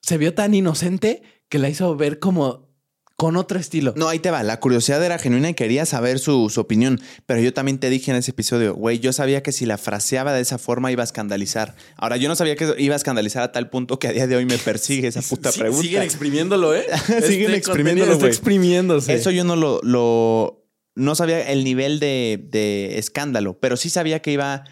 [0.03, 2.69] se vio tan inocente que la hizo ver como
[3.17, 3.93] con otro estilo.
[3.97, 4.43] No, ahí te va.
[4.43, 7.01] La curiosidad era genuina y quería saber su, su opinión.
[7.27, 10.33] Pero yo también te dije en ese episodio, güey, yo sabía que si la fraseaba
[10.33, 11.77] de esa forma iba a escandalizar.
[11.97, 14.37] Ahora, yo no sabía que iba a escandalizar a tal punto que a día de
[14.37, 15.83] hoy me persigue esa puta Sí, pregunta.
[15.83, 16.87] Siguen exprimiéndolo, ¿eh?
[17.23, 19.13] Siguen Este exprimiéndolo, está exprimiéndose.
[19.15, 20.67] Eso yo no lo, lo-
[20.97, 24.65] no sabía el nivel de, de escándalo, pero sí sabía que iba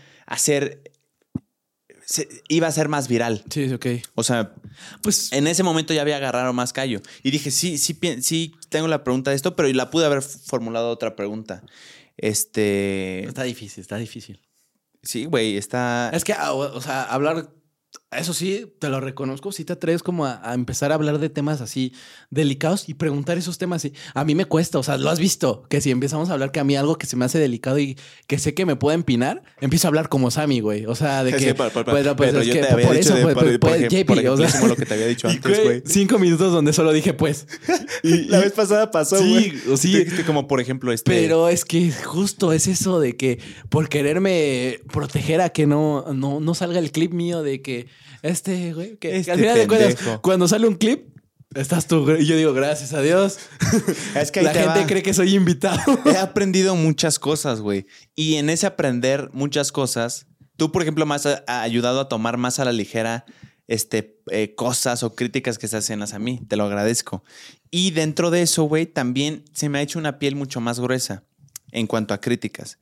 [2.05, 3.45] se- iba a ser más viral.
[3.51, 3.87] Sí, ok.
[4.15, 4.55] O sea,
[5.03, 7.01] Pues en ese momento ya había agarrado más callo.
[7.23, 10.91] Y dije, sí, sí, sí tengo la pregunta de esto, pero la pude haber formulado
[10.91, 11.63] otra pregunta.
[12.17, 13.25] Este.
[13.27, 14.41] está difícil, está difícil.
[15.03, 16.11] Sí, güey, está.
[16.13, 17.51] Es que, ah, o o sea, hablar,
[18.11, 21.29] eso sí, te lo reconozco, sí te atreves como a, a empezar a hablar de
[21.29, 21.93] temas así
[22.31, 23.85] delicados y preguntar esos temas.
[23.85, 26.51] Y a mí me cuesta, o sea, lo has visto, que si empezamos a hablar
[26.51, 28.95] que a mí algo que se me hace delicado y que sé que me puede
[28.95, 30.87] empinar, empiezo a hablar como Sammy, güey.
[30.87, 31.39] O sea, de que...
[31.49, 31.85] Sí, pa- pues,
[32.17, 35.83] pues, es que por eso, lo que te había dicho antes, güey.
[35.85, 37.47] Cinco minutos donde solo dije pues.
[38.03, 39.53] Y- La vez pasada pasó, Sí, güey.
[39.73, 39.93] o sí.
[39.93, 41.11] Te dijiste como, por ejemplo, este.
[41.11, 46.41] Pero es que justo es eso de que por quererme proteger a que no, no,
[46.41, 47.87] no salga el clip mío de que
[48.23, 50.23] este, güey, que, que Este al final de cuentas, pendejo.
[50.23, 51.17] cuando sale un clip,
[51.55, 53.39] estás tú, güey, y yo digo, gracias a Dios.
[54.15, 54.87] Es que La te gente va.
[54.87, 55.81] cree que soy invitado.
[56.07, 57.87] He aprendido muchas cosas, güey.
[58.15, 60.27] Y en ese aprender muchas cosas,
[60.57, 63.25] tú, por ejemplo, me has a- ayudado a tomar más a la ligera
[63.67, 66.41] este, eh, cosas o críticas que se hacen hacia mí.
[66.49, 67.23] Te lo agradezco.
[67.71, 71.25] Y dentro de eso, güey, también se me ha hecho una piel mucho más gruesa
[71.71, 72.79] en cuanto a críticas.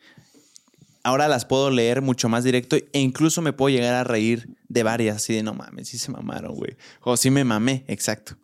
[1.03, 4.83] Ahora las puedo leer mucho más directo e incluso me puedo llegar a reír de
[4.83, 6.77] varias, así de no mames, sí se mamaron, güey.
[7.01, 8.37] O sí me mamé, exacto.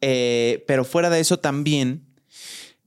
[0.00, 2.06] Eh, pero fuera de eso también,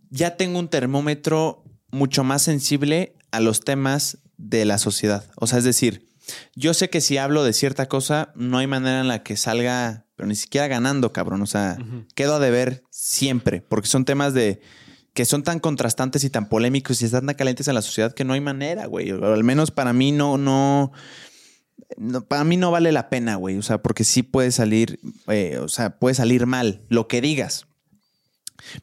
[0.10, 5.30] ya tengo un termómetro mucho más sensible a los temas de la sociedad.
[5.36, 6.08] O sea, es decir,
[6.56, 10.06] yo sé que si hablo de cierta cosa, no hay manera en la que salga,
[10.16, 11.42] pero ni siquiera ganando, cabrón.
[11.42, 11.78] O sea,
[12.16, 14.62] quedo a deber siempre, porque son temas de
[15.14, 18.24] que son tan contrastantes y tan polémicos y están tan calientes en la sociedad que
[18.24, 19.12] no hay manera, güey.
[19.12, 20.94] O al menos para mí no, no,
[21.98, 23.58] no, para mí no vale la pena, güey.
[23.58, 27.66] O sea, porque sí puede salir, eh, o sea, puede salir mal lo que digas.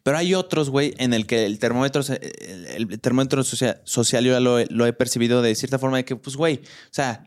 [0.02, 4.32] Pero hay otros, güey, en el que el termómetro, el, el termómetro socia- social yo
[4.32, 7.26] ya lo, he- lo he percibido de cierta forma de que, pues, güey, o sea,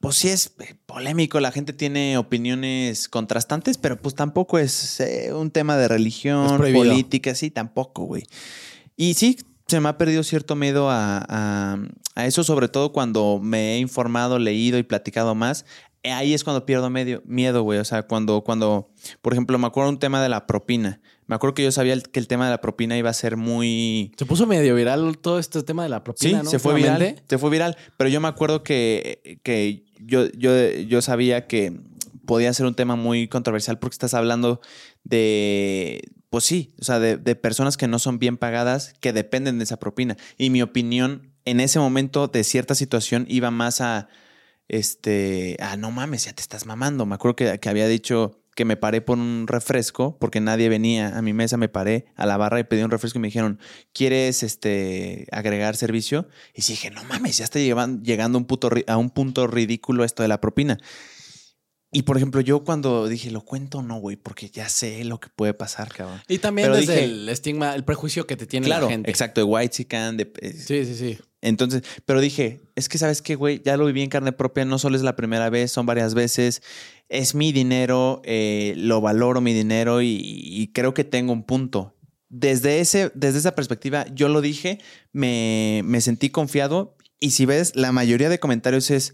[0.00, 0.52] pues sí es
[0.86, 6.58] polémico, la gente tiene opiniones contrastantes, pero pues tampoco es eh, un tema de religión,
[6.88, 8.24] política, sí, tampoco, güey.
[8.96, 9.38] Y sí,
[9.72, 11.78] se me ha perdido cierto miedo a, a-
[12.14, 15.64] a eso, sobre todo cuando me he informado, leído y platicado más.
[16.04, 17.78] Ahí es cuando pierdo medio, miedo, güey.
[17.78, 18.90] O sea, cuando, cuando,
[19.20, 21.00] por ejemplo, me acuerdo un tema de la propina.
[21.28, 24.12] Me acuerdo que yo sabía que el tema de la propina iba a ser muy...
[24.18, 26.50] Se puso medio viral todo este tema de la Sí, propina, ¿no?
[26.50, 27.22] se fue viral.
[27.28, 27.76] Se fue viral.
[27.96, 31.72] Pero yo me acuerdo que, que yo, yo, yo sabía que
[32.26, 34.60] podía ser un tema muy controversial porque estás hablando
[35.04, 39.64] de, pues sí, o sea, de, personas que no son bien pagadas, que dependen de
[39.64, 40.16] esa propina.
[40.38, 44.08] Y mi opinión en ese momento de cierta situación iba más a,
[44.66, 47.04] este, ah, no mames, ya te estás mamando.
[47.04, 51.20] Me acuerdo que, había dicho que me paré por un refresco porque nadie venía a
[51.20, 53.60] mi mesa, me paré a la barra y pedí un refresco y me dijeron,
[53.92, 56.28] ¿quieres este, agregar servicio?
[56.54, 58.38] Y dije, no mames, ya está llegando
[58.86, 60.78] a un punto ridículo esto de la propina.
[61.94, 64.16] Y por ejemplo, yo cuando dije, ¿lo cuento o no, güey?
[64.16, 66.20] Porque ya sé lo que puede pasar, cabrón.
[66.26, 69.10] Y también Pero desde dije- el estigma, el prejuicio que te tiene Claro, la gente.
[69.10, 71.18] exacto, de White de, eh, Sí, sí, sí.
[71.42, 74.78] entonces, pero dije, es que sabes qué, güey, ya lo viví en carne propia, no
[74.78, 76.62] solo es la primera vez, son varias veces,
[77.10, 81.94] es mi dinero, eh, lo valoro mi dinero y, y creo que tengo un punto.
[82.30, 84.78] Desde, ese, desde esa perspectiva, yo lo dije,
[85.12, 89.12] me, me sentí confiado y si ves, la mayoría de comentarios es,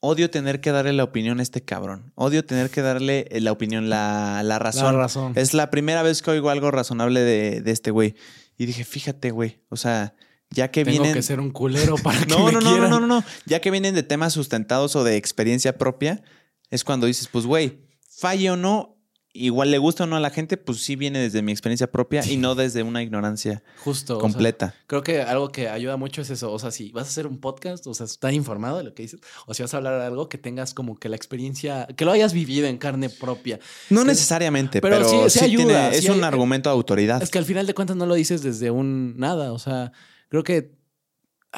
[0.00, 3.52] odio tener que darle la opinión a este cabrón, odio tener que darle eh, la
[3.52, 4.94] opinión, la, la razón.
[4.94, 5.32] La razón.
[5.34, 8.14] Es la primera vez que oigo algo razonable de, de este güey.
[8.56, 10.14] Y dije, fíjate, güey, o sea,
[10.50, 11.14] ya que Tengo vienen...
[11.14, 13.24] que ser un culero para que No, me no, no, no, no, no, no.
[13.46, 16.22] Ya que vienen de temas sustentados o de experiencia propia,
[16.70, 18.97] es cuando dices, pues, güey, falle o no,
[19.32, 22.24] igual le gusta o no a la gente, pues sí viene desde mi experiencia propia
[22.26, 24.14] y no desde una ignorancia Justo.
[24.16, 24.74] o sea, completa.
[24.86, 26.50] creo que algo que ayuda mucho es eso.
[26.52, 29.02] O sea, si vas a hacer un podcast, o sea, estar informado de lo que
[29.02, 32.04] dices, o si vas a hablar de algo que tengas como que la experiencia, que
[32.04, 33.60] lo hayas vivido en carne propia.
[33.90, 36.70] No que- necesariamente, pero pero, sí- sí sí, ayuda, tiene- es sí un hay- argumento
[36.70, 37.22] de autoridad.
[37.22, 39.52] Es que al final de cuentas no lo dices desde un nada.
[39.52, 39.92] O sea,
[40.30, 40.77] creo que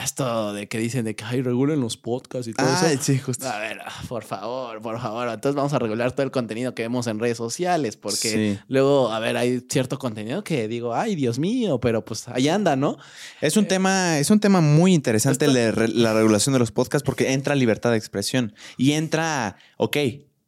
[0.00, 3.02] hasta de que dicen de que hay regulen los podcasts y todo Ah, eso.
[3.02, 3.48] sí, justo.
[3.48, 5.28] A ver, ah, por favor, por favor.
[5.28, 8.58] Entonces vamos a regular todo el contenido que vemos en redes sociales, porque Sí.
[8.68, 12.76] luego, a ver, hay cierto contenido que digo, ay, Dios mío, pero pues ahí anda,
[12.76, 12.96] ¿no?
[13.40, 17.04] Es un tema, es un tema muy interesante Esto- re- la regulación de los podcasts
[17.04, 19.96] porque entra libertad de expresión y entra, ok,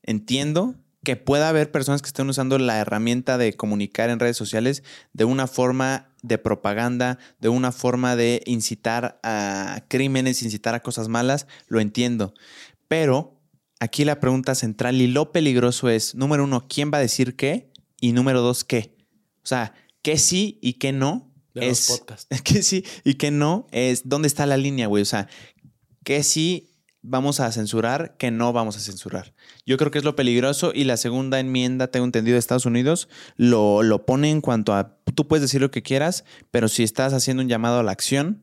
[0.03, 0.74] entiendo
[1.05, 5.24] que pueda haber personas que estén usando la herramienta de comunicar en redes sociales de
[5.24, 11.47] una forma de propaganda, de una forma de incitar a crímenes, incitar a cosas malas,
[11.69, 12.32] lo entiendo.
[12.89, 13.40] Pero
[13.81, 17.73] aquí la pregunta central y lo peligroso es, número uno, ¿quién va a decir qué?
[18.01, 18.97] Y número dos, ¿qué?
[19.43, 21.32] O sea, ¿qué sí y qué no?
[21.55, 22.28] De es, los podcasts.
[22.44, 25.03] que sí y que no es dónde está la línea, güey.
[25.03, 25.28] O sea,
[26.05, 26.73] que sí
[27.03, 29.35] vamos a censurar, que no vamos a censurar.
[29.66, 33.09] Yo creo que es lo peligroso y la segunda enmienda, tengo entendido, de Estados Unidos
[33.36, 37.12] lo, lo pone en cuanto a tú puedes decir lo que quieras, pero si estás
[37.12, 38.43] haciendo un llamado a la acción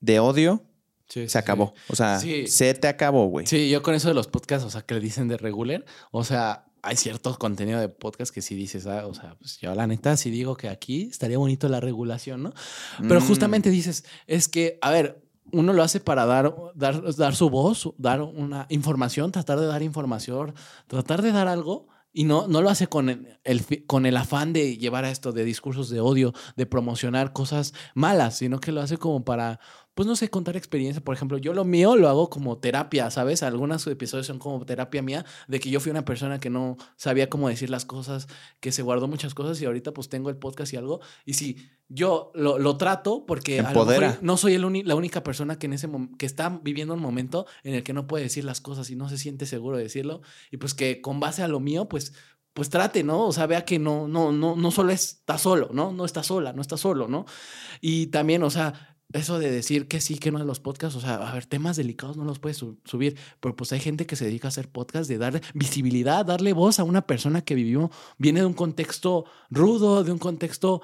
[0.00, 0.64] de odio,
[1.08, 1.74] Sí, se acabó.
[1.88, 2.46] O sea, Sí.
[2.46, 3.44] se te acabó, güey.
[3.44, 6.22] Sí, yo con eso de los podcasts, o sea, que le dicen de regular, o
[6.22, 9.88] sea, hay cierto contenido de podcast que sí dices, ah, o sea, pues yo la
[9.88, 12.52] neta sí digo que aquí estaría bonito la regulación, ¿no?
[13.08, 13.26] Pero Mm.
[13.26, 15.20] justamente dices, es que, a ver,
[15.52, 19.82] uno lo hace para dar, dar, dar su voz, dar una información, tratar de dar
[19.82, 20.54] información,
[20.86, 21.88] tratar de dar algo.
[22.12, 25.44] Y no, no lo hace con el, con el afán de llevar a esto de
[25.44, 29.60] discursos de odio, de promocionar cosas malas, sino que lo hace como para,
[30.00, 31.04] pues no sé, contar experiencia.
[31.04, 33.42] Por ejemplo, yo lo mío lo hago como terapia, ¿sabes?
[33.42, 37.28] Algunos episodios son como terapia mía, de que yo fui una persona que no sabía
[37.28, 38.26] cómo decir las cosas,
[38.60, 41.00] que se guardó muchas cosas y ahorita pues tengo el podcast y algo.
[41.26, 45.22] Y si yo lo, lo trato porque a lo mejor no soy el la única
[45.22, 45.86] persona que en ese
[46.16, 49.10] que está viviendo un momento en el que no puede decir las cosas y no
[49.10, 52.14] se siente seguro de decirlo y pues que con base a lo mío pues
[52.52, 53.26] pues trate, ¿no?
[53.26, 55.92] O sea, vea que no no no no solo está solo, ¿no?
[55.92, 57.24] No está sola, no está solo, ¿no?
[57.80, 61.00] Y también, o sea, eso de decir que sí, que no a los podcasts, o
[61.00, 64.16] sea, a ver, temas delicados no los puedes su- subir, pero pues hay gente que
[64.16, 67.90] se dedica a hacer podcasts de dar visibilidad, darle voz a una persona que vivió,
[68.18, 70.80] viene de un contexto rudo, de un contexto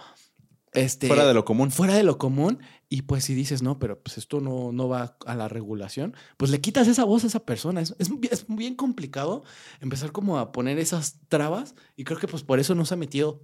[0.73, 1.70] este, Fuera de lo común.
[1.70, 2.59] fuera de lo común
[2.90, 6.51] y pues si dices, no, pero pues esto no, no va a la regulación, pues
[6.51, 7.81] le quitas esa voz a esa persona.
[7.81, 9.43] Es, es, es bien complicado
[9.81, 12.98] empezar como a poner esas trabas y creo que pues por eso no se ha
[12.98, 13.43] metido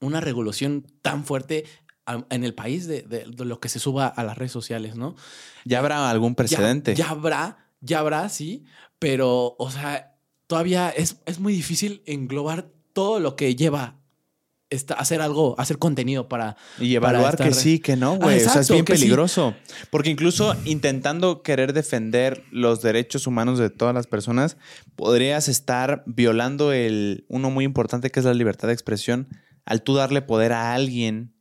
[0.00, 1.66] una regulación tan fuerte
[2.10, 4.96] a- en el país de, de- de lo que se suba a las redes sociales,
[4.96, 5.14] ¿no?
[5.64, 6.94] Ya habrá algún precedente.
[6.94, 8.64] Ya, habrá, ya habrá, sí,
[8.98, 10.16] pero, o sea,
[10.46, 13.96] todavía es, es muy difícil englobar todo lo que lleva
[14.68, 16.56] esta- hacer algo, hacer contenido para...
[16.78, 18.40] Y evaluar que sí, que no, güey.
[18.44, 18.92] Ah, o sea, es bien sí.
[18.92, 19.54] peligroso.
[19.90, 24.56] Porque incluso intentando querer defender los derechos humanos de todas las personas,
[24.94, 29.26] podrías estar violando el uno muy importante que es la libertad de expresión
[29.64, 31.34] al tú darle poder a alguien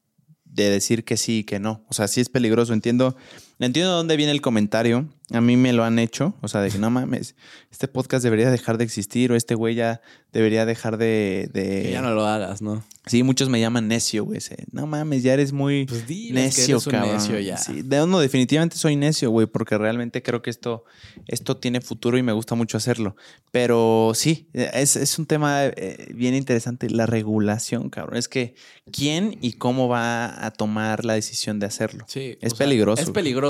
[0.50, 1.84] de decir que sí y que no.
[1.88, 2.74] O sea, sí es peligroso.
[2.74, 3.16] Entiendo,
[3.65, 5.07] entiendo de dónde viene el comentario.
[5.31, 6.34] A mí me lo han hecho.
[6.41, 7.36] O sea, de que no mames,
[7.72, 10.02] este podcast debería dejar de existir o este güey ya
[10.34, 11.49] debería dejar de...
[11.53, 12.84] de- Que ya no lo hagas, ¿no?
[13.06, 14.40] Sí, muchos me llaman necio, güey.
[14.72, 17.14] No mames, ya eres muy Pues diles que necio, eres un cabrón.
[17.15, 17.57] necio ya.
[17.57, 20.84] Sí, de no, definitivamente soy necio, güey, porque realmente creo que esto,
[21.27, 23.15] esto tiene futuro y me gusta mucho hacerlo.
[23.52, 28.18] Pero sí, es, es un tema eh, bien interesante, la regulación, cabrón.
[28.18, 28.53] Es que
[28.91, 32.06] quién y cómo va a tomar la decisión de hacerlo.
[32.07, 32.38] Sí.
[32.41, 33.02] Es sea, peligroso.
[33.02, 33.49] Es peligroso,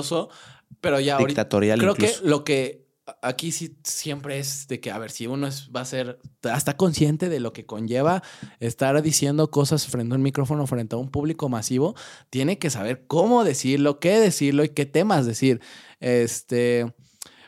[0.81, 1.27] pero ya ahorita...
[1.41, 2.21] Dictatorial Creo incluso.
[2.23, 2.89] que lo que
[3.23, 6.19] aquí sí siempre es de que, a ver, si uno es- va a ser,
[6.55, 8.21] está consciente de lo que conlleva
[8.59, 11.95] estar diciendo cosas frente a un micrófono, frente a un público masivo,
[12.29, 15.59] tiene que saber cómo decirlo, qué decirlo y qué temas decir.
[15.99, 16.93] Este.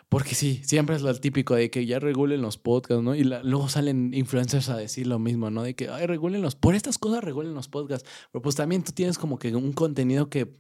[0.10, 3.16] Porque sí, siempre es lo típico de que ya regulen los podcasts, ¿no?
[3.16, 5.64] Y la- luego salen influencers a decir lo mismo, ¿no?
[5.64, 8.10] De que, ay, regulen los, por estas cosas regulen los podcasts.
[8.32, 10.52] Pero pues también tú tienes como que un contenido que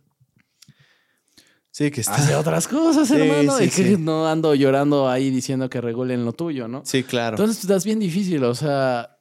[1.72, 2.16] Sí, que está.
[2.16, 3.58] hace otras cosas, Sí, hermano.
[3.58, 3.96] sí, y que sí.
[3.98, 6.84] no ando llorando ahí diciendo que regulen lo tuyo, ¿no?
[6.86, 7.36] Sí, claro.
[7.38, 9.18] Entonces estás bien difícil, o sea,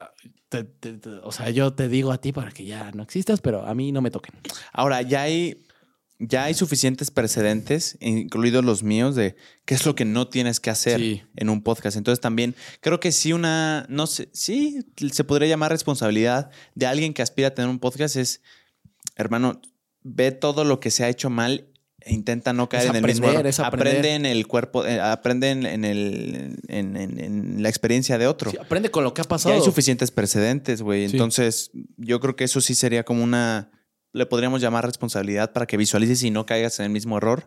[0.48, 3.40] te- te- te- o sea, yo te digo a ti para que ya no existas,
[3.40, 4.34] pero a mí no me toquen.
[4.72, 5.62] Ahora, ya hay,
[6.18, 10.70] ya hay suficientes precedentes, incluidos los míos, de qué es lo que no tienes que
[10.70, 11.00] hacer
[11.36, 11.96] en un podcast.
[11.96, 17.14] Entonces también creo que sí una, no sé, sí se podría llamar responsabilidad de alguien
[17.14, 18.42] que aspira a tener un podcast es,
[19.14, 19.60] hermano,
[20.02, 21.68] ve todo lo que se ha hecho mal
[22.06, 23.46] intenta no caer Es en el mismo error.
[23.46, 23.88] es aprender.
[23.98, 28.26] Aprende en el cuerpo, eh, aprende en, en el, en, en- en la experiencia de
[28.26, 28.50] otro.
[28.50, 29.54] Sí, aprende con lo que ha Ya pasado.
[29.54, 31.08] hay suficientes precedentes, güey.
[31.08, 31.16] Sí.
[31.16, 33.70] Entonces, yo creo que eso sí sería como una.
[34.12, 37.44] Le podríamos llamar responsabilidad para que visualices y no caigas en el mismo error.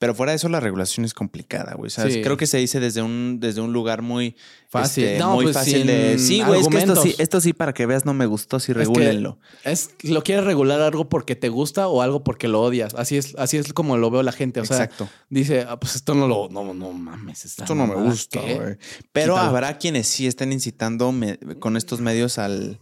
[0.00, 1.90] Pero fuera de eso, la regulación es complicada, güey.
[1.90, 2.14] ¿sabes?
[2.14, 2.22] Sí.
[2.22, 4.34] Creo que se dice desde un, desde un lugar muy
[4.68, 5.04] Fácil.
[5.04, 6.18] este, No, muy pues, fácil de.
[6.18, 7.20] Sí, güey, es que esto sí, argumentos.
[7.20, 9.38] esto sí, para que veas, no me gustó, sí, regúlenlo.
[9.62, 12.94] Es, lo quieres regular algo porque te gusta o algo porque lo odias.
[12.94, 14.60] Así es, así es como lo veo la gente.
[14.60, 15.08] O sea, Exacto.
[15.28, 17.44] dice, ah, pues esto no lo, no, no mames.
[17.44, 18.78] Esto no me gusta, güey.
[19.12, 19.48] Pero Quítalo.
[19.50, 22.80] habrá quienes sí estén incitando me- con estos medios al,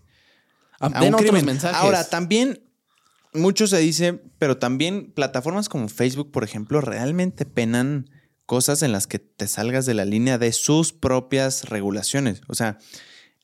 [0.80, 1.44] a den un crimen.
[1.44, 1.76] mensajes.
[1.76, 2.60] Ahora, también,
[3.38, 8.10] mucho se dice, pero también plataformas como Facebook, por ejemplo, realmente penan
[8.46, 12.40] cosas en las que te salgas de la línea de sus propias regulaciones.
[12.48, 12.78] O sea,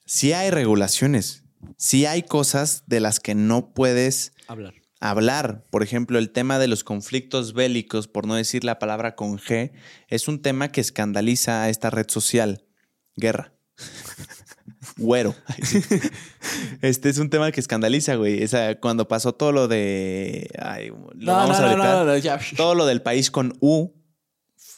[0.07, 1.45] sí hay regulaciones,
[1.77, 4.75] sí hay cosas de las que no puedes hablar.
[5.01, 5.65] hablar.
[5.71, 9.73] Por ejemplo, el tema de los conflictos bélicos, por no decir la palabra con G,
[10.09, 12.65] es un tema que escandaliza a esta red social.
[13.17, 13.53] Guerra.
[14.97, 15.35] Güero.
[16.83, 18.43] Este es un tema que escandaliza, güey.
[18.45, 20.51] O sea, cuando pasó todo lo de.
[20.59, 22.39] Ay, lo No, vamos no, a no, no, no, ya.
[22.57, 23.93] Todo lo del país con U.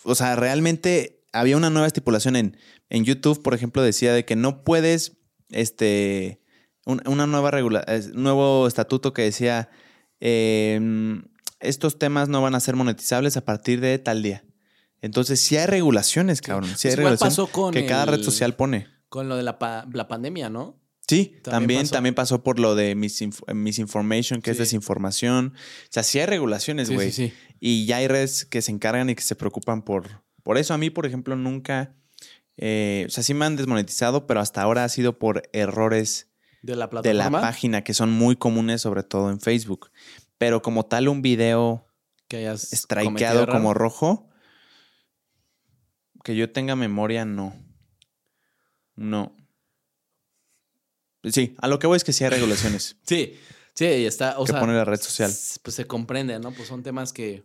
[0.05, 2.57] O sea, realmente había una nueva estipulación en,
[2.89, 5.19] en YouTube, por ejemplo, decía de que no puedes.
[5.51, 6.43] Este.
[6.85, 7.85] un- una nueva regula
[8.15, 9.69] nuevo estatuto que decía.
[10.20, 11.23] em,
[11.61, 14.44] estos temas no van a ser monetizables a partir de tal día.
[15.01, 16.70] Entonces, sí hay regulaciones, cabrón.
[16.77, 18.86] Sí hay Pues pasó con que cada red social pone.
[19.09, 20.81] Con lo de la, pa- la pandemia, ¿no?
[21.09, 21.93] Sí, También también, pasó.
[21.93, 25.55] también pasó por lo de misinf- misinformation, que es desinformación.
[25.57, 27.12] O sea, sí hay regulaciones, güey.
[27.12, 27.35] sí, sí.
[27.61, 30.74] Y ya hay redes que se encargan y que se preocupan por, por eso.
[30.74, 31.95] A mí, por ejemplo, nunca.
[32.57, 36.28] eh, o sea, sí me han desmonetizado, pero hasta ahora ha sido por errores
[36.62, 37.39] De la de plataforma.
[37.39, 39.91] la página que son muy comunes, sobre todo en Facebook.
[40.39, 41.87] Pero como tal, un video
[42.28, 44.28] que hayas strikeado como rojo,
[46.24, 47.55] que yo tenga memoria, no.
[48.97, 49.37] No.
[51.32, 53.35] Sí, a lo que voy es que sí hay regulaciones Sí,
[53.74, 54.39] sí, y está.
[54.39, 55.32] O que sea, pone la red social.
[55.62, 56.53] Pues se comprende, ¿no?
[56.53, 57.44] Pues son temas que.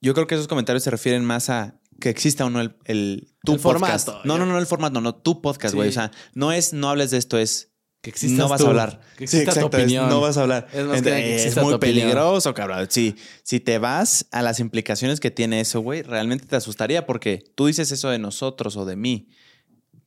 [0.00, 3.28] Yo creo que esos comentarios se refieren más a que exista o no el, el
[3.44, 4.06] tu El podcast.
[4.06, 5.76] formato, no, no, no el formato, no, tu podcast, Sí.
[5.76, 5.88] güey.
[5.88, 8.70] O sea, no es no hables de esto, es Que existas no vas tú, a
[8.70, 9.00] hablar.
[9.16, 10.08] Que Sí, tu exacto, es opinión.
[10.08, 10.66] no vas a hablar.
[10.72, 12.88] Es más Ent- que nada que es muy tu peligroso, cabrón.
[12.90, 13.14] Sí,
[13.44, 17.66] si te vas a las implicaciones que tiene eso, güey, realmente te asustaría porque tú
[17.66, 19.28] dices eso de nosotros o de mí,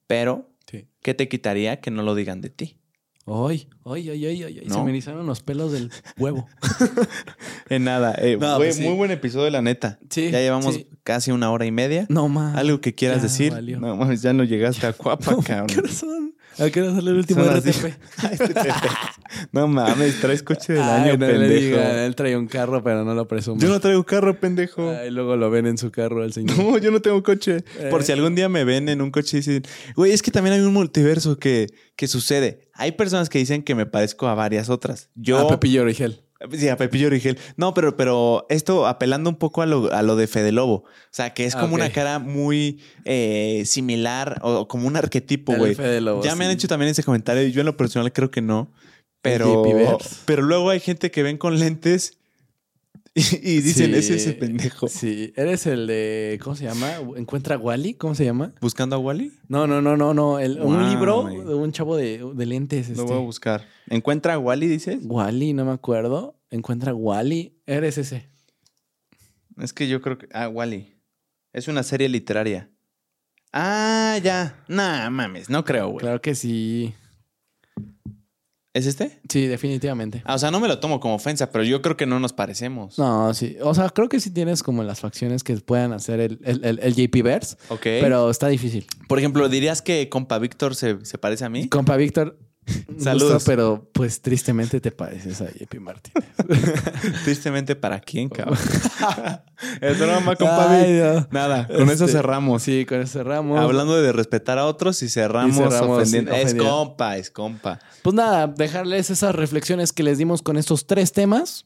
[0.08, 0.90] pero Sí.
[1.02, 2.80] ¿qué te quitaría que no lo digan de ti?
[3.28, 6.48] Ay, ay, ay, ay, ay, ay, Se me erizaron los pelos del huevo.
[7.70, 8.14] En nada.
[8.20, 8.84] Eh, No, güey, pues sí.
[8.84, 9.98] Muy buen episodio, la neta.
[10.10, 10.88] Sí, Ya llevamos sí.
[11.04, 12.06] casi una hora y media.
[12.10, 12.56] No más.
[12.56, 13.52] ¿Algo que quieras ya decir?
[13.52, 13.80] valió.
[13.80, 15.80] No mames, ya no llegaste a Cuapa, ¿Qué cabrón.
[15.80, 16.35] hora son?
[16.58, 17.86] ¿A qué hora sale el último RTP?
[18.32, 18.54] Este.
[19.52, 21.78] No mames, traes coche del Ay, año, no le pendejo.
[21.82, 23.62] él trae un carro, pero no lo presume.
[23.62, 24.90] Yo no traigo carro, pendejo.
[24.92, 26.58] Ay, luego lo ven en su carro el señor.
[26.58, 27.58] No, yo no tengo coche.
[27.80, 27.88] Eh.
[27.90, 29.64] Por si algún día me ven en un coche y dicen,
[29.96, 31.68] güey, es que también hay un multiverso que,
[31.98, 32.70] que sucede.
[32.74, 35.10] Hay personas que dicen que me parezco a varias otras.
[35.16, 35.40] Yo.
[35.40, 36.25] A Pepillo Origel.
[36.52, 37.38] Sí, a Pepillo Origel.
[37.56, 40.84] No, pero, pero esto apelando un poco a lo, a lo de Fede Lobo.
[40.84, 45.54] O sea, que es Ah, como una cara muy eh, similar o como un arquetipo,
[45.56, 45.76] güey.
[46.24, 48.72] Ya me han hecho también ese comentario y yo en lo personal creo que no.
[49.22, 52.20] Pero, pero luego hay gente que ven con lentes
[53.42, 54.90] y, dicen, Sí, es ese pendejo.
[54.90, 56.38] Sí, eres el de.
[56.44, 56.98] ¿Cómo se llama?
[57.16, 57.94] ¿Encuentra Wally?
[57.94, 58.54] ¿Cómo se llama?
[58.60, 59.32] ¿Buscando a Wally?
[59.48, 60.38] No, no, no, no, no.
[60.38, 62.90] El- un libro de un chavo de, de lentes.
[62.90, 63.06] Lo este.
[63.06, 63.66] voy a buscar.
[63.88, 65.00] ¿Encuentra a Wally, dices?
[65.06, 66.38] Wally, no me acuerdo.
[66.50, 67.58] Encuentra Wally.
[67.66, 68.28] Eres ese.
[69.62, 70.28] Es que yo creo que.
[70.34, 70.94] Ah, Wally.
[71.54, 72.70] Es una serie literaria.
[73.54, 74.62] Ah, ya.
[74.68, 76.00] Nah, mames, no creo, güey.
[76.00, 76.94] Claro que sí.
[78.76, 79.20] ¿Es este?
[79.30, 80.22] Sí, definitivamente.
[80.26, 82.34] Ah, o sea, no me lo tomo como ofensa, pero yo creo que no nos
[82.34, 83.00] parecemos.
[83.00, 83.56] No, sí.
[83.62, 86.80] O sea, creo que sí tienes como las facciones que puedan hacer el, el, el-
[86.80, 87.82] el JP Verse, Ok.
[87.84, 88.86] pero está difícil.
[89.08, 91.70] por ejemplo, ¿dirías que compa Víctor se, se parece a mí?
[91.70, 92.38] Compa Víctor,
[92.98, 93.34] Saludos.
[93.34, 96.28] gusto, pero pues tristemente te pareces a JP Martínez.
[97.24, 98.58] Tristemente, ¿para quién, cabrón?
[99.82, 101.04] es broma, compa Ay, Vic.
[101.04, 101.28] no.
[101.32, 102.64] Nada, con eso Este, cerramos.
[102.64, 103.60] Sí, con eso cerramos.
[103.60, 106.32] Hablando de respetar a otros y cerramos, Y cerramos ofendiendo.
[106.32, 106.72] Es ofendiendo.
[106.72, 107.80] compa, es compa.
[108.02, 111.66] Pues nada, dejarles esas reflexiones que les dimos con estos tres temas.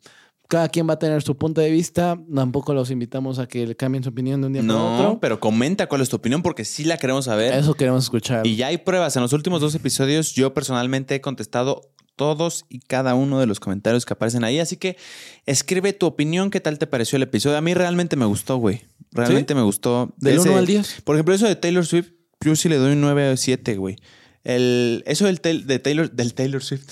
[0.50, 2.20] Cada quien va a tener su punto de vista.
[2.34, 5.20] Tampoco los invitamos a que cambien su opinión de un día para No, otro.
[5.22, 7.54] pero comenta cuál es tu opinión porque sí la queremos saber.
[7.54, 8.46] Eso queremos escuchar.
[8.48, 9.16] Y ya hay pruebas.
[9.16, 11.82] En los últimos dos episodios yo personalmente he contestado
[12.16, 14.60] todos y cada uno de los comentarios que aparecen ahí.
[14.60, 14.98] Así que
[15.46, 16.50] escribe tu opinión.
[16.50, 17.56] ¿Qué tal te pareció el episodio?
[17.56, 18.82] A mí realmente me gustó, güey.
[19.12, 20.14] Realmente me gustó.
[20.18, 21.02] Del Ese- 1 al 10.
[21.04, 22.10] Por ejemplo, eso de Taylor Swift,
[22.42, 23.98] yo sí le doy un 9 o 7, güey.
[24.44, 26.90] El, eso del, de Taylor, del Taylor Swift.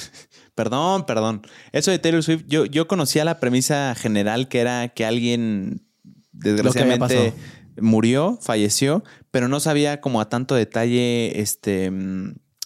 [0.58, 1.44] Perdón, perdón.
[1.72, 5.84] Eso de Taylor Swift, yo, yo conocía la premisa general que era que alguien
[6.32, 7.36] desgraciadamente
[7.80, 11.92] murió, falleció, pero no sabía como a tanto detalle este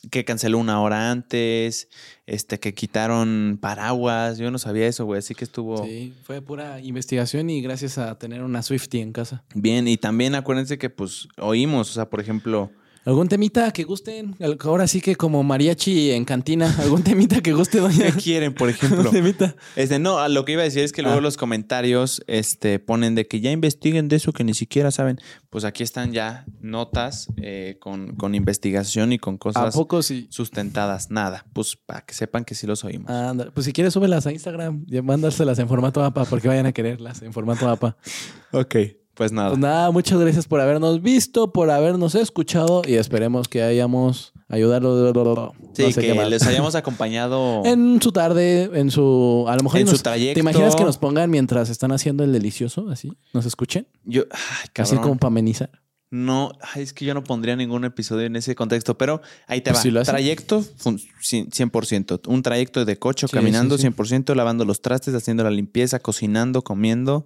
[0.10, 1.90] que canceló una hora antes,
[2.26, 6.80] este que quitaron paraguas, yo no sabía eso, güey, así que estuvo Sí, fue pura
[6.80, 9.44] investigación y gracias a tener una Swiftie en casa.
[9.54, 12.72] bien y también acuérdense que pues oímos, o sea, por ejemplo,
[13.04, 14.36] ¿Algún temita que gusten?
[14.64, 16.72] Ahora sí que como mariachi en cantina.
[16.80, 18.12] ¿Algún temita que guste, doña?
[18.12, 19.00] ¿qué quieren, por ejemplo?
[19.00, 19.56] ¿Algún temita?
[19.76, 21.22] Este, no, a lo que iba a decir es que luego Ah.
[21.22, 25.20] los comentarios este, ponen de que ya investiguen de eso que ni siquiera saben.
[25.50, 30.28] Pues aquí están ya notas eh, con, con investigación y con ¿A cosas poco sí?
[30.30, 31.10] sustentadas.
[31.10, 33.12] Nada, pues para que sepan que sí los oímos.
[33.56, 37.22] Pues si quieres, súbelas a Instagram y mandárselas en formato APA porque vayan a quererlas
[37.24, 37.98] en formato APA.
[38.54, 38.76] Ok,
[39.22, 39.50] pues nada.
[39.50, 45.54] Pues nada, muchas gracias por habernos visto, por habernos escuchado y esperemos que hayamos ayudado.
[45.74, 49.46] sí, sé que les hayamos acompañado En su tarde, en su.
[49.48, 50.34] A lo mejor en nos- su trayecto.
[50.34, 52.90] ¿Te imaginas que nos pongan mientras están haciendo el delicioso?
[52.90, 53.88] Así, nos escuchen.
[54.06, 55.00] Yo, ay, Así cabrón.
[55.04, 55.70] como para amenizar.
[56.10, 59.70] No, ay, es que yo no pondría ningún episodio en ese contexto, pero ahí te
[59.70, 59.84] Pues va.
[59.84, 62.28] sí lo trayecto, fun- cien- 100%.
[62.28, 63.88] Un trayecto de coche, Sí, caminando, sí, sí.
[63.88, 67.24] 100%, lavando los trastes, haciendo la limpieza, cocinando, comiendo,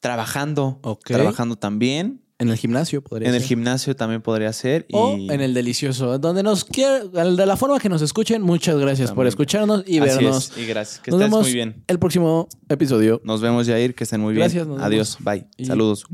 [0.00, 0.80] trabajando.
[1.04, 2.22] Trabajando también.
[2.40, 3.48] En el gimnasio podría En el ser.
[3.48, 4.86] gimnasio también podría ser.
[4.92, 8.42] O en el delicioso, donde nos quiera, de la forma que nos escuchen.
[8.42, 10.52] Muchas gracias por escucharnos y Así vernos.
[10.52, 10.58] es.
[10.58, 11.00] Y gracias.
[11.00, 11.82] Que Nos estés vemos muy bien.
[11.88, 13.20] el próximo episodio.
[13.24, 13.92] Nos vemos, Yair.
[13.96, 14.76] Que estén muy Gracias, bien.
[14.78, 15.18] nos Adiós.
[15.18, 15.40] vemos.
[15.42, 15.48] Bye.
[15.56, 16.04] Y- Saludos.